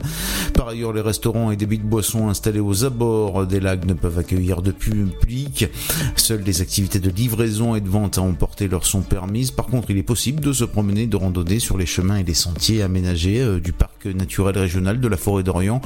Par 0.53 0.67
ailleurs, 0.67 0.93
les 0.93 1.01
restaurants 1.01 1.49
et 1.49 1.55
débits 1.55 1.79
de 1.79 1.83
boissons 1.85 2.29
installés 2.29 2.59
aux 2.59 2.85
abords 2.85 3.47
des 3.47 3.59
lacs 3.59 3.85
ne 3.85 3.95
peuvent 3.95 4.11
accueillir 4.21 4.61
de 4.61 4.71
public. 4.71 5.67
Seules 6.15 6.43
les 6.43 6.61
activités 6.61 6.99
de 6.99 7.09
livraison 7.09 7.75
et 7.75 7.81
de 7.81 7.89
vente 7.89 8.17
à 8.17 8.21
emporter 8.21 8.67
leur 8.67 8.85
sont 8.85 9.01
permises. 9.01 9.51
Par 9.51 9.65
contre, 9.65 9.91
il 9.91 9.97
est 9.97 10.03
possible 10.03 10.39
de 10.41 10.53
se 10.53 10.63
promener, 10.63 11.07
de 11.07 11.17
randonner 11.17 11.59
sur 11.59 11.77
les 11.77 11.85
chemins 11.85 12.17
et 12.17 12.23
les 12.23 12.33
sentiers 12.33 12.81
aménagés 12.81 13.41
euh, 13.41 13.59
du 13.59 13.73
parc 13.73 14.05
naturel 14.05 14.57
régional 14.57 14.99
de 14.99 15.07
la 15.07 15.17
forêt 15.17 15.43
d'Orient, 15.43 15.81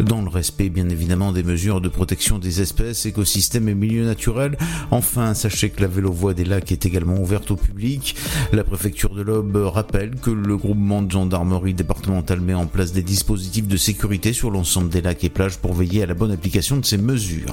dans 0.00 0.22
le 0.22 0.28
respect 0.28 0.70
bien 0.70 0.88
évidemment 0.88 1.32
des 1.32 1.42
mesures 1.42 1.80
de 1.80 1.88
protection 1.88 2.38
des 2.38 2.62
espèces, 2.62 3.06
écosystèmes 3.06 3.68
et 3.68 3.74
milieux 3.74 4.04
naturels. 4.04 4.56
Enfin, 4.90 5.34
sachez 5.34 5.70
que 5.70 5.82
la 5.82 5.88
vélo-voie 5.88 6.34
des 6.34 6.44
lacs 6.44 6.72
est 6.72 6.86
également 6.86 7.20
ouverte 7.20 7.50
au 7.50 7.56
public. 7.56 8.16
La 8.52 8.64
préfecture 8.64 9.14
de 9.14 9.22
l'Aube 9.22 9.56
rappelle 9.56 10.16
que 10.16 10.30
le 10.30 10.56
groupement 10.56 11.02
de 11.02 11.10
gendarmerie 11.10 11.74
départementale 11.74 12.40
met 12.40 12.54
en 12.54 12.66
place 12.66 12.92
des 12.92 13.02
dispositifs 13.02 13.68
de 13.68 13.76
sécurité 13.76 14.32
sur 14.32 14.50
l'ensemble 14.50 14.88
des 14.88 15.02
lacs 15.02 15.24
et 15.24 15.28
plages 15.28 15.58
pour 15.58 15.74
veiller 15.74 16.02
à 16.02 16.06
la 16.06 16.14
bonne 16.14 16.32
application 16.32 16.76
de 16.76 16.84
ces 16.84 16.98
mesures. 16.98 17.52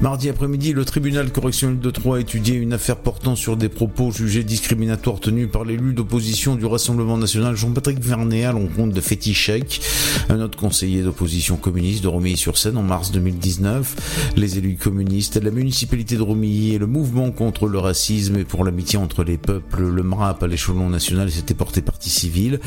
Mardi 0.00 0.30
après-midi, 0.30 0.72
le 0.72 0.86
tribunal 0.86 1.30
correctionnel 1.30 1.78
de 1.78 1.90
Troyes 1.90 2.16
a 2.16 2.20
étudié 2.20 2.54
une 2.54 2.72
affaire 2.72 2.96
portant 2.96 3.36
sur 3.36 3.58
des 3.58 3.68
propos 3.68 4.10
jugés 4.10 4.44
discriminatoires 4.44 5.20
tenus 5.20 5.50
par 5.50 5.64
l'élu 5.64 5.92
d'opposition 5.92 6.56
du 6.56 6.64
Rassemblement 6.64 7.18
national 7.18 7.54
Jean-Patrick 7.54 8.00
Vernet 8.00 8.44
à 8.44 8.52
l'encontre 8.52 8.94
de 8.94 9.00
Féti 9.02 9.34
Chek, 9.34 9.82
un 10.30 10.40
autre 10.40 10.56
conseiller 10.56 11.02
d'opposition 11.02 11.56
communiste 11.56 12.02
de 12.02 12.08
Romilly-sur-Seine 12.08 12.78
en 12.78 12.82
mars 12.82 13.12
2019. 13.12 14.32
Les 14.36 14.56
élus 14.56 14.76
communistes, 14.76 15.36
la 15.36 15.50
municipalité 15.50 16.16
de 16.16 16.22
Romilly 16.22 16.74
et 16.74 16.78
le 16.78 16.86
mouvement 16.86 17.30
contre 17.30 17.66
le 17.66 17.78
racisme 17.78 18.36
et 18.36 18.44
pour 18.44 18.64
l'amitié 18.64 18.98
entre 18.98 19.22
les 19.22 19.36
peuples, 19.36 19.82
le 19.82 20.02
MRAP 20.02 20.42
à 20.42 20.46
l'échelon 20.46 20.88
national 20.88 21.30
s'était 21.30 21.54
porté 21.54 21.82
partie 21.82 22.10
civile. 22.10 22.60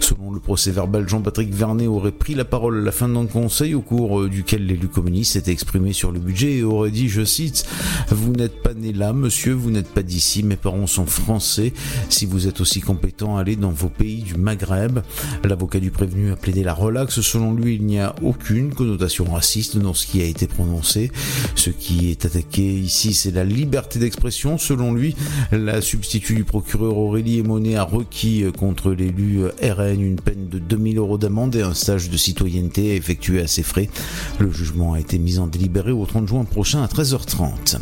Selon 0.00 0.32
le 0.32 0.40
procès 0.40 0.70
verbal, 0.70 1.08
Jean-Patrick 1.08 1.54
Vernet 1.54 1.86
aurait 1.86 2.10
pris 2.10 2.34
la 2.34 2.44
parole 2.44 2.78
à 2.78 2.82
la 2.82 2.92
fin 2.92 3.08
d'un 3.08 3.26
conseil 3.26 3.74
au 3.74 3.80
cours 3.80 4.28
duquel 4.28 4.66
l'élu 4.66 4.88
communiste 4.88 5.34
s'était 5.34 5.52
exprimé 5.52 5.92
sur 5.92 6.12
le 6.12 6.18
budget 6.20 6.58
et 6.58 6.62
aurait 6.62 6.90
dit, 6.90 7.08
je 7.08 7.24
cite, 7.24 7.66
Vous 8.10 8.32
n'êtes 8.32 8.62
pas 8.62 8.74
né 8.74 8.92
là, 8.92 9.12
monsieur, 9.12 9.52
vous 9.52 9.70
n'êtes 9.70 9.88
pas 9.88 10.02
d'ici, 10.02 10.42
mes 10.42 10.56
parents 10.56 10.86
sont 10.86 11.06
français. 11.06 11.72
Si 12.08 12.26
vous 12.26 12.46
êtes 12.46 12.60
aussi 12.60 12.80
compétent, 12.80 13.36
allez 13.36 13.56
dans 13.56 13.70
vos 13.70 13.88
pays 13.88 14.22
du 14.22 14.34
Maghreb. 14.36 15.00
L'avocat 15.44 15.80
du 15.80 15.90
prévenu 15.90 16.32
a 16.32 16.36
plaidé 16.36 16.62
la 16.62 16.74
relaxe. 16.74 17.20
Selon 17.20 17.54
lui, 17.54 17.74
il 17.74 17.84
n'y 17.84 17.98
a 17.98 18.14
aucune 18.22 18.72
connotation 18.74 19.24
raciste 19.24 19.78
dans 19.78 19.94
ce 19.94 20.06
qui 20.06 20.20
a 20.22 20.24
été 20.24 20.46
prononcé. 20.46 21.10
Ce 21.54 21.70
qui 21.70 22.10
est 22.10 22.24
attaqué 22.24 22.62
ici, 22.62 23.14
c'est 23.14 23.30
la 23.30 23.44
liberté 23.44 23.98
d'expression. 23.98 24.58
Selon 24.58 24.92
lui, 24.92 25.14
la 25.52 25.80
substitut 25.80 26.34
du 26.34 26.44
procureur 26.44 26.96
Aurélie 26.96 27.38
Emonet 27.38 27.76
a 27.76 27.84
requis 27.84 28.44
contre 28.58 28.92
l'élu 28.92 29.44
RN 29.62 30.00
une 30.00 30.20
peine 30.20 30.48
de 30.48 30.58
2000 30.58 30.98
euros 30.98 31.18
d'amende 31.18 31.56
et 31.56 31.62
un 31.62 31.74
stage 31.74 32.10
de 32.10 32.16
citoyenneté 32.16 32.96
effectué 32.96 33.40
à 33.40 33.46
ses 33.46 33.62
frais. 33.62 33.88
Le 34.38 34.50
jugement 34.52 34.94
a 34.94 35.00
été 35.00 35.18
mis 35.18 35.38
en 35.38 35.46
délibéré 35.46 35.92
30 36.10 36.26
juin 36.26 36.44
prochain 36.44 36.82
à 36.82 36.86
13h30. 36.86 37.78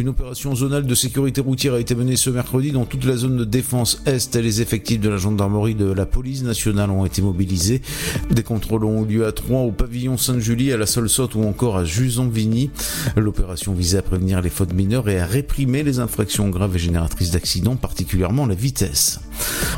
Une 0.00 0.08
opération 0.08 0.52
zonale 0.56 0.86
de 0.86 0.94
sécurité 0.96 1.40
routière 1.40 1.74
a 1.74 1.78
été 1.78 1.94
menée 1.94 2.16
ce 2.16 2.28
mercredi 2.28 2.72
dans 2.72 2.84
toute 2.84 3.04
la 3.04 3.16
zone 3.16 3.36
de 3.36 3.44
défense 3.44 4.02
Est. 4.06 4.34
Les 4.34 4.60
effectifs 4.60 5.00
de 5.00 5.08
la 5.08 5.18
gendarmerie 5.18 5.76
de 5.76 5.84
la 5.84 6.04
police 6.04 6.42
nationale 6.42 6.90
ont 6.90 7.06
été 7.06 7.22
mobilisés. 7.22 7.80
Des 8.28 8.42
contrôles 8.42 8.84
ont 8.84 9.04
eu 9.04 9.18
lieu 9.18 9.26
à 9.26 9.30
Troyes, 9.30 9.60
au 9.60 9.70
pavillon 9.70 10.16
Sainte-Julie, 10.16 10.72
à 10.72 10.76
la 10.76 10.86
Solsotte 10.86 11.36
ou 11.36 11.44
encore 11.44 11.76
à 11.76 11.84
Juson-Vigny. 11.84 12.70
L'opération 13.16 13.72
visait 13.72 13.98
à 13.98 14.02
prévenir 14.02 14.40
les 14.40 14.50
fautes 14.50 14.74
mineures 14.74 15.08
et 15.08 15.20
à 15.20 15.26
réprimer 15.26 15.84
les 15.84 16.00
infractions 16.00 16.48
graves 16.48 16.74
et 16.74 16.80
génératrices 16.80 17.30
d'accidents, 17.30 17.76
particulièrement 17.76 18.46
la 18.46 18.56
vitesse. 18.56 19.20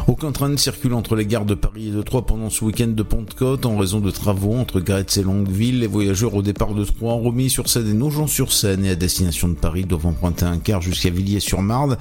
Aucun 0.09 0.33
train 0.33 0.49
ne 0.49 0.57
circule 0.57 0.95
entre 0.95 1.17
les 1.17 1.27
gares 1.27 1.45
de 1.45 1.55
Paris 1.55 1.89
et 1.89 1.91
de 1.91 2.03
Troyes 2.03 2.27
pendant 2.27 2.51
ce 2.51 2.65
week-end 2.65 2.89
de 2.89 3.03
Pentecôte 3.03 3.67
en 3.67 3.77
raison 3.77 4.01
de 4.01 4.11
travaux 4.11 4.55
entre 4.55 4.81
Gretz 4.81 5.17
et 5.17 5.23
Longueville. 5.23 5.81
Les 5.81 5.87
voyageurs 5.87 6.35
au 6.35 6.43
départ 6.43 6.75
de 6.75 6.85
Troyes, 6.85 7.15
remis 7.15 7.51
sur 7.51 7.69
Seine 7.69 7.89
et 7.89 7.95
Nogent-sur-Seine 7.95 8.85
et 8.85 8.91
à 8.91 8.95
destination 8.95 9.49
de 9.49 9.55
Paris 9.55 9.85
doivent 9.85 10.07
emprunter 10.07 10.45
un 10.45 10.59
quart 10.59 10.83
jusqu'à 10.83 11.11
Villiers-sur-Marne, 11.11 11.97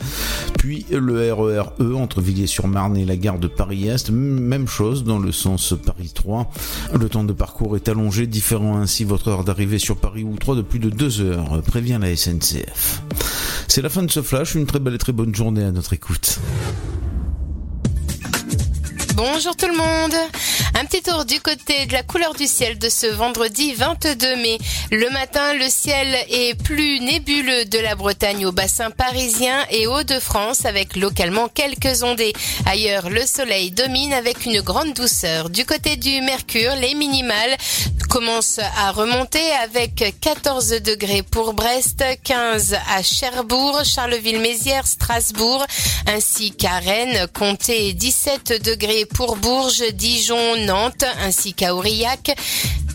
puis 0.57 0.85
le 0.91 1.33
RER 1.33 1.63
E 1.79 1.95
entre 1.95 2.21
Villiers-sur-Marne 2.21 2.97
et 2.97 3.05
la 3.05 3.17
gare 3.17 3.39
de 3.39 3.47
Paris-Est. 3.47 4.09
Même 4.09 4.67
chose 4.67 5.03
dans 5.03 5.19
le 5.19 5.31
sens 5.31 5.73
Paris-Troyes. 5.85 6.47
Le 6.93 7.09
temps 7.09 7.23
de 7.23 7.33
parcours 7.33 7.75
est 7.75 7.89
allongé, 7.89 8.27
différant 8.27 8.77
ainsi 8.77 9.03
votre 9.03 9.27
heure 9.27 9.43
d'arrivée 9.43 9.79
sur 9.79 9.97
Paris 9.97 10.23
ou 10.23 10.35
Troyes 10.37 10.55
de 10.55 10.61
plus 10.61 10.79
de 10.79 10.89
deux 10.89 11.21
heures, 11.21 11.61
prévient 11.61 11.99
la 12.01 12.15
SNCF. 12.15 13.01
C'est 13.67 13.81
la 13.81 13.89
fin 13.89 14.03
de 14.03 14.11
ce 14.11 14.21
flash, 14.21 14.55
une 14.55 14.65
très 14.65 14.79
belle 14.79 14.95
et 14.95 14.97
très 14.97 15.13
bonne 15.13 15.33
journée 15.33 15.63
à 15.63 15.71
notre 15.71 15.93
écoute. 15.93 16.39
Bonjour 19.23 19.55
tout 19.55 19.67
le 19.67 19.77
monde 19.77 20.15
Un 20.73 20.83
petit 20.85 21.03
tour 21.03 21.25
du 21.25 21.39
côté 21.39 21.85
de 21.85 21.93
la 21.93 22.01
couleur 22.01 22.33
du 22.33 22.47
ciel 22.47 22.79
de 22.79 22.89
ce 22.89 23.05
vendredi 23.05 23.75
22 23.75 24.35
mai. 24.37 24.57
Le 24.89 25.11
matin, 25.11 25.53
le 25.53 25.69
ciel 25.69 26.07
est 26.27 26.55
plus 26.63 26.99
nébuleux 26.99 27.65
de 27.65 27.77
la 27.77 27.93
Bretagne 27.93 28.47
au 28.47 28.51
bassin 28.51 28.89
parisien 28.89 29.63
et 29.69 29.85
Hauts-de-France 29.85 30.65
avec 30.65 30.95
localement 30.95 31.49
quelques 31.49 32.01
ondées. 32.01 32.33
Ailleurs, 32.65 33.11
le 33.11 33.21
soleil 33.27 33.69
domine 33.69 34.11
avec 34.11 34.47
une 34.47 34.61
grande 34.61 34.95
douceur. 34.95 35.51
Du 35.51 35.65
côté 35.65 35.97
du 35.97 36.19
Mercure, 36.21 36.73
les 36.77 36.95
minimales 36.95 37.57
commencent 38.09 38.59
à 38.59 38.91
remonter 38.91 39.51
avec 39.63 40.03
14 40.19 40.81
degrés 40.81 41.23
pour 41.23 41.53
Brest, 41.53 42.03
15 42.23 42.75
à 42.93 43.01
Cherbourg, 43.03 43.85
Charleville-Mézières, 43.85 44.85
Strasbourg, 44.85 45.65
ainsi 46.07 46.51
qu'à 46.51 46.79
Rennes, 46.79 47.27
comptez 47.33 47.93
17 47.93 48.61
degrés 48.63 49.05
pour 49.13 49.37
Bourges, 49.37 49.83
Dijon, 49.93 50.57
Nantes, 50.65 51.05
ainsi 51.23 51.53
qu'à 51.53 51.75
Aurillac. 51.75 52.35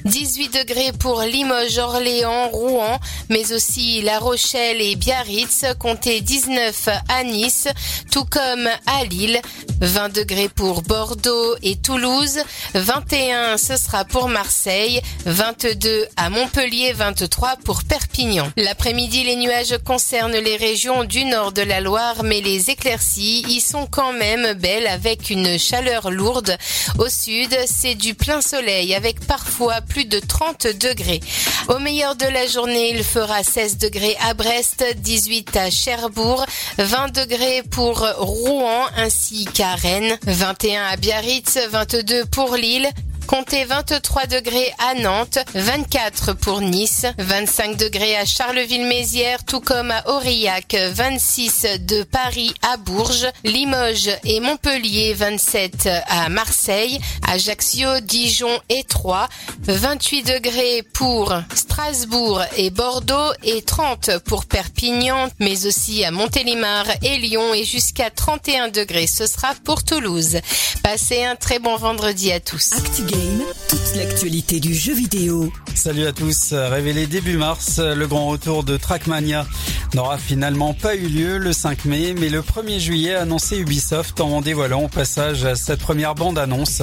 18 0.07 0.55
degrés 0.55 0.93
pour 0.99 1.23
Limoges, 1.23 1.79
Orléans, 1.79 2.49
Rouen, 2.51 3.01
mais 3.29 3.53
aussi 3.53 4.03
La 4.03 4.21
Rochelle 4.21 4.81
et 4.81 4.95
Biarritz, 4.95 5.65
comptez 5.81 6.21
19 6.21 6.89
à 7.09 7.25
Nice, 7.25 7.67
tout 8.13 8.25
comme 8.25 8.69
à 8.87 9.05
Lille. 9.05 9.41
20 9.81 10.15
degrés 10.15 10.49
pour 10.49 10.83
Bordeaux 10.83 11.57
et 11.63 11.77
Toulouse, 11.77 12.39
21 12.75 13.59
ce 13.59 13.77
sera 13.77 14.05
pour 14.07 14.29
Marseille, 14.29 15.03
22 15.27 16.07
à 16.17 16.31
Montpellier, 16.31 16.93
23 16.95 17.57
pour 17.65 17.85
Perpignan. 17.85 18.51
L'après-midi, 18.57 19.25
les 19.25 19.37
nuages 19.37 19.77
concernent 19.85 20.37
les 20.37 20.57
régions 20.57 21.05
du 21.05 21.25
nord 21.25 21.53
de 21.53 21.63
la 21.63 21.81
Loire, 21.81 22.23
mais 22.23 22.41
les 22.41 22.71
éclaircies 22.71 23.45
y 23.49 23.61
sont 23.61 23.87
quand 23.87 24.13
même 24.13 24.55
belles 24.55 24.87
avec 24.87 25.29
une 25.29 25.59
chaleur 25.59 26.11
lourde. 26.11 26.57
Au 26.99 27.09
sud, 27.09 27.55
c'est 27.67 27.97
du 27.97 28.15
plein 28.15 28.41
soleil 28.41 28.95
avec 28.95 29.21
parfois 29.27 29.83
plus 29.83 29.96
de 30.05 30.21
30 30.21 30.67
degrés. 30.79 31.21
Au 31.69 31.79
meilleur 31.79 32.15
de 32.17 32.27
la 32.27 32.47
journée, 32.47 32.91
il 32.91 33.03
fera 33.03 33.43
16 33.43 33.79
degrés 33.79 34.17
à 34.21 34.35
Brest, 34.35 34.85
18 34.97 35.57
à 35.57 35.71
Cherbourg, 35.71 36.45
20 36.79 37.15
degrés 37.15 37.63
pour 37.71 38.07
Rouen 38.19 38.87
ainsi 38.97 39.47
qu'à 39.47 39.75
Rennes, 39.75 40.19
21 40.27 40.85
à 40.85 40.97
Biarritz, 40.97 41.59
22 41.71 42.27
pour 42.27 42.55
Lille, 42.55 42.89
Comptez 43.27 43.65
23 43.65 44.27
degrés 44.27 44.73
à 44.79 44.95
Nantes, 44.95 45.39
24 45.55 46.35
pour 46.35 46.61
Nice, 46.61 47.07
25 47.19 47.77
degrés 47.77 48.17
à 48.17 48.25
Charleville-Mézières, 48.25 49.45
tout 49.45 49.61
comme 49.61 49.91
à 49.91 50.09
Aurillac, 50.09 50.77
26 50.93 51.67
de 51.81 52.05
Paris 52.05 52.55
à 52.63 52.77
Bourges, 52.77 53.27
Limoges 53.43 54.11
et 54.25 54.39
Montpellier, 54.41 55.15
27 55.15 55.89
à 56.07 56.29
Marseille, 56.29 57.01
Ajaccio, 57.27 58.01
Dijon 58.01 58.61
et 58.69 58.85
Troyes, 58.85 59.29
28 59.63 60.23
degrés 60.23 60.85
pour 60.93 61.35
Strasbourg 61.55 62.43
et 62.57 62.71
Bordeaux 62.71 63.33
et 63.43 63.63
30 63.63 64.19
pour 64.25 64.45
Perpignan, 64.45 65.29
mais 65.41 65.67
aussi 65.67 66.05
à 66.05 66.11
Montélimar 66.11 66.87
et 67.03 67.19
Lyon 67.19 67.55
et 67.55 67.65
jusqu'à 67.65 68.11
31 68.11 68.69
degrés. 68.69 69.07
Ce 69.07 69.27
sera 69.27 69.55
pour 69.65 69.83
Toulouse. 69.83 70.39
Passez 70.83 71.25
un 71.25 71.35
très 71.37 71.59
bon 71.59 71.77
vendredi 71.77 72.33
à 72.33 72.41
tous. 72.41 72.71
Game, 73.17 73.47
toute 73.69 73.86
l'actualité 73.97 74.61
du 74.61 74.75
jeu 74.75 74.95
vidéo. 74.95 75.51
Salut 75.75 76.07
à 76.07 76.13
tous. 76.13 76.53
Révélé 76.53 77.07
début 77.07 77.37
mars, 77.37 77.79
le 77.79 78.07
grand 78.07 78.27
retour 78.27 78.63
de 78.65 78.77
Trackmania 78.77 79.47
n'aura 79.95 80.19
finalement 80.19 80.75
pas 80.75 80.95
eu 80.95 81.09
lieu 81.09 81.39
le 81.39 81.53
5 81.53 81.85
mai, 81.87 82.15
mais 82.19 82.29
le 82.29 82.43
1er 82.43 82.79
juillet 82.79 83.15
a 83.15 83.23
annoncé 83.23 83.59
Ubisoft 83.59 84.21
en 84.21 84.41
dévoilant 84.41 84.83
au 84.83 84.89
passage 84.89 85.47
cette 85.55 85.81
première 85.81 86.15
bande-annonce 86.15 86.83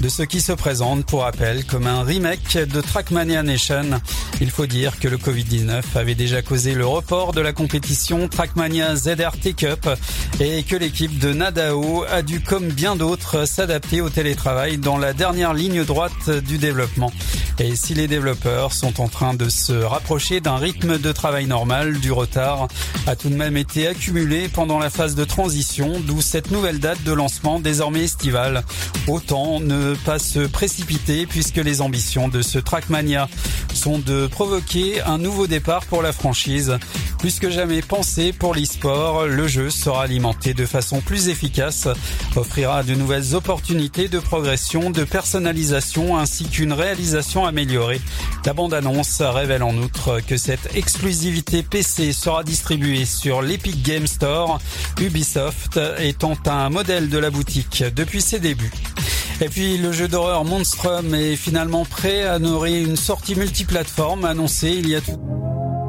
de 0.00 0.08
ce 0.08 0.22
qui 0.22 0.40
se 0.40 0.52
présente, 0.52 1.04
pour 1.06 1.22
rappel, 1.22 1.64
comme 1.64 1.86
un 1.86 2.02
remake 2.04 2.56
de 2.58 2.80
Trackmania 2.80 3.42
Nation. 3.42 4.00
Il 4.40 4.50
faut 4.50 4.66
dire 4.66 4.98
que 4.98 5.08
le 5.08 5.16
Covid-19 5.16 5.82
avait 5.94 6.14
déjà 6.14 6.42
causé 6.42 6.74
le 6.74 6.86
report 6.86 7.32
de 7.32 7.40
la 7.40 7.52
compétition 7.52 8.28
Trackmania 8.28 8.94
ZRT 8.96 9.54
Cup 9.56 9.88
et 10.40 10.62
que 10.62 10.76
l'équipe 10.76 11.18
de 11.18 11.32
Nadao 11.32 12.04
a 12.10 12.22
dû, 12.22 12.40
comme 12.40 12.68
bien 12.68 12.96
d'autres, 12.96 13.46
s'adapter 13.46 14.00
au 14.00 14.10
télétravail 14.10 14.78
dans 14.78 14.98
la 14.98 15.12
dernière 15.12 15.54
ligne 15.54 15.84
droite 15.84 16.30
du 16.30 16.51
développement. 16.58 17.12
Et 17.58 17.76
si 17.76 17.94
les 17.94 18.08
développeurs 18.08 18.72
sont 18.72 19.00
en 19.00 19.08
train 19.08 19.34
de 19.34 19.48
se 19.48 19.72
rapprocher 19.72 20.40
d'un 20.40 20.56
rythme 20.56 20.98
de 20.98 21.12
travail 21.12 21.46
normal, 21.46 21.98
du 22.00 22.10
retard 22.10 22.68
a 23.06 23.14
tout 23.14 23.28
de 23.28 23.36
même 23.36 23.56
été 23.56 23.86
accumulé 23.86 24.48
pendant 24.48 24.78
la 24.78 24.90
phase 24.90 25.14
de 25.14 25.24
transition, 25.24 26.00
d'où 26.00 26.20
cette 26.20 26.50
nouvelle 26.50 26.80
date 26.80 27.02
de 27.04 27.12
lancement 27.12 27.60
désormais 27.60 28.02
estivale. 28.04 28.64
Autant 29.06 29.60
ne 29.60 29.94
pas 29.94 30.18
se 30.18 30.40
précipiter 30.40 31.26
puisque 31.26 31.56
les 31.56 31.80
ambitions 31.80 32.28
de 32.28 32.42
ce 32.42 32.58
Trackmania 32.58 33.28
sont 33.74 33.98
de 33.98 34.26
provoquer 34.26 35.00
un 35.02 35.18
nouveau 35.18 35.46
départ 35.46 35.86
pour 35.86 36.02
la 36.02 36.12
franchise. 36.12 36.78
Plus 37.18 37.38
que 37.38 37.50
jamais 37.50 37.82
pensé 37.82 38.32
pour 38.32 38.54
l'e-sport, 38.54 39.26
le 39.26 39.46
jeu 39.46 39.70
sera 39.70 40.02
alimenté 40.02 40.54
de 40.54 40.66
façon 40.66 41.00
plus 41.00 41.28
efficace, 41.28 41.86
offrira 42.34 42.82
de 42.82 42.94
nouvelles 42.94 43.34
opportunités 43.34 44.08
de 44.08 44.18
progression, 44.18 44.90
de 44.90 45.04
personnalisation 45.04 46.18
ainsi 46.18 46.41
qu'une 46.48 46.72
réalisation 46.72 47.46
améliorée. 47.46 48.00
La 48.44 48.52
bande-annonce 48.52 49.20
révèle 49.20 49.62
en 49.62 49.76
outre 49.76 50.20
que 50.20 50.36
cette 50.36 50.74
exclusivité 50.74 51.62
PC 51.62 52.12
sera 52.12 52.44
distribuée 52.44 53.04
sur 53.04 53.42
l'Epic 53.42 53.82
Game 53.82 54.06
Store, 54.06 54.58
Ubisoft 55.00 55.80
étant 55.98 56.36
un 56.46 56.70
modèle 56.70 57.08
de 57.08 57.18
la 57.18 57.30
boutique 57.30 57.84
depuis 57.94 58.20
ses 58.20 58.38
débuts. 58.38 58.72
Et 59.40 59.48
puis 59.48 59.76
le 59.76 59.92
jeu 59.92 60.08
d'horreur 60.08 60.44
Monstrum 60.44 61.14
est 61.14 61.36
finalement 61.36 61.84
prêt 61.84 62.24
à 62.24 62.38
nourrir 62.38 62.86
une 62.88 62.96
sortie 62.96 63.34
multiplateforme 63.34 64.24
annoncée 64.24 64.70
il 64.70 64.88
y 64.88 64.94
a 64.94 65.00
tout. 65.00 65.20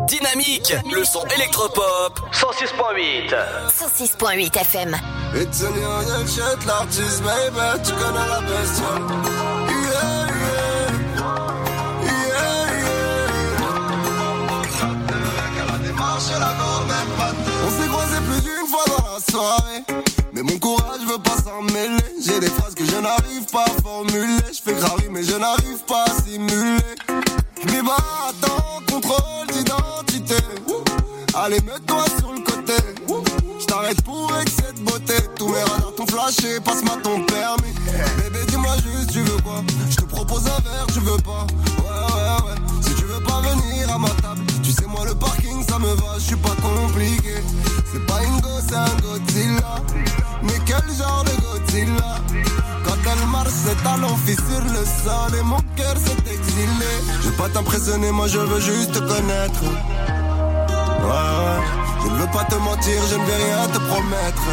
Dynamique, 0.08 0.76
le 0.92 1.04
son 1.04 1.24
électropop 1.36 2.20
106.8. 2.32 3.34
106.8 3.70 4.58
FM. 4.60 4.98
It's 5.36 5.64
a 5.64 5.70
new 5.70 6.28
shit, 6.28 6.66
l'artiste, 6.66 7.24
baby, 7.24 7.84
tu 7.84 7.94
connais 7.94 8.28
la. 8.28 9.53
On 16.36 17.70
s'est 17.70 17.88
croisés 17.88 18.22
plus 18.30 18.42
d'une 18.42 18.68
fois 18.68 18.86
dans 18.88 19.14
la 19.14 19.20
soirée. 19.32 19.84
Mais 20.34 20.42
mon 20.42 20.58
courage 20.58 21.02
veut 21.08 21.20
pas 21.20 21.38
s'en 21.44 21.62
mêler. 21.62 22.04
J'ai 22.26 22.40
des 22.40 22.48
phrases 22.50 22.74
que 22.74 22.86
je 22.86 22.96
n'arrive 22.96 23.46
pas 23.52 23.66
à 23.66 23.82
formuler. 23.82 24.42
Je 24.52 24.62
fais 24.64 24.74
gravi, 24.74 25.06
mais 25.12 25.24
je 25.24 25.36
n'arrive 25.36 25.84
pas 25.88 26.06
à 26.06 26.22
simuler. 26.22 26.96
Mais 27.68 27.82
bah, 27.82 27.98
attends, 28.30 28.82
contrôle 28.92 29.48
d'identité. 29.52 30.36
Allez, 31.36 31.62
mets-toi 31.62 32.06
sur 32.20 32.32
le 32.34 32.40
côté. 32.42 32.74
Je 33.60 33.66
t'arrête 33.66 34.02
pour 34.04 34.32
excès 34.42 34.74
de 34.76 34.82
beauté. 34.82 35.16
Tous 35.38 35.50
mes 35.50 35.62
radars 35.62 35.94
t'ont 35.96 36.08
flashé, 36.08 36.60
passe-moi 36.60 36.98
ton 37.04 37.24
permis. 37.26 37.74
Bébé, 38.18 38.40
dis-moi 38.48 38.76
juste, 38.78 39.12
tu 39.12 39.22
veux 39.22 39.42
quoi? 39.42 39.64
Je 39.90 39.96
te 39.96 40.06
propose 40.06 40.48
un 40.48 40.62
verre, 40.70 40.88
tu 40.88 41.00
veux 41.00 41.18
pas? 41.18 41.46
Ouais, 41.78 42.06
ouais, 42.16 42.52
ouais. 42.52 42.73
Tu 44.76 44.82
sais, 44.82 44.90
moi, 44.90 45.06
le 45.06 45.16
parking, 45.16 45.64
ça 45.68 45.78
me 45.80 45.94
va, 45.94 46.16
je 46.18 46.24
suis 46.24 46.36
pas 46.36 46.56
compliqué. 46.62 47.44
C'est 47.92 48.06
pas 48.06 48.24
une 48.24 48.40
gosse, 48.42 48.64
c'est 48.68 48.76
un 48.76 48.96
Godzilla. 49.02 49.76
Mais 50.44 50.60
quel 50.66 50.84
genre 50.98 51.24
de 51.26 51.32
Godzilla? 51.42 52.20
Quand 52.84 52.98
elle 53.12 53.28
marche, 53.28 53.50
ses 53.50 53.76
talons 53.84 54.18
fissure 54.26 54.66
le 54.66 54.84
sol 55.04 55.40
et 55.40 55.44
mon 55.44 55.60
cœur 55.76 55.96
s'est 55.98 56.32
exilé. 56.32 56.94
Je 57.22 57.30
veux 57.30 57.36
pas 57.36 57.50
t'impressionner, 57.50 58.12
moi 58.12 58.28
je 58.28 58.40
veux 58.40 58.60
juste 58.60 58.94
te 58.94 59.00
connaître. 59.00 59.62
Ouais, 59.62 61.30
ouais. 61.44 61.62
Je 62.04 62.10
ne 62.10 62.18
veux 62.18 62.32
pas 62.32 62.44
te 62.46 62.56
mentir, 62.56 63.02
je 63.10 63.16
ne 63.16 63.26
vais 63.26 63.36
rien 63.46 63.68
te 63.68 63.80
promettre. 63.80 64.46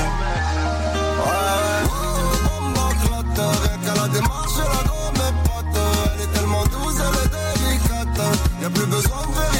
Ouais, 1.24 1.82
bombe 2.44 2.78
éclate, 2.90 3.40
rien 3.62 3.78
qu'à 3.84 3.94
la 4.02 4.08
démarche, 4.08 4.58
la 4.58 4.82
go, 4.88 4.96
mes. 5.14 5.32
Elle 6.14 6.22
est 6.22 6.32
tellement 6.32 6.64
douce, 6.64 6.98
elle 6.98 7.18
est 7.24 7.30
délicate. 7.58 8.20
Y'a 8.62 8.70
plus 8.70 8.86
besoin 8.86 9.22
de 9.26 9.32
vérifier 9.40 9.59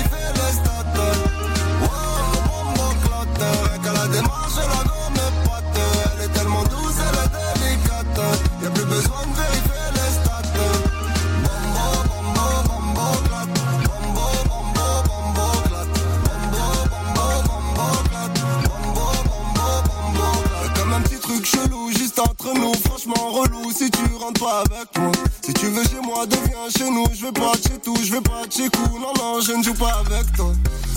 avec 24.23 24.99
moi. 24.99 25.13
Si 25.43 25.53
tu 25.55 25.67
veux 25.67 25.83
chez 25.85 26.01
moi, 26.03 26.27
deviens 26.27 26.69
chez 26.77 26.91
nous. 26.91 27.07
Je 27.15 27.27
veux 27.27 27.33
pas 27.33 27.53
chez 27.55 27.79
tout, 27.79 27.97
je 28.05 28.13
veux 28.13 28.21
pas 28.21 28.43
chez 28.51 28.69
coup. 28.69 28.99
Non, 28.99 29.13
non, 29.19 29.41
je 29.41 29.53
ne 29.53 29.63
joue 29.63 29.75
pas 29.75 30.03
avec 30.07 30.33
toi. 30.37 30.53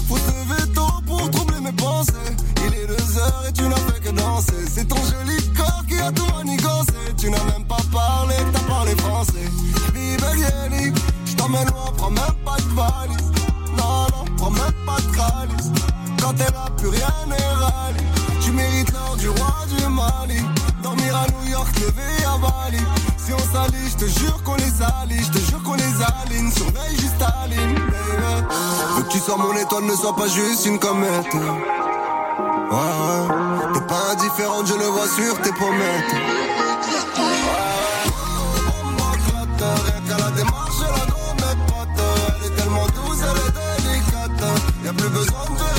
Faut 0.08 0.18
se 0.18 0.28
lever 0.28 0.74
tôt 0.74 1.02
pour 1.08 1.30
troubler 1.32 1.60
mes 1.60 1.72
pensées. 1.72 2.12
Il 2.66 2.74
est 2.74 2.88
deux 2.88 3.18
heures 3.18 3.44
et 3.48 3.54
tu 3.54 3.64
n'as 3.64 3.76
fait 3.76 4.00
que 4.02 4.10
danser. 4.10 4.66
C'est 4.70 4.88
ton 4.88 4.98
joli 4.98 5.38
corps 5.56 5.84
qui 5.88 5.96
a 6.00 6.12
tout 6.12 6.26
manigancé. 6.36 6.94
Tu 7.18 7.30
n'as 7.30 7.44
même 7.46 7.66
pas 7.66 7.84
parlé, 7.92 8.36
t'as 8.52 8.60
parlé 8.68 8.96
français. 8.98 9.50
Vive 9.94 10.20
je 11.26 11.36
t'emmène 11.36 11.68
loin, 11.68 11.92
prends 11.98 12.10
même 12.10 12.36
pas 12.46 12.58
de 12.58 12.76
valise. 12.76 13.32
Non, 13.78 14.08
non, 14.12 14.36
prends 14.38 14.52
même 14.52 14.74
pas 14.86 14.98
de 14.98 15.16
calice. 15.16 15.93
Quand 16.24 16.36
elle 16.40 16.56
a 16.56 16.70
plus 16.78 16.88
rien 16.88 17.14
n'est 17.28 17.36
rallye. 17.36 18.00
Tu 18.42 18.52
mérites 18.54 18.94
l'or 18.94 19.18
du 19.18 19.28
roi 19.28 19.56
du 19.68 19.86
Mali. 19.88 20.42
Dormir 20.82 21.18
à 21.18 21.26
New 21.28 21.52
York, 21.52 21.76
lever 21.76 22.24
à 22.26 22.38
Bali. 22.38 22.82
Si 23.18 23.34
on 23.34 23.40
s'allie, 23.52 23.90
je 23.90 23.98
te 23.98 24.06
jure 24.20 24.42
qu'on 24.44 24.56
les 24.56 24.82
allie. 24.82 25.22
Je 25.22 25.32
te 25.32 25.40
jure 25.50 25.62
qu'on 25.64 25.74
les 25.74 25.84
aligne. 25.84 26.50
Surveille 26.50 26.98
juste 26.98 27.22
Aline, 27.44 27.76
baby. 27.76 27.92
Veux 28.96 29.04
que 29.04 29.10
tu 29.10 29.20
sois 29.20 29.36
mon 29.36 29.54
étoile, 29.58 29.84
ne 29.84 29.96
sois 29.96 30.16
pas 30.16 30.28
juste 30.30 30.66
une 30.66 30.80
comète. 30.80 31.34
Ouais, 31.34 31.42
ouais. 32.72 33.74
T'es 33.74 33.82
pas 33.82 34.12
indifférente, 34.14 34.68
je 34.68 34.76
le 34.76 34.86
vois 34.86 35.08
sur 35.08 35.42
tes 35.42 35.52
pommettes. 35.52 36.16
Rien 39.60 40.02
qu'à 40.08 40.18
la 40.24 40.32
démarche, 40.32 40.80
la 40.80 41.06
go, 41.06 41.20
mes 41.36 41.56
potes. 41.68 42.04
Elle 42.30 42.48
est 42.48 42.56
tellement 42.56 42.88
douce, 42.88 43.20
elle 43.22 43.40
est 43.40 43.54
délicate. 43.84 44.44
Y'a 44.86 44.94
plus 44.94 45.10
besoin 45.10 45.46
de 45.50 45.73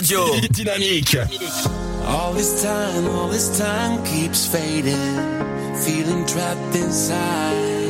Radio. 0.00 0.26
Dynamique. 0.52 1.14
All 2.06 2.32
this 2.32 2.62
time, 2.62 3.06
all 3.08 3.28
this 3.28 3.58
time 3.58 4.02
keeps 4.04 4.46
fading. 4.46 4.94
Feeling 5.84 6.24
trapped 6.26 6.74
inside. 6.74 7.84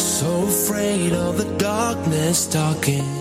So 0.00 0.44
afraid 0.44 1.12
of 1.12 1.36
the 1.36 1.58
darkness 1.58 2.46
talking 2.46 3.15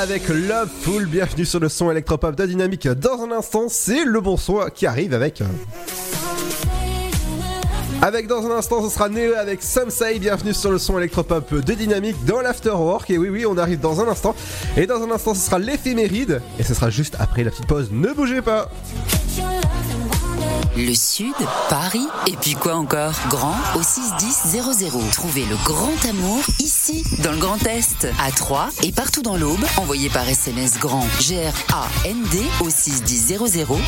avec 0.00 0.28
Loveful. 0.28 1.04
Bienvenue 1.04 1.44
sur 1.44 1.60
le 1.60 1.68
son 1.68 1.90
électropop 1.90 2.34
de 2.34 2.46
Dynamique. 2.46 2.88
Dans 2.88 3.22
un 3.22 3.32
instant, 3.32 3.66
c'est 3.68 4.04
le 4.04 4.22
bon 4.22 4.38
son 4.38 4.60
qui 4.74 4.86
arrive 4.86 5.12
avec. 5.12 5.42
Avec 8.00 8.26
dans 8.26 8.46
un 8.46 8.56
instant, 8.56 8.82
ce 8.82 8.94
sera 8.94 9.10
Neo 9.10 9.34
avec 9.36 9.62
Samsei. 9.62 10.18
Bienvenue 10.18 10.54
sur 10.54 10.70
le 10.72 10.78
son 10.78 10.96
électropop 10.96 11.52
de 11.52 11.74
Dynamique 11.74 12.16
dans 12.24 12.40
l'Afterwork. 12.40 13.10
Et 13.10 13.18
oui, 13.18 13.28
oui, 13.28 13.44
on 13.44 13.58
arrive 13.58 13.80
dans 13.80 14.00
un 14.00 14.08
instant. 14.08 14.34
Et 14.78 14.86
dans 14.86 15.02
un 15.02 15.10
instant, 15.10 15.34
ce 15.34 15.42
sera 15.42 15.58
l'éphéméride. 15.58 16.40
Et 16.58 16.62
ce 16.62 16.72
sera 16.72 16.88
juste 16.88 17.16
après 17.18 17.44
la 17.44 17.50
petite 17.50 17.66
pause. 17.66 17.90
Ne 17.92 18.14
bougez 18.14 18.40
pas. 18.40 18.70
Le 20.76 20.94
Sud, 20.94 21.34
Paris, 21.68 22.06
et 22.26 22.36
puis 22.40 22.54
quoi 22.54 22.74
encore? 22.74 23.12
Grand 23.28 23.56
au 23.76 23.82
61000. 23.82 25.10
Trouvez 25.12 25.44
le 25.44 25.56
grand 25.62 25.92
amour 26.08 26.42
ici, 26.58 26.79
dans 27.22 27.32
le 27.32 27.38
Grand 27.38 27.64
Est, 27.66 28.06
à 28.18 28.30
Troyes 28.30 28.68
et 28.82 28.92
partout 28.92 29.22
dans 29.22 29.36
l'Aube. 29.36 29.64
Envoyez 29.76 30.08
par 30.08 30.28
SMS 30.28 30.78
grand 30.78 31.06
G-R-A-N-D 31.20 32.38
au 32.60 32.70
61000 32.70 33.38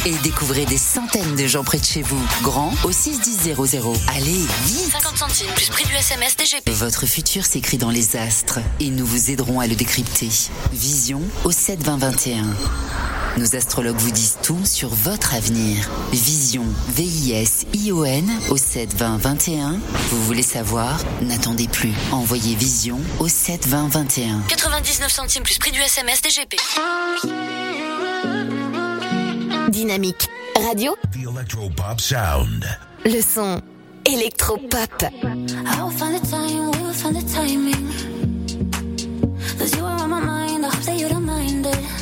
et 0.06 0.14
découvrez 0.22 0.66
des 0.66 0.78
centaines 0.78 1.34
de 1.36 1.46
gens 1.46 1.64
près 1.64 1.78
de 1.78 1.84
chez 1.84 2.02
vous. 2.02 2.22
Grand 2.42 2.72
au 2.84 2.92
61000. 2.92 3.54
Allez, 4.08 4.46
vite 4.64 4.92
50 4.92 5.16
centimes 5.16 5.52
plus 5.54 5.68
prix 5.70 5.86
du 5.86 5.94
SMS 5.94 6.36
DGP. 6.36 6.70
Votre 6.70 7.06
futur 7.06 7.44
s'écrit 7.44 7.78
dans 7.78 7.90
les 7.90 8.16
astres 8.16 8.60
et 8.80 8.90
nous 8.90 9.06
vous 9.06 9.30
aiderons 9.30 9.60
à 9.60 9.66
le 9.66 9.74
décrypter. 9.74 10.28
Vision 10.72 11.20
au 11.44 11.50
72021. 11.50 12.44
Nos 13.38 13.56
astrologues 13.56 13.96
vous 13.96 14.10
disent 14.10 14.38
tout 14.42 14.64
sur 14.64 14.88
votre 14.88 15.34
avenir. 15.34 15.88
Vision, 16.12 16.64
V-I-S-I-O-N 16.88 18.30
au 18.50 18.56
72021. 18.56 19.78
Vous 20.10 20.24
voulez 20.24 20.42
savoir? 20.42 20.98
N'attendez 21.22 21.66
plus. 21.66 21.92
Envoyez 22.12 22.54
Vision 22.54 23.00
au 23.20 23.28
72021. 23.28 24.42
99 24.48 25.10
centimes 25.10 25.42
plus 25.44 25.58
prix 25.58 25.70
du 25.70 25.80
SMS 25.80 26.20
DGP. 26.20 26.56
Dynamique. 29.70 30.28
Radio. 30.68 30.94
The 31.12 31.26
Electropop 31.26 32.00
Sound. 32.00 32.66
Le 33.04 33.20
son 33.22 33.62
électropop. 34.04 35.02
I 35.02 35.82
will 35.82 35.90
find 35.90 36.14
the 36.14 36.28
time, 36.28 36.70
we 36.70 36.82
will 36.82 36.92
find 36.92 37.16
the 37.16 37.24
timing. 37.34 37.88
Cause 39.58 39.74
you 39.74 39.84
are 39.84 40.02
on 40.02 40.10
my 40.10 40.20
mind, 40.20 40.66
I 40.66 40.68
hope 40.68 40.84
that 40.84 40.98
you 40.98 41.08
don't 41.08 41.24
mind 41.24 41.66
it. 41.66 42.01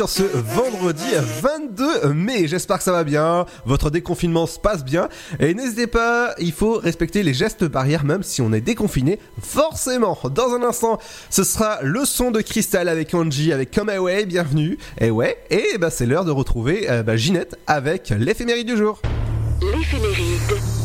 en 0.00 0.06
ce 0.06 0.22
vendredi 0.22 1.02
22 1.42 2.12
mai. 2.12 2.46
J'espère 2.46 2.76
que 2.78 2.84
ça 2.84 2.92
va 2.92 3.04
bien, 3.04 3.46
votre 3.64 3.90
déconfinement 3.90 4.46
se 4.46 4.58
passe 4.58 4.84
bien. 4.84 5.08
Et 5.40 5.54
n'hésitez 5.54 5.86
pas, 5.86 6.34
il 6.38 6.52
faut 6.52 6.74
respecter 6.74 7.22
les 7.22 7.32
gestes 7.32 7.64
barrières 7.64 8.04
même 8.04 8.22
si 8.22 8.42
on 8.42 8.52
est 8.52 8.60
déconfiné, 8.60 9.18
forcément. 9.40 10.16
Dans 10.34 10.54
un 10.54 10.62
instant, 10.62 10.98
ce 11.30 11.42
sera 11.42 11.78
le 11.82 12.04
son 12.04 12.30
de 12.30 12.42
Crystal 12.42 12.86
avec 12.88 13.14
Angie, 13.14 13.52
avec 13.52 13.74
Come 13.74 13.88
Away, 13.88 14.26
bienvenue. 14.26 14.78
Et 15.00 15.10
ouais, 15.10 15.38
et 15.50 15.78
bah, 15.78 15.90
c'est 15.90 16.06
l'heure 16.06 16.26
de 16.26 16.32
retrouver 16.32 16.90
euh, 16.90 17.02
bah, 17.02 17.16
Ginette 17.16 17.56
avec 17.66 18.10
l'éphéméride 18.10 18.66
du 18.66 18.76
jour. 18.76 19.00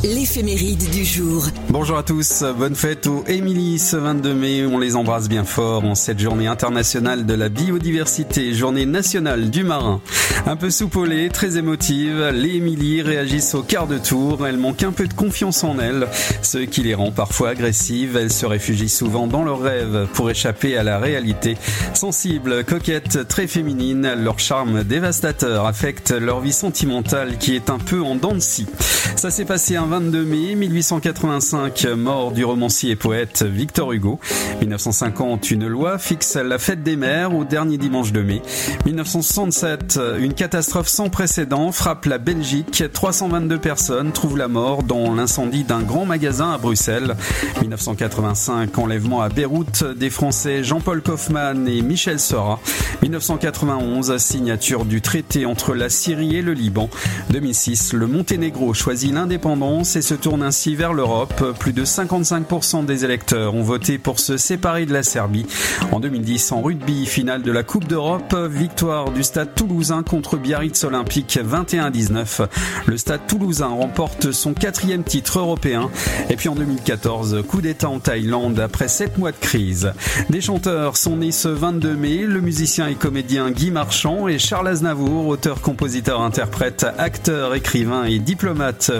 L'éphéméride. 0.03 0.89
Du 0.91 1.05
jour. 1.05 1.47
Bonjour 1.69 1.97
à 1.97 2.03
tous, 2.03 2.43
bonne 2.57 2.75
fête 2.75 3.07
aux 3.07 3.23
Émilie 3.25 3.79
ce 3.79 3.95
22 3.95 4.33
mai, 4.33 4.65
on 4.65 4.77
les 4.77 4.97
embrasse 4.97 5.29
bien 5.29 5.45
fort 5.45 5.85
en 5.85 5.95
cette 5.95 6.19
journée 6.19 6.47
internationale 6.47 7.25
de 7.25 7.33
la 7.33 7.47
biodiversité, 7.47 8.53
journée 8.53 8.85
nationale 8.85 9.49
du 9.49 9.63
marin. 9.63 10.01
Un 10.45 10.57
peu 10.57 10.69
soupolée, 10.69 11.29
très 11.29 11.57
émotive, 11.57 12.31
les 12.33 12.55
Émilie 12.57 13.01
réagissent 13.01 13.55
au 13.55 13.63
quart 13.63 13.87
de 13.87 13.97
tour, 13.97 14.45
elles 14.45 14.57
manquent 14.57 14.83
un 14.83 14.91
peu 14.91 15.07
de 15.07 15.13
confiance 15.13 15.63
en 15.63 15.79
elles, 15.79 16.07
ce 16.41 16.57
qui 16.57 16.83
les 16.83 16.95
rend 16.95 17.11
parfois 17.11 17.49
agressives, 17.49 18.17
elles 18.17 18.33
se 18.33 18.45
réfugient 18.45 18.89
souvent 18.89 19.25
dans 19.25 19.43
leurs 19.43 19.61
rêves 19.61 20.07
pour 20.13 20.29
échapper 20.29 20.77
à 20.77 20.83
la 20.83 20.99
réalité. 20.99 21.55
Sensibles, 21.93 22.65
coquettes, 22.65 23.27
très 23.29 23.47
féminines, 23.47 24.13
leur 24.21 24.39
charme 24.39 24.83
dévastateur 24.83 25.65
affecte 25.65 26.11
leur 26.11 26.41
vie 26.41 26.53
sentimentale 26.53 27.37
qui 27.37 27.55
est 27.55 27.69
un 27.69 27.79
peu 27.79 28.01
en 28.01 28.15
dents 28.15 28.35
de 28.35 28.39
scie. 28.39 28.67
Ça 29.15 29.31
s'est 29.31 29.45
passé 29.45 29.77
un 29.77 29.92
22 29.93 30.25
mai 30.25 30.55
1885, 30.55 31.85
mort 31.95 32.31
du 32.31 32.43
romancier 32.43 32.89
et 32.89 32.95
poète 32.95 33.43
Victor 33.43 33.93
Hugo. 33.93 34.19
1950, 34.59 35.51
une 35.51 35.67
loi 35.67 35.99
fixe 35.99 36.35
la 36.35 36.57
fête 36.57 36.81
des 36.81 36.95
mères 36.95 37.35
au 37.35 37.43
dernier 37.43 37.77
dimanche 37.77 38.11
de 38.11 38.23
mai. 38.23 38.41
1967, 38.87 39.99
une 40.17 40.33
catastrophe 40.33 40.87
sans 40.87 41.09
précédent 41.09 41.71
frappe 41.71 42.05
la 42.05 42.17
Belgique. 42.17 42.83
322 42.91 43.59
personnes 43.59 44.11
trouvent 44.11 44.35
la 44.35 44.47
mort 44.47 44.81
dans 44.81 45.13
l'incendie 45.13 45.63
d'un 45.63 45.83
grand 45.83 46.07
magasin 46.07 46.53
à 46.53 46.57
Bruxelles. 46.57 47.15
1985, 47.61 48.75
enlèvement 48.79 49.21
à 49.21 49.29
Beyrouth 49.29 49.83
des 49.95 50.09
Français 50.09 50.63
Jean-Paul 50.63 51.03
Kaufmann 51.03 51.67
et 51.67 51.83
Michel 51.83 52.19
Sora. 52.19 52.59
1991, 53.03 54.17
signature 54.17 54.85
du 54.85 55.01
traité 55.01 55.45
entre 55.45 55.75
la 55.75 55.89
Syrie 55.89 56.35
et 56.35 56.41
le 56.41 56.53
Liban. 56.53 56.89
2006, 57.29 57.93
le 57.93 58.07
Monténégro 58.07 58.73
choisit 58.73 59.13
l'indépendance 59.13 59.82
et 59.83 60.01
se 60.01 60.13
tourne 60.13 60.43
ainsi 60.43 60.75
vers 60.75 60.93
l'Europe. 60.93 61.43
Plus 61.59 61.73
de 61.73 61.83
55% 61.83 62.85
des 62.85 63.03
électeurs 63.03 63.53
ont 63.53 63.63
voté 63.63 63.97
pour 63.97 64.17
se 64.19 64.37
séparer 64.37 64.85
de 64.85 64.93
la 64.93 65.03
Serbie. 65.03 65.45
En 65.91 65.99
2010, 65.99 66.53
en 66.53 66.61
rugby, 66.61 67.05
finale 67.05 67.41
de 67.41 67.51
la 67.51 67.63
Coupe 67.63 67.85
d'Europe, 67.85 68.33
victoire 68.49 69.11
du 69.11 69.23
Stade 69.23 69.53
toulousain 69.55 70.01
contre 70.01 70.37
Biarritz 70.37 70.83
Olympique 70.85 71.37
21-19. 71.37 72.47
Le 72.85 72.97
Stade 72.97 73.27
toulousain 73.27 73.67
remporte 73.67 74.31
son 74.31 74.53
quatrième 74.53 75.03
titre 75.03 75.39
européen. 75.39 75.89
Et 76.29 76.37
puis 76.37 76.47
en 76.47 76.55
2014, 76.55 77.43
coup 77.47 77.61
d'État 77.61 77.89
en 77.89 77.99
Thaïlande 77.99 78.59
après 78.59 78.87
sept 78.87 79.17
mois 79.17 79.31
de 79.31 79.37
crise. 79.37 79.91
Des 80.29 80.39
chanteurs 80.41 80.95
sont 80.95 81.17
nés 81.17 81.33
ce 81.33 81.49
22 81.49 81.95
mai, 81.95 82.17
le 82.19 82.39
musicien 82.39 82.87
et 82.87 82.95
comédien 82.95 83.51
Guy 83.51 83.69
Marchand 83.69 84.29
et 84.29 84.39
Charles 84.39 84.69
Aznavour, 84.69 85.27
auteur, 85.27 85.61
compositeur, 85.61 86.21
interprète, 86.21 86.85
acteur, 86.97 87.53
écrivain 87.53 88.05
et 88.05 88.19
diplomate 88.19 88.91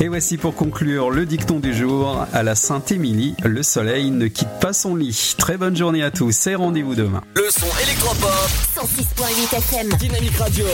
Et 0.00 0.08
voici 0.08 0.36
pour 0.36 0.54
conclure 0.54 1.10
le 1.10 1.26
dicton 1.26 1.60
du 1.60 1.74
jour 1.74 2.26
à 2.32 2.42
la 2.42 2.54
Sainte-Émilie, 2.54 3.34
le 3.44 3.62
soleil 3.62 4.10
ne 4.10 4.26
quitte 4.26 4.48
pas 4.60 4.72
son 4.72 4.96
lit. 4.96 5.34
Très 5.38 5.56
bonne 5.56 5.76
journée 5.76 6.02
à 6.02 6.10
tous 6.10 6.46
et 6.46 6.54
rendez-vous 6.54 6.94
demain. 6.94 7.22
Le 7.36 7.48
son 7.50 7.66
électropop. 7.82 8.48
106.8 8.76 9.56
FM. 9.56 9.88
Dynamique 9.98 10.36
Radio. 10.36 10.66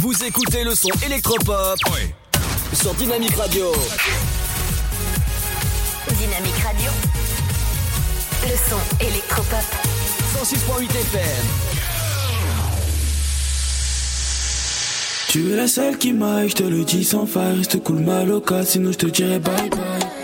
Vous 0.00 0.24
écoutez 0.24 0.64
le 0.64 0.74
son 0.74 0.88
électropop 1.06 1.78
sur 2.72 2.92
Dynamique 2.94 3.36
Radio. 3.36 3.70
Dynamique 6.08 6.58
Radio. 6.64 6.90
Le 8.42 8.56
son 8.68 9.04
électropop. 9.06 9.64
106.8 10.42 10.82
FM. 10.82 11.46
Tu 15.28 15.52
es 15.52 15.56
la 15.56 15.68
seule 15.68 15.96
qui 15.96 16.12
m'aille, 16.12 16.48
je 16.48 16.56
te 16.56 16.64
le 16.64 16.82
dis 16.82 17.04
sans 17.04 17.26
faille. 17.26 17.58
Reste 17.58 17.80
cool, 17.84 18.00
mal 18.00 18.32
au 18.32 18.42
sinon 18.64 18.90
je 18.90 18.98
te 18.98 19.06
dirai 19.06 19.38
bye 19.38 19.70
bye. 19.70 20.19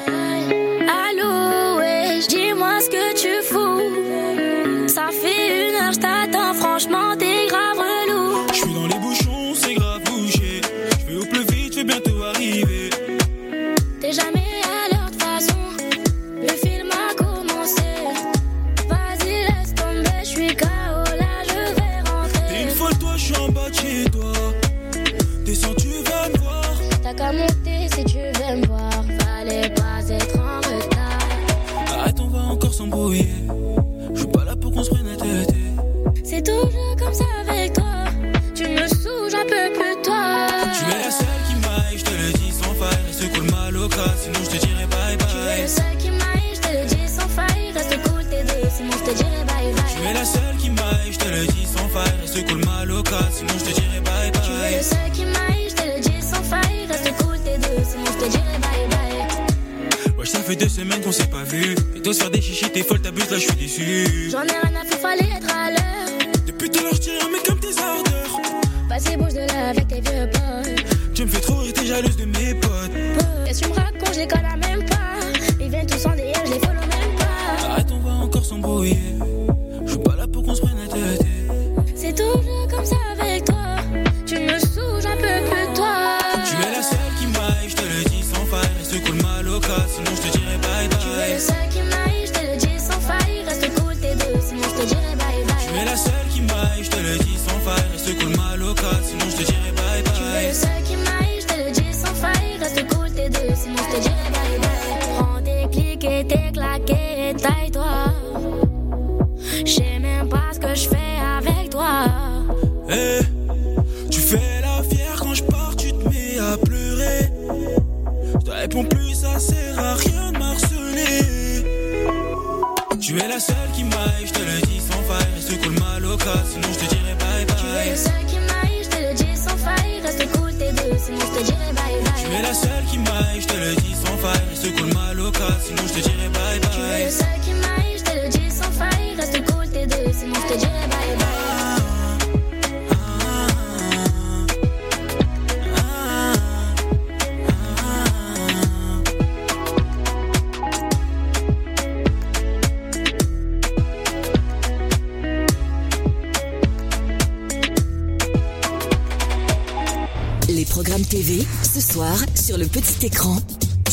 semaines 60.77 61.01
qu'on 61.01 61.12
s'est 61.12 61.27
pas 61.28 61.43
vu. 61.44 61.74
Et 61.94 62.01
de 62.01 62.12
se 62.12 62.20
faire 62.20 62.31
des 62.31 62.40
chichis, 62.40 62.69
t'es 62.70 62.82
folle, 62.82 63.01
t'abuses, 63.01 63.31
là 63.31 63.39
je 63.39 63.44
suis 63.44 63.57
déçu. 63.57 64.31
J'en 64.31 64.43
ai 64.43 64.59
rien 64.62 64.81
à 64.81 64.85
faire, 64.85 64.98
fallait 64.98 65.31
être 65.36 65.55
à 65.55 65.70
l'heure. 65.70 66.19
Depuis 66.47 66.70
tout 66.70 66.82
l'heure, 66.82 67.01
tiens, 67.01 67.15
mais 67.32 67.39
comme 67.47 67.59
tes 67.59 67.74
ardeurs. 67.81 68.40
Vas-y, 68.89 69.16
bouge 69.16 69.32
de 69.32 69.47
là 69.53 69.70
avec 69.70 69.89
tes 69.89 70.01
vieux 70.01 70.28
potes. 70.32 71.15
Tu 71.15 71.24
me 71.24 71.28
fais 71.28 71.40
trop 71.40 71.57
rire, 71.61 71.73
t'es 71.73 71.86
jalouse 71.86 72.16
de 72.16 72.27
mes 72.27 72.45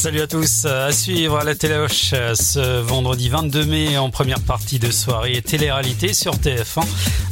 Salut 0.03 0.19
à 0.19 0.27
tous, 0.27 0.65
à 0.65 0.91
suivre 0.91 1.37
à 1.37 1.45
la 1.45 1.55
Téléhoche 1.55 2.11
euh, 2.11 2.35
ce 2.35 2.81
vendredi 2.81 3.29
22 3.29 3.63
mai 3.63 3.97
en 3.97 4.09
première 4.09 4.41
partie 4.41 4.77
de 4.77 4.91
soirée 4.91 5.41
télé-réalité 5.41 6.13
sur 6.13 6.33
TF1 6.35 6.83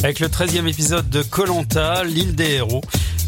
avec 0.06 0.22
le 0.22 0.30
13e 0.30 0.70
épisode 0.70 1.10
de 1.10 1.22
Colanta, 1.22 2.06
l'île 2.06 2.34
des 2.34 2.52
héros. 2.52 2.80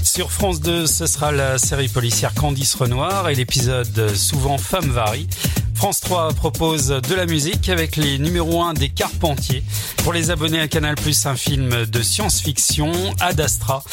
Sur 0.01 0.31
France 0.31 0.61
2, 0.61 0.87
ce 0.87 1.07
sera 1.07 1.33
la 1.33 1.57
série 1.57 1.89
policière 1.89 2.33
Candice 2.33 2.73
Renoir 2.75 3.27
et 3.27 3.35
l'épisode 3.35 4.15
Souvent 4.15 4.57
Femme 4.57 4.89
varie. 4.89 5.27
France 5.75 5.99
3 5.99 6.29
propose 6.29 6.87
de 6.87 7.13
la 7.13 7.25
musique 7.25 7.67
avec 7.67 7.97
les 7.97 8.19
numéros 8.19 8.63
1 8.63 8.73
des 8.73 8.87
Carpentiers. 8.87 9.63
Pour 9.97 10.13
les 10.13 10.31
abonnés 10.31 10.61
à 10.61 10.69
Canal+, 10.69 10.95
un 11.25 11.35
film 11.35 11.85
de 11.85 12.01
science-fiction, 12.01 12.93
Ad 13.19 13.41
Astra. 13.41 13.83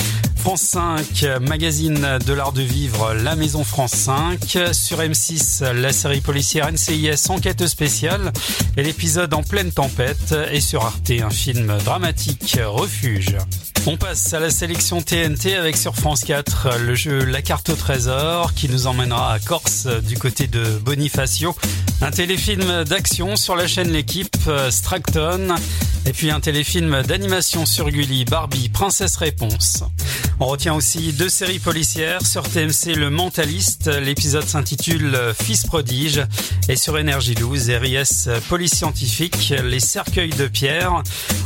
France 0.41 0.63
5, 0.63 1.27
magazine 1.43 2.19
de 2.25 2.33
l'art 2.33 2.53
de 2.53 2.63
vivre, 2.63 3.13
La 3.13 3.37
Maison 3.37 3.63
France 3.63 3.93
5. 3.93 4.59
Sur 4.73 5.01
M6, 5.01 5.71
la 5.71 5.93
série 5.93 6.23
policière 6.23 6.73
NCIS 6.73 7.29
Enquête 7.29 7.67
spéciale 7.67 8.33
et 8.79 8.83
l'épisode 8.83 9.35
En 9.35 9.43
pleine 9.43 9.71
tempête. 9.71 10.35
Et 10.51 10.61
sur 10.61 10.87
Arte, 10.87 11.11
un 11.11 11.29
film 11.29 11.77
dramatique, 11.85 12.59
Refuge. 12.65 13.37
On 13.87 13.99
passe 13.99 14.33
à 14.33 14.41
la 14.41 14.51
sélection 14.51 15.03
TNT 15.03 15.57
avec 15.57 15.77
sur 15.77 15.95
France 15.95 16.25
4 16.25 16.79
le 16.79 16.95
jeu 16.95 17.25
La 17.25 17.43
carte 17.43 17.69
au 17.69 17.75
trésor 17.75 18.55
qui 18.55 18.71
nous 18.71 18.87
emmènera 18.87 19.35
à 19.35 19.39
Corse 19.39 19.89
du 20.05 20.17
côté 20.17 20.47
de 20.47 20.65
Bonifacio. 20.83 21.55
Un 22.01 22.11
téléfilm 22.11 22.85
d'action 22.85 23.37
sur 23.37 23.57
la 23.57 23.67
chaîne 23.67 23.91
L'équipe, 23.91 24.37
Stracton. 24.71 25.55
Et 26.07 26.15
puis 26.15 26.31
un 26.31 26.41
téléfilm 26.41 27.03
d'animation 27.03 27.67
sur 27.67 27.91
Gulli, 27.91 28.25
Barbie, 28.25 28.71
Princesse 28.71 29.17
Réponse. 29.17 29.85
On 30.43 30.47
retient 30.47 30.75
aussi 30.75 31.13
deux 31.13 31.29
séries 31.29 31.59
policières 31.59 32.25
sur 32.25 32.43
TMC 32.43 32.95
Le 32.97 33.11
Mentaliste. 33.11 33.89
L'épisode 33.89 34.47
s'intitule 34.47 35.15
Fils 35.39 35.65
prodige. 35.65 36.23
Et 36.71 36.77
sur 36.77 36.97
Énergie 36.97 37.35
12, 37.35 37.69
RIS 37.69 38.29
Police 38.49 38.75
Scientifique, 38.75 39.53
Les 39.63 39.81
cercueils 39.81 40.31
de 40.31 40.47
pierre. 40.47 41.03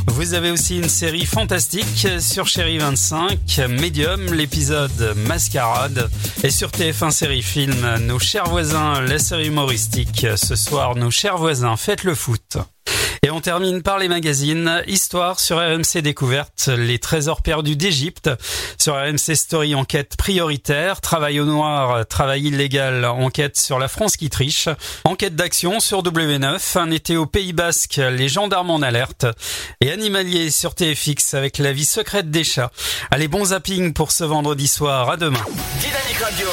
Vous 0.07 0.33
avez 0.33 0.49
aussi 0.49 0.77
une 0.77 0.87
série 0.87 1.25
fantastique 1.25 2.07
sur 2.21 2.47
Chérie 2.47 2.77
25, 2.77 3.59
Medium, 3.67 4.33
l'épisode 4.33 5.13
Mascarade. 5.27 6.09
Et 6.45 6.49
sur 6.49 6.69
TF1 6.69 7.11
Série 7.11 7.41
Film, 7.41 7.97
Nos 8.07 8.19
chers 8.19 8.47
voisins, 8.47 9.01
la 9.01 9.19
série 9.19 9.47
humoristique. 9.47 10.25
Ce 10.37 10.55
soir, 10.55 10.95
Nos 10.95 11.11
chers 11.11 11.37
voisins, 11.37 11.75
faites 11.75 12.05
le 12.05 12.15
foot. 12.15 12.44
Et 13.25 13.31
on 13.31 13.41
termine 13.41 13.81
par 13.81 13.97
les 13.97 14.07
magazines. 14.07 14.83
Histoire 14.85 15.39
sur 15.39 15.57
RMC 15.57 16.03
Découverte, 16.03 16.67
les 16.67 16.99
trésors 16.99 17.41
perdus 17.41 17.75
d'Égypte. 17.75 18.29
Sur 18.77 18.93
RMC 18.93 19.35
Story, 19.35 19.73
enquête 19.73 20.15
prioritaire. 20.15 21.01
Travail 21.01 21.39
au 21.39 21.45
noir, 21.45 22.05
travail 22.05 22.43
illégal, 22.43 23.03
enquête 23.03 23.57
sur 23.57 23.79
la 23.79 23.87
France 23.87 24.15
qui 24.15 24.29
triche. 24.29 24.69
Enquête 25.05 25.35
d'action 25.35 25.79
sur 25.79 26.03
W9. 26.03 26.77
Un 26.77 26.91
été 26.91 27.17
au 27.17 27.25
Pays 27.25 27.53
Basque, 27.53 27.95
les 27.95 28.29
gendarmes 28.29 28.69
en 28.69 28.83
alerte. 28.83 29.25
Et 29.81 29.91
animalier 29.91 30.51
sur 30.51 30.75
TFX 30.75 31.33
avec 31.33 31.57
la 31.57 31.73
vie 31.73 31.85
secrète 31.85 32.29
des 32.29 32.43
chats. 32.43 32.69
Allez, 33.09 33.27
bon 33.27 33.45
zapping 33.45 33.93
pour 33.93 34.11
ce 34.11 34.23
vendredi 34.23 34.67
soir. 34.67 35.09
À 35.09 35.17
demain. 35.17 35.43
Dynamique 35.79 36.21
Radio. 36.21 36.47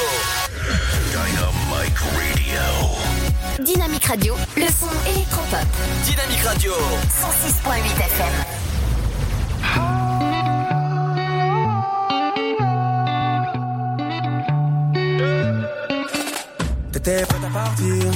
Dynamique 3.59 4.05
Radio, 4.05 4.35
le 4.57 4.65
son 4.65 4.89
électropop. 5.07 5.67
Dynamique 6.03 6.43
Radio. 6.43 6.73
106.8 6.73 7.95
FM. 7.97 8.33
T'étais 16.91 17.25
prête 17.25 17.43
à 17.43 17.49
partir. 17.53 18.11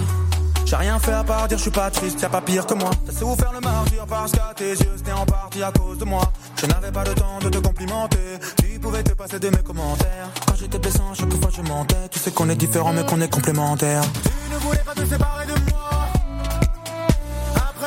J'ai 0.65 0.75
rien 0.75 0.99
fait 0.99 1.13
à 1.13 1.23
part 1.23 1.47
dire 1.47 1.57
je 1.57 1.61
suis 1.63 1.71
pas 1.71 1.89
triste, 1.89 2.21
y'a 2.21 2.27
pas 2.27 2.41
pire 2.41 2.65
que 2.65 2.73
moi. 2.73 2.89
T'as 3.05 3.13
souffert 3.13 3.53
le 3.53 3.61
martyr 3.61 4.05
parce 4.05 4.33
qu'à 4.33 4.53
tes 4.53 4.71
yeux 4.71 4.93
c'était 4.97 5.13
en 5.13 5.25
partie 5.25 5.63
à 5.63 5.71
cause 5.71 5.97
de 5.97 6.03
moi. 6.03 6.29
Je 6.61 6.65
n'avais 6.65 6.91
pas 6.91 7.05
le 7.05 7.15
temps 7.15 7.39
de 7.41 7.47
te 7.47 7.57
complimenter. 7.59 8.17
Tu 8.57 8.77
pouvais 8.79 9.01
te 9.01 9.13
passer 9.13 9.39
de 9.39 9.49
mes 9.49 9.63
commentaires. 9.63 10.27
Quand 10.45 10.55
j'étais 10.59 10.77
blessant, 10.77 11.13
chaque 11.13 11.33
fois 11.35 11.49
je 11.55 11.61
mentais. 11.61 12.09
Tu 12.11 12.19
sais 12.19 12.31
qu'on 12.31 12.49
est 12.49 12.55
différents 12.55 12.91
mais 12.91 13.05
qu'on 13.05 13.21
est 13.21 13.33
complémentaires. 13.33 14.03
Tu 14.23 14.53
ne 14.53 14.57
voulais 14.57 14.83
pas 14.85 14.93
te 14.93 15.05
séparer 15.05 15.45
de 15.45 15.71
moi. 15.71 16.07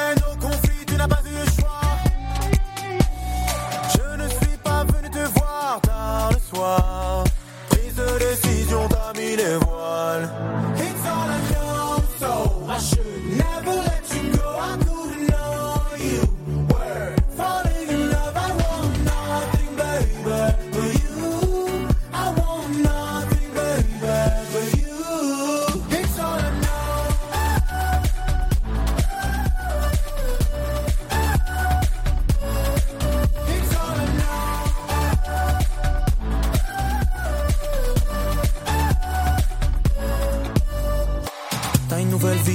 Après 0.00 0.14
nos 0.14 0.36
conflits, 0.36 0.86
tu 0.86 0.94
n'as 0.94 1.08
pas 1.08 1.20
eu 1.26 1.44
le 1.44 1.50
choix. 1.60 1.80
Je 3.94 4.22
ne 4.22 4.28
suis 4.28 4.56
pas 4.62 4.84
venu 4.84 5.10
te 5.10 5.38
voir 5.38 5.80
tard 5.82 6.30
le 6.32 6.38
soir. 6.38 7.24
Prise 7.68 7.94
de 7.94 8.18
décision, 8.18 8.88
t'as 8.88 9.12
mis 9.18 9.36
les 9.36 9.56
voiles. 9.56 10.30
It's 10.76 11.06
all 11.06 11.28
I 11.28 11.40
know, 11.52 12.02
so 12.18 13.09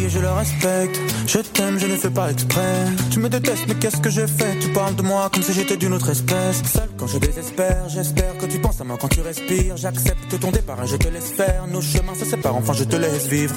et 0.03 0.09
je 0.09 0.19
le 0.19 0.29
respecte. 0.29 0.99
Je 1.27 1.39
t'aime, 1.39 1.79
je 1.79 1.87
ne 1.87 1.95
fais 1.95 2.09
pas 2.09 2.31
exprès. 2.31 2.85
Tu 3.11 3.19
me 3.19 3.29
détestes, 3.29 3.65
mais 3.67 3.75
qu'est-ce 3.75 3.97
que 3.97 4.09
j'ai 4.09 4.27
fait 4.27 4.59
Tu 4.59 4.69
parles 4.69 4.95
de 4.95 5.01
moi 5.01 5.29
comme 5.33 5.43
si 5.43 5.53
j'étais 5.53 5.77
d'une 5.77 5.93
autre 5.93 6.09
espèce. 6.09 6.61
Seul 6.63 6.89
quand 6.97 7.07
je 7.07 7.17
désespère, 7.17 7.89
j'espère 7.89 8.37
que 8.37 8.45
tu 8.45 8.59
penses 8.59 8.81
à 8.81 8.83
moi 8.83 8.97
quand 8.99 9.07
tu 9.07 9.21
respires. 9.21 9.77
J'accepte 9.77 10.39
ton 10.39 10.51
départ 10.51 10.83
et 10.83 10.87
je 10.87 10.97
te 10.97 11.07
laisse 11.07 11.31
faire. 11.31 11.67
Nos 11.67 11.81
chemins 11.81 12.15
se 12.15 12.25
séparent, 12.25 12.55
enfin 12.55 12.73
je 12.73 12.83
te 12.83 12.95
laisse 12.95 13.27
vivre. 13.27 13.55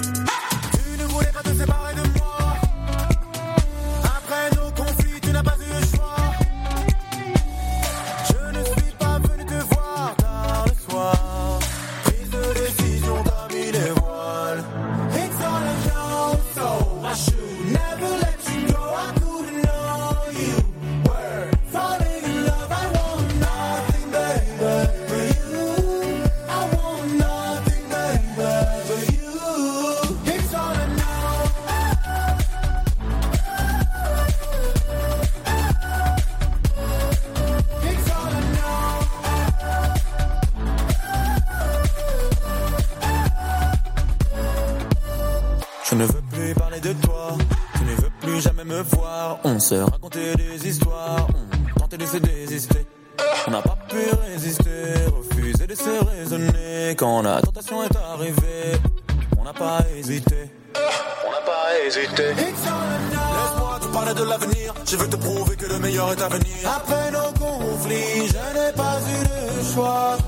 Je 45.90 45.94
ne 45.94 46.04
veux 46.04 46.20
plus 46.30 46.54
parler 46.54 46.80
de 46.80 46.92
toi, 46.92 47.32
tu 47.74 47.84
ne 47.84 47.94
veux 47.94 48.10
plus 48.20 48.42
jamais 48.42 48.64
me 48.64 48.82
voir. 48.82 49.38
On 49.42 49.58
se 49.58 49.74
racontait 49.74 50.36
des 50.36 50.68
histoires, 50.68 51.26
on 51.76 51.80
tentait 51.80 51.96
de 51.96 52.04
se 52.04 52.18
désister. 52.18 52.86
On 53.46 53.52
n'a 53.52 53.62
pas 53.62 53.78
pu 53.88 53.96
résister, 54.30 55.06
refuser 55.16 55.66
de 55.66 55.74
se 55.74 56.04
raisonner. 56.04 56.94
Quand 56.98 57.22
la 57.22 57.40
tentation 57.40 57.82
est 57.82 57.96
arrivée, 57.96 58.76
on 59.38 59.44
n'a 59.44 59.54
pas 59.54 59.78
hésité. 59.96 60.50
On 60.74 61.30
n'a 61.30 61.40
pas 61.46 61.86
hésité. 61.86 62.34
Laisse-moi 62.34 63.78
te 63.80 63.86
parler 63.86 64.12
de 64.12 64.24
l'avenir, 64.24 64.74
je 64.84 64.96
veux 64.96 65.08
te 65.08 65.16
prouver 65.16 65.56
que 65.56 65.66
le 65.66 65.78
meilleur 65.78 66.12
est 66.12 66.20
à 66.20 66.28
venir. 66.28 66.54
Après 66.66 67.10
nos 67.12 67.32
conflits, 67.32 68.28
je 68.28 68.58
n'ai 68.58 68.72
pas 68.74 68.98
eu 69.00 69.24
de 69.24 69.74
choix. 69.74 70.18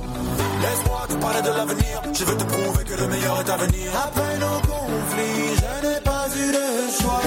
Laisse-moi 0.60 1.06
te 1.08 1.14
parler 1.14 1.42
de 1.42 1.48
l'avenir, 1.48 2.02
je 2.12 2.24
veux 2.24 2.36
te 2.36 2.44
prouver 2.44 2.84
que 2.84 3.00
le 3.00 3.06
meilleur 3.08 3.40
est 3.40 3.50
à 3.50 3.56
venir. 3.56 3.90
Après 4.06 4.38
nos 4.38 4.60
conflits, 4.70 5.56
je 5.56 5.86
n'ai 5.86 6.00
pas 6.00 6.26
eu 6.36 6.52
de 6.52 7.02
choix. 7.02 7.20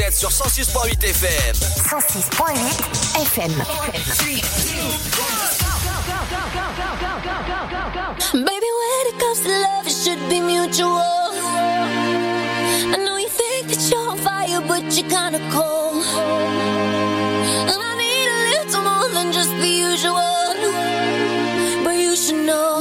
Vous 0.00 0.06
Vous 0.06 0.08
êtes 0.08 0.16
sur 0.16 0.30
106.8 0.30 1.04
FM. 1.04 1.54
106.8 1.54 2.56
FM. 3.20 3.52
Baby, 8.32 8.70
when 8.80 9.06
it 9.08 9.18
comes 9.18 9.40
to 9.42 9.48
love, 9.48 9.86
it 9.86 9.92
should 9.92 10.26
be 10.30 10.40
mutual. 10.40 11.02
I 12.86 12.96
know 13.04 13.18
you 13.18 13.28
think 13.28 13.68
that 13.68 13.90
you're 13.90 14.10
on 14.10 14.16
fire, 14.16 14.62
but 14.66 14.84
you're 14.96 15.06
kinda 15.10 15.38
cold. 15.52 16.02
And 17.68 17.82
I 17.82 17.94
need 17.98 18.28
a 18.28 18.38
little 18.56 18.82
more 18.82 19.08
than 19.12 19.32
just 19.32 19.50
the 19.60 19.68
usual. 19.68 20.54
But 21.84 21.96
you 21.96 22.16
should 22.16 22.46
know. 22.46 22.80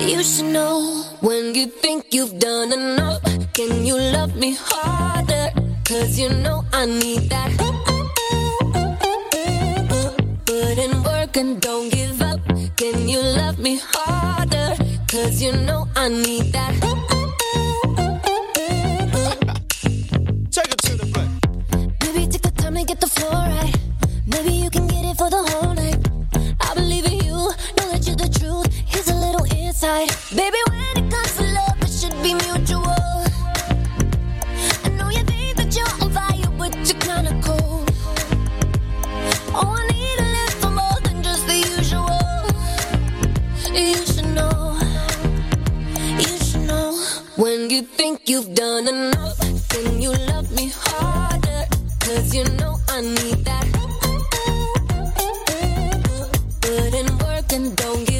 You 0.00 0.22
should 0.22 0.46
know. 0.46 1.04
When 1.20 1.54
you 1.54 1.66
think 1.66 2.14
you've 2.14 2.38
done 2.38 2.72
enough, 2.72 3.20
can 3.52 3.84
you 3.84 3.98
love 3.98 4.34
me 4.36 4.56
harder? 4.58 5.35
Cause 5.88 6.18
you 6.18 6.28
know 6.28 6.64
I 6.72 6.84
need 6.84 7.30
that. 7.30 7.52
Put 10.44 10.78
in 10.78 11.02
work 11.04 11.36
and 11.36 11.60
don't 11.60 11.88
give 11.92 12.20
up. 12.22 12.40
Can 12.76 13.08
you 13.08 13.20
love 13.20 13.60
me 13.60 13.78
harder? 13.80 14.74
Cause 15.06 15.40
you 15.40 15.52
know 15.52 15.86
I 15.94 16.08
need 16.08 16.52
that. 16.52 16.74
Take 20.50 20.72
it 20.74 20.82
to 20.86 20.96
the 20.96 21.06
bank. 21.14 21.30
Maybe 22.02 22.26
take 22.32 22.42
the 22.42 22.50
time 22.56 22.74
to 22.74 22.84
get 22.84 23.00
the 23.00 23.06
floor 23.06 23.30
right. 23.30 23.72
Maybe 24.26 24.54
you 24.54 24.70
can 24.70 24.88
get 24.88 25.04
it 25.04 25.16
for 25.16 25.30
the 25.30 25.42
whole 25.50 25.72
night. 25.72 25.98
I 26.62 26.74
believe 26.74 27.06
in 27.06 27.12
you, 27.24 27.36
know 27.76 27.86
that 27.92 28.04
you're 28.04 28.16
the 28.16 28.28
truth. 28.28 28.74
Here's 28.86 29.08
a 29.08 29.14
little 29.14 29.46
insight. 29.54 30.10
Baby, 30.34 30.58
when 30.66 31.04
it 31.04 31.10
comes 31.12 31.36
to 31.36 31.44
love, 31.44 31.78
it 31.80 31.92
should 31.92 32.22
be 32.24 32.34
mutual. 32.34 32.55
You've 48.28 48.54
done 48.54 48.88
enough, 48.88 49.38
can 49.68 50.02
you 50.02 50.10
love 50.10 50.50
me 50.52 50.70
harder? 50.74 51.64
Cause 52.00 52.34
you 52.34 52.44
know 52.58 52.76
I 52.88 53.00
need 53.00 53.44
that. 53.44 53.66
Put 56.60 56.94
in 56.94 57.18
work 57.18 57.52
and 57.52 57.76
don't 57.76 58.06
give 58.06 58.15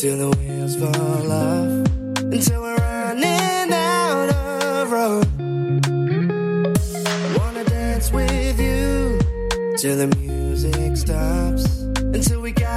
till 0.00 0.16
the 0.16 0.30
wheels 0.38 0.76
fall 0.76 1.32
off, 1.32 2.22
until 2.32 2.62
we're 2.62 2.76
running 2.76 3.72
out 3.72 4.28
of 4.32 4.92
road. 4.92 5.26
Wanna 7.36 7.64
dance 7.64 8.12
with 8.12 8.60
you 8.60 9.18
till 9.76 9.96
the 9.96 10.06
music 10.20 10.96
stops, 10.96 11.80
until 12.14 12.40
we 12.40 12.52
got 12.52 12.67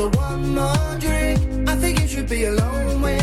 over 0.00 0.16
one 0.16 0.54
more 0.54 0.98
drink. 0.98 1.68
I 1.68 1.74
think 1.76 2.00
you 2.00 2.08
should 2.08 2.28
be 2.28 2.44
alone 2.44 3.02
with 3.02 3.19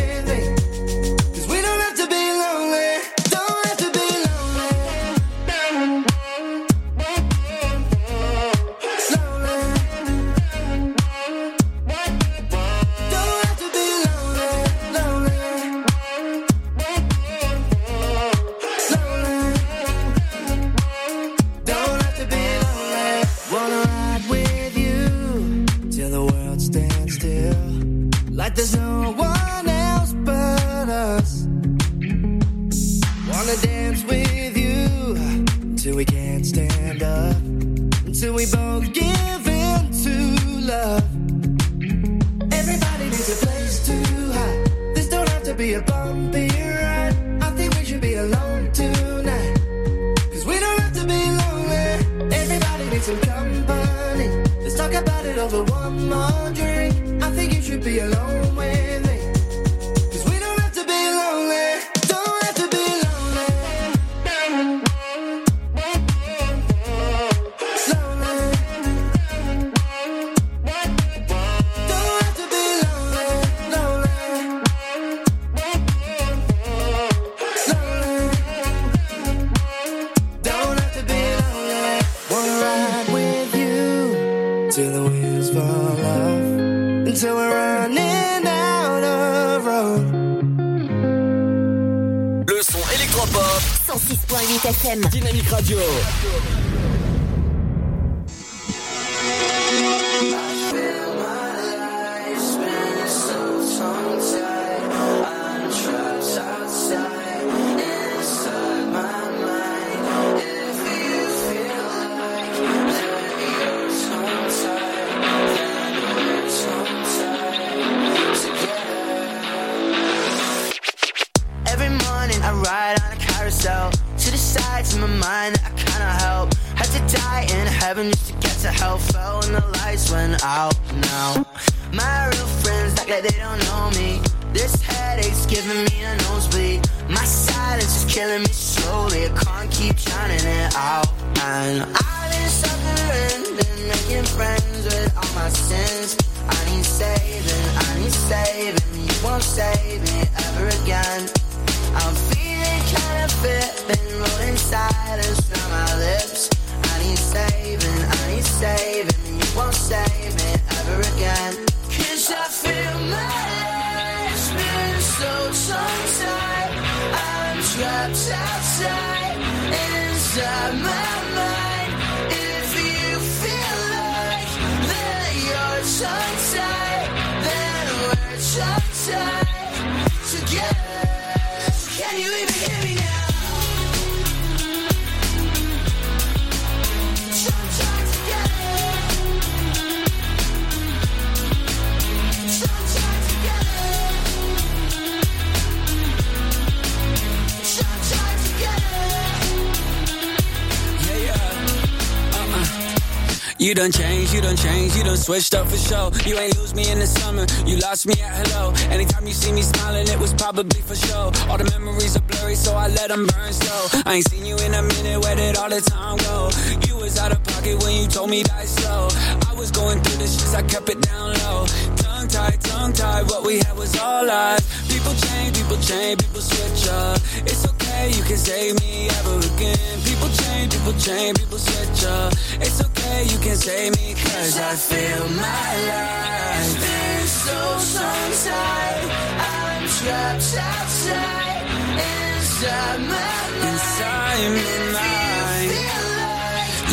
You 203.67 203.75
done 203.75 203.91
changed, 203.91 204.33
you 204.33 204.39
done 204.39 204.55
changed, 204.55 204.95
you 204.95 205.03
done 205.03 205.17
switched 205.17 205.53
up 205.53 205.67
for 205.67 205.75
sure. 205.75 206.09
You 206.25 206.39
ain't 206.39 206.57
lose 206.57 206.73
me 206.73 206.89
in 206.89 206.99
the 206.99 207.05
summer, 207.05 207.45
you 207.65 207.75
lost 207.75 208.07
me 208.07 208.13
at 208.21 208.47
hello. 208.47 208.71
Anytime 208.95 209.27
you 209.27 209.33
see 209.33 209.51
me 209.51 209.61
smiling, 209.61 210.07
it 210.07 210.17
was 210.17 210.33
probably 210.33 210.79
for 210.83 210.95
sure. 210.95 211.33
All 211.51 211.57
the 211.57 211.69
memories 211.75 212.15
are 212.15 212.21
blurry, 212.21 212.55
so 212.55 212.75
I 212.75 212.87
let 212.87 213.09
them 213.09 213.27
burn 213.27 213.51
slow. 213.51 214.01
I 214.05 214.15
ain't 214.15 214.29
seen 214.29 214.45
you 214.45 214.55
in 214.55 214.73
a 214.73 214.81
minute, 214.81 215.19
where 215.19 215.35
did 215.35 215.57
all 215.57 215.67
the 215.69 215.81
time 215.81 216.15
go? 216.15 216.49
You 216.87 216.95
was 216.95 217.19
out 217.19 217.33
of 217.33 217.43
pocket 217.43 217.83
when 217.83 217.91
you 217.99 218.07
told 218.07 218.29
me 218.29 218.41
that 218.43 218.67
slow. 218.69 219.09
I 219.51 219.53
was 219.59 219.69
going 219.71 219.99
through 219.99 220.19
the 220.23 220.31
shits, 220.31 220.55
I 220.55 220.63
kept 220.63 220.87
it 220.87 221.01
down 221.01 221.33
low. 221.43 221.65
Tongue 221.97 222.29
tied, 222.29 222.61
tongue 222.61 222.93
tied, 222.93 223.23
what 223.27 223.45
we 223.45 223.57
had 223.57 223.75
was 223.75 223.99
all 223.99 224.25
lies. 224.25 224.63
People 224.87 225.13
change, 225.27 225.57
people 225.59 225.77
change, 225.83 226.23
people 226.23 226.39
switch 226.39 226.87
up. 226.87 227.19
It's 227.43 227.67
okay, 227.67 227.76
you 228.05 228.23
can 228.23 228.37
save 228.37 228.73
me 228.81 229.09
ever 229.19 229.37
again. 229.39 229.95
People 230.05 230.29
change, 230.29 230.71
people 230.75 230.93
change, 230.99 231.37
people 231.39 231.57
switch 231.57 232.03
up. 232.05 232.33
It's 232.61 232.79
okay, 232.85 233.23
you 233.31 233.37
can 233.39 233.55
save 233.55 233.91
me, 233.97 234.13
cause 234.13 234.57
I 234.59 234.75
feel 234.75 235.23
my 235.29 235.69
life. 235.91 236.73
been 236.81 237.27
so 237.27 237.59
tongue-tied. 237.97 239.05
I'm 239.51 239.83
trapped 239.97 240.51
outside, 240.69 241.65
inside 242.07 242.99
my 242.99 243.13
mind. 243.13 243.69
Inside 243.69 244.49
my 244.57 244.77
mind. 244.97 245.71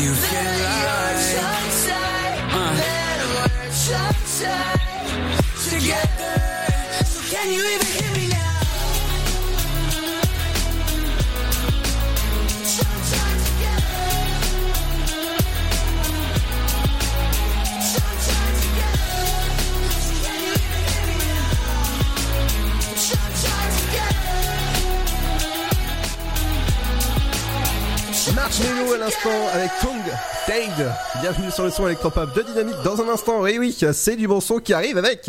You 0.03 0.11
feel 0.25 0.55
like 0.89 1.21
tongue-tied, 1.37 2.37
Uh. 2.59 2.73
then 2.81 3.21
we're 3.35 3.71
tongue-tied 3.89 4.81
together. 5.69 6.37
So 7.13 7.19
can 7.33 7.47
you 7.55 7.63
even 7.75 8.04
together. 28.49 28.65
Marshmello 28.65 28.93
à 28.93 28.99
l'instant 28.99 29.49
avec 29.53 29.71
Tung 29.81 30.03
Dave. 30.47 30.95
Bienvenue 31.21 31.51
sur 31.51 31.65
le 31.65 31.71
son 31.71 31.87
électropop 31.87 32.35
de 32.35 32.43
Dynamique 32.43 32.77
dans 32.85 33.01
un 33.01 33.09
instant. 33.09 33.41
Oui, 33.41 33.57
oui, 33.59 33.77
c'est 33.93 34.17
du 34.17 34.29
bon 34.29 34.41
son 34.41 34.59
qui 34.59 34.73
arrive 34.73 34.99
avec. 34.99 35.29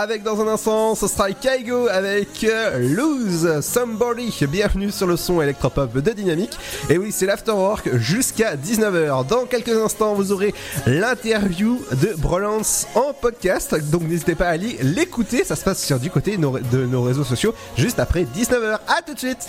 Avec 0.00 0.22
dans 0.22 0.40
un 0.40 0.46
instant, 0.46 0.94
ce 0.94 1.08
sera 1.08 1.32
Kaigo 1.32 1.88
avec 1.88 2.44
euh, 2.44 2.78
Lose 2.78 3.60
Somebody. 3.62 4.32
Bienvenue 4.48 4.92
sur 4.92 5.08
le 5.08 5.16
son 5.16 5.42
électropop 5.42 5.92
de 5.98 6.12
Dynamique. 6.12 6.56
Et 6.88 6.98
oui, 6.98 7.10
c'est 7.10 7.26
l'afterwork 7.26 7.96
jusqu'à 7.96 8.54
19h. 8.54 9.26
Dans 9.26 9.44
quelques 9.46 9.76
instants, 9.76 10.14
vous 10.14 10.30
aurez 10.30 10.54
l'interview 10.86 11.82
de 12.00 12.14
Brolance 12.16 12.86
en 12.94 13.12
podcast. 13.12 13.74
Donc 13.90 14.02
n'hésitez 14.02 14.36
pas 14.36 14.46
à 14.46 14.50
aller 14.50 14.78
l'écouter. 14.82 15.42
Ça 15.42 15.56
se 15.56 15.64
passe 15.64 15.84
sur 15.84 15.98
du 15.98 16.10
côté 16.10 16.36
de 16.36 16.86
nos- 16.86 17.02
réseaux 17.02 17.24
sociaux 17.24 17.52
juste 17.76 17.98
après 17.98 18.22
19h. 18.22 18.78
À 18.86 19.02
tout 19.04 19.14
de 19.14 19.18
suite. 19.18 19.48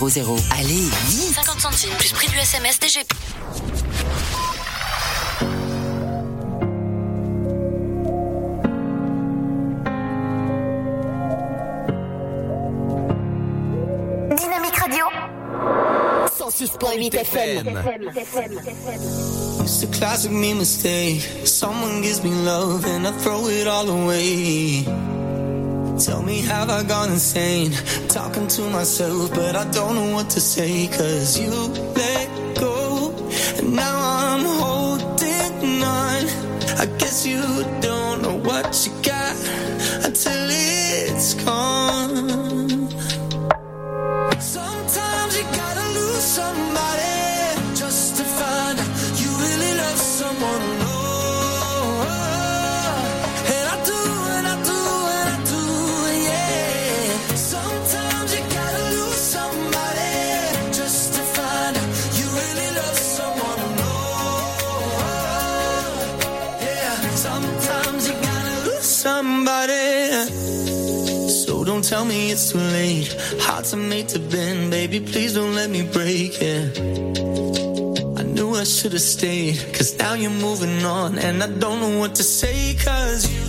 61000. 0.00 0.40
Allez, 0.58 0.88
vite 1.08 1.34
50 1.34 1.60
centimes 1.60 1.96
plus 1.98 2.12
prix 2.12 2.28
du 2.28 2.38
SMS 2.38 2.78
DGP. 2.80 3.12
Dynamique 14.36 14.76
Radio. 14.76 15.04
106.8 16.30 17.14
FM. 17.14 17.66
It's 19.62 19.82
a 19.82 19.86
classic 19.88 20.30
me 20.32 20.54
mistake. 20.54 21.20
Someone 21.44 22.00
gives 22.00 22.22
me 22.22 22.30
love 22.30 22.86
and 22.86 23.06
I 23.06 23.12
throw 23.18 23.48
it 23.48 23.66
all 23.66 23.86
away. 23.90 24.86
Tell 26.00 26.22
me, 26.22 26.40
have 26.40 26.70
I 26.70 26.82
gone 26.82 27.10
insane? 27.10 27.72
Talking 28.08 28.48
to 28.48 28.62
myself, 28.70 29.34
but 29.34 29.54
I 29.54 29.70
don't 29.70 29.94
know 29.96 30.14
what 30.14 30.30
to 30.30 30.40
say. 30.40 30.88
Cause 30.88 31.38
you 31.38 31.50
let 31.94 32.56
go, 32.56 33.14
and 33.58 33.74
now 33.74 33.98
I'm 34.00 34.44
holding 34.62 35.82
on. 35.82 36.24
I 36.78 36.86
guess 36.96 37.26
you 37.26 37.42
don't 37.82 38.22
know 38.22 38.36
what 38.38 38.86
you 38.86 38.92
got 39.02 39.36
until 40.06 40.48
it's 40.48 41.34
gone. 41.44 42.88
Sometimes 44.40 45.36
you 45.36 45.44
gotta 45.52 45.86
lose 45.92 46.24
somebody. 46.24 47.09
tell 71.90 72.04
me 72.04 72.30
it's 72.30 72.52
too 72.52 72.58
late. 72.58 73.12
Hard 73.40 73.64
to 73.64 73.76
make 73.76 74.06
to 74.14 74.20
bend, 74.20 74.70
baby. 74.70 75.00
Please 75.00 75.34
don't 75.34 75.56
let 75.56 75.70
me 75.70 75.82
break 75.82 76.40
it. 76.40 76.78
Yeah. 76.78 78.20
I 78.20 78.22
knew 78.22 78.54
I 78.54 78.62
should 78.62 78.92
have 78.92 79.02
stayed, 79.02 79.56
cause 79.74 79.98
now 79.98 80.14
you're 80.14 80.30
moving 80.30 80.84
on, 80.84 81.18
and 81.18 81.42
I 81.42 81.48
don't 81.48 81.80
know 81.80 81.98
what 81.98 82.14
to 82.14 82.22
say, 82.22 82.76
cause 82.84 83.26
you. 83.34 83.39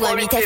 Let 0.00 0.16
me 0.16 0.26
take. 0.26 0.43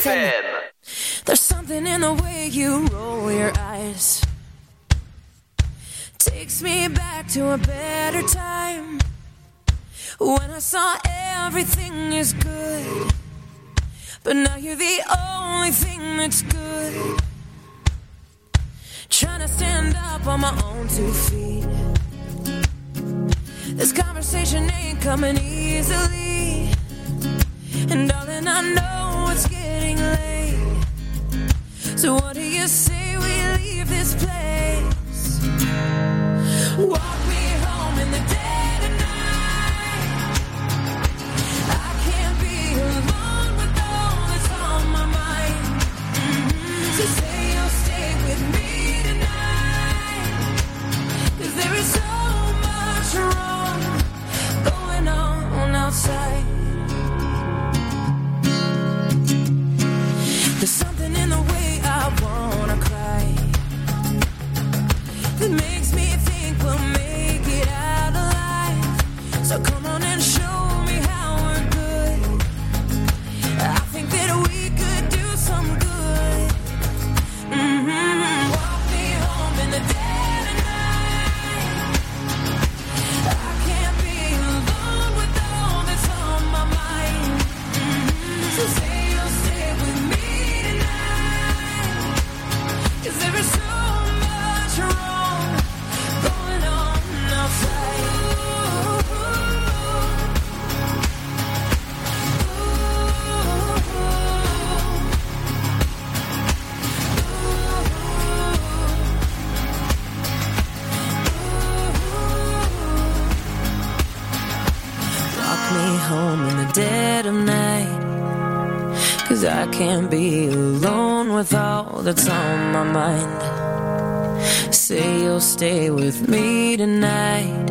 mind. 123.08 124.74
Say 124.74 125.22
you'll 125.22 125.40
stay 125.40 125.90
with 125.90 126.28
me 126.28 126.76
tonight. 126.76 127.66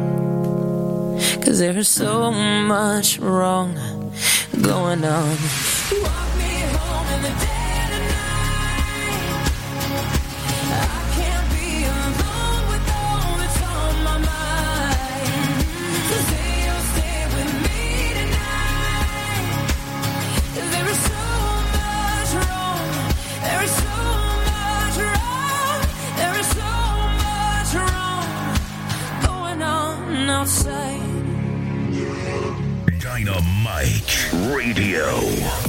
Cause 1.43 1.59
there's 1.59 1.88
so 1.89 2.31
much 2.31 3.19
wrong 3.19 3.73
going 4.61 5.03
on. 5.05 5.38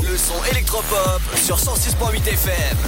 Le 0.02 0.16
son 0.16 0.42
électropop 0.50 1.20
sur 1.36 1.58
106.8 1.58 2.28
FM. 2.28 2.78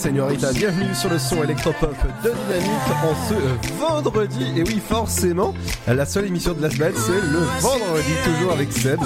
Señorita, 0.00 0.50
bienvenue 0.54 0.94
sur 0.94 1.10
le 1.10 1.18
son 1.18 1.42
électropop 1.44 1.94
de 2.24 2.30
Dynamique 2.30 2.88
en 3.04 3.28
ce 3.28 3.34
euh, 3.34 3.76
vendredi. 3.78 4.46
Et 4.56 4.62
oui, 4.62 4.80
forcément, 4.86 5.54
la 5.86 6.06
seule 6.06 6.26
émission 6.26 6.54
de 6.54 6.62
la 6.62 6.70
semaine, 6.70 6.94
c'est 6.96 7.12
le 7.12 7.40
vendredi, 7.60 8.08
toujours 8.24 8.52
avec 8.52 8.72
Seb. 8.72 8.98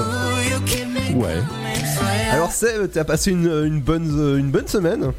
Ouais. 1.16 1.38
Alors 2.30 2.52
Seb, 2.52 2.90
t'as 2.92 3.02
passé 3.02 3.32
une, 3.32 3.46
une 3.66 3.80
bonne, 3.80 4.08
euh, 4.16 4.38
une 4.38 4.50
bonne 4.52 4.68
semaine? 4.68 5.10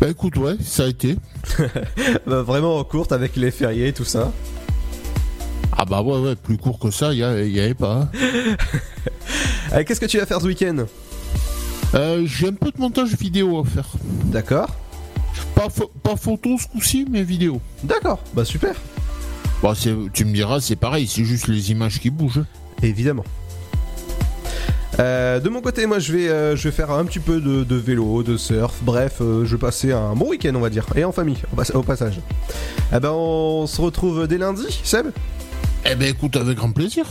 Bah 0.00 0.08
écoute, 0.08 0.36
ouais, 0.36 0.54
ça 0.62 0.84
a 0.84 0.86
été. 0.86 1.16
Bah, 2.26 2.42
Vraiment 2.42 2.82
courte 2.84 3.10
avec 3.10 3.34
les 3.34 3.50
fériés 3.50 3.88
et 3.88 3.92
tout 3.92 4.04
ça. 4.04 4.30
Ah 5.76 5.84
bah 5.84 6.00
ouais, 6.02 6.18
ouais, 6.20 6.36
plus 6.36 6.58
court 6.58 6.78
que 6.78 6.90
ça, 6.92 7.12
il 7.12 7.16
y, 7.16 7.50
y 7.52 7.60
avait 7.60 7.74
pas. 7.74 8.02
hein. 8.02 8.08
Euh, 9.72 9.82
Qu'est-ce 9.84 9.98
que 9.98 10.06
tu 10.06 10.18
vas 10.18 10.26
faire 10.26 10.40
ce 10.40 10.46
week-end? 10.46 10.86
Euh, 11.94 12.22
J'ai 12.26 12.48
un 12.48 12.52
peu 12.52 12.70
de 12.70 12.78
montage 12.80 13.14
vidéo 13.14 13.60
à 13.60 13.64
faire. 13.64 13.86
D'accord. 14.24 14.68
Pas, 15.54 15.68
pho- 15.68 15.90
pas 16.02 16.16
photo 16.16 16.56
ce 16.58 16.66
coup-ci, 16.66 17.06
mais 17.10 17.22
vidéo. 17.22 17.60
D'accord, 17.84 18.18
bah 18.34 18.44
super. 18.44 18.74
Bah, 19.62 19.72
tu 20.12 20.24
me 20.24 20.32
diras, 20.32 20.60
c'est 20.60 20.76
pareil, 20.76 21.06
c'est 21.06 21.24
juste 21.24 21.48
les 21.48 21.70
images 21.70 22.00
qui 22.00 22.10
bougent. 22.10 22.44
Évidemment. 22.82 23.24
Euh, 24.98 25.40
de 25.40 25.48
mon 25.50 25.60
côté, 25.60 25.84
moi 25.86 25.98
je 25.98 26.12
vais, 26.12 26.28
euh, 26.28 26.56
je 26.56 26.64
vais 26.68 26.74
faire 26.74 26.90
un 26.90 27.04
petit 27.04 27.18
peu 27.18 27.38
de, 27.40 27.64
de 27.64 27.76
vélo, 27.76 28.22
de 28.22 28.38
surf, 28.38 28.74
bref, 28.82 29.18
euh, 29.20 29.44
je 29.44 29.52
vais 29.56 29.60
passer 29.60 29.92
un 29.92 30.14
bon 30.14 30.28
week-end, 30.30 30.54
on 30.54 30.60
va 30.60 30.70
dire, 30.70 30.86
et 30.94 31.04
en 31.04 31.12
famille, 31.12 31.36
au, 31.52 31.56
pas- 31.56 31.74
au 31.76 31.82
passage. 31.82 32.18
Eh 32.94 32.98
ben, 33.00 33.10
on 33.12 33.66
se 33.66 33.78
retrouve 33.80 34.26
dès 34.26 34.38
lundi, 34.38 34.64
Seb? 34.84 35.08
Eh 35.88 35.94
ben 35.94 36.08
écoute, 36.08 36.34
avec 36.36 36.56
grand 36.56 36.72
plaisir. 36.72 37.04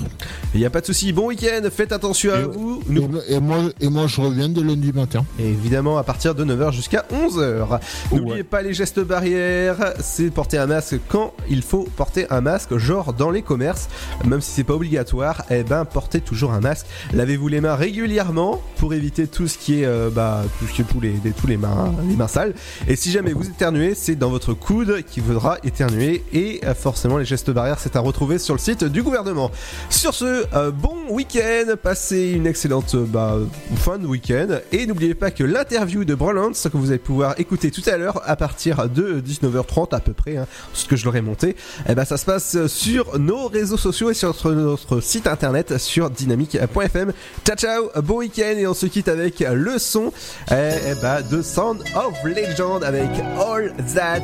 Il 0.53 0.59
n'y 0.59 0.65
a 0.65 0.69
pas 0.69 0.81
de 0.81 0.85
souci, 0.85 1.13
bon 1.13 1.27
week-end, 1.27 1.61
faites 1.71 1.91
attention 1.93 2.33
à 2.33 2.41
vous. 2.41 2.81
Nous- 2.89 3.09
Et, 3.29 3.39
moi, 3.39 3.57
et 3.79 3.87
moi, 3.87 4.07
je 4.07 4.19
reviens 4.19 4.49
dès 4.49 4.61
lundi 4.61 4.91
matin. 4.91 5.25
Et 5.39 5.47
évidemment 5.47 5.97
à 5.97 6.03
partir 6.03 6.35
de 6.35 6.43
9h 6.43 6.73
jusqu'à 6.73 7.05
11h. 7.11 7.79
N'oubliez 8.11 8.43
pas 8.43 8.61
les 8.61 8.73
gestes 8.73 8.99
barrières, 8.99 9.93
c'est 10.01 10.29
porter 10.29 10.57
un 10.57 10.65
masque 10.67 10.95
quand 11.07 11.33
il 11.49 11.61
faut 11.61 11.87
porter 11.95 12.27
un 12.29 12.41
masque, 12.41 12.75
genre 12.77 13.13
dans 13.13 13.29
les 13.31 13.41
commerces, 13.43 13.87
même 14.25 14.41
si 14.41 14.51
c'est 14.51 14.63
pas 14.65 14.73
obligatoire, 14.73 15.43
eh 15.49 15.63
ben 15.63 15.85
portez 15.85 16.19
toujours 16.19 16.51
un 16.51 16.59
masque. 16.59 16.85
Lavez-vous 17.13 17.47
les 17.47 17.61
mains 17.61 17.75
régulièrement 17.75 18.61
pour 18.77 18.93
éviter 18.93 19.27
tout 19.27 19.47
ce 19.47 19.57
qui 19.57 19.81
est 19.81 19.85
euh, 19.85 20.09
bah 20.09 20.43
tout 20.59 20.65
ce 20.67 20.73
qui 20.73 20.81
est 20.81 20.85
tous 20.85 20.99
les, 20.99 21.11
des- 21.11 21.31
tous 21.31 21.47
les 21.47 21.57
mains 21.57 21.93
les 22.09 22.15
mains 22.15 22.27
sales. 22.27 22.53
Et 22.89 22.95
si 22.97 23.11
jamais 23.11 23.31
vous 23.33 23.45
éternuez, 23.47 23.95
c'est 23.95 24.15
dans 24.15 24.29
votre 24.29 24.53
coude 24.53 25.03
qu'il 25.09 25.23
faudra 25.23 25.57
éternuer 25.63 26.23
et 26.33 26.59
euh, 26.65 26.73
forcément 26.75 27.17
les 27.17 27.25
gestes 27.25 27.51
barrières 27.51 27.79
c'est 27.79 27.95
à 27.95 27.99
retrouver 28.01 28.37
sur 28.37 28.53
le 28.53 28.59
du 28.73 29.03
gouvernement. 29.03 29.51
Sur 29.91 30.15
ce, 30.15 30.45
euh, 30.55 30.71
bon 30.71 30.95
week-end, 31.09 31.75
passez 31.81 32.31
une 32.31 32.47
excellente 32.47 32.95
euh, 32.95 33.05
bah, 33.07 33.37
fin 33.75 33.99
de 33.99 34.07
week-end 34.07 34.47
et 34.71 34.87
n'oubliez 34.87 35.13
pas 35.13 35.29
que 35.29 35.43
l'interview 35.43 36.03
de 36.03 36.15
Broland, 36.15 36.53
ce 36.55 36.67
que 36.67 36.77
vous 36.77 36.89
allez 36.89 36.97
pouvoir 36.97 37.39
écouter 37.39 37.69
tout 37.69 37.83
à 37.85 37.97
l'heure 37.97 38.21
à 38.25 38.35
partir 38.35 38.89
de 38.89 39.21
19h30 39.21 39.93
à 39.95 39.99
peu 39.99 40.13
près, 40.13 40.37
hein, 40.37 40.47
ce 40.73 40.85
que 40.85 40.95
je 40.95 41.05
l'aurai 41.05 41.21
monté, 41.21 41.55
eh 41.87 41.93
ben 41.93 42.05
ça 42.05 42.17
se 42.17 42.25
passe 42.25 42.65
sur 42.65 43.19
nos 43.19 43.47
réseaux 43.47 43.77
sociaux 43.77 44.09
et 44.09 44.15
sur 44.15 44.35
notre, 44.51 44.99
site 44.99 45.27
internet 45.27 45.77
sur 45.77 46.09
dynamique.fm. 46.09 47.13
Ciao 47.45 47.55
ciao, 47.55 47.89
bon 48.01 48.17
week-end 48.17 48.55
et 48.57 48.65
on 48.65 48.73
se 48.73 48.87
quitte 48.87 49.09
avec 49.09 49.41
le 49.41 49.77
son 49.77 50.11
eh, 50.51 50.71
eh 50.87 51.01
ben, 51.01 51.21
de 51.29 51.43
Sound 51.43 51.83
of 51.95 52.15
Legend 52.23 52.83
avec 52.83 53.09
All 53.37 53.73
That 53.93 54.23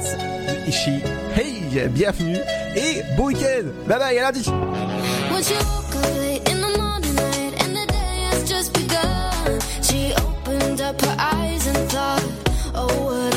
Ishi. 0.68 1.02
Hey, 1.36 1.88
bienvenue 1.90 2.40
et 2.76 3.02
bon 3.16 3.28
week-end. 3.28 3.68
Bye 3.88 4.00
bye, 4.00 4.18
à 4.18 4.24
lundi. 4.24 4.31
cidades. 4.34 5.22
She 9.82 10.14
opened 10.14 10.82
up 10.82 11.02
her 11.02 11.16
eyes 11.20 11.68
and 11.68 11.92
thought, 11.92 12.24
oh, 12.76 13.04
what? 13.06 13.31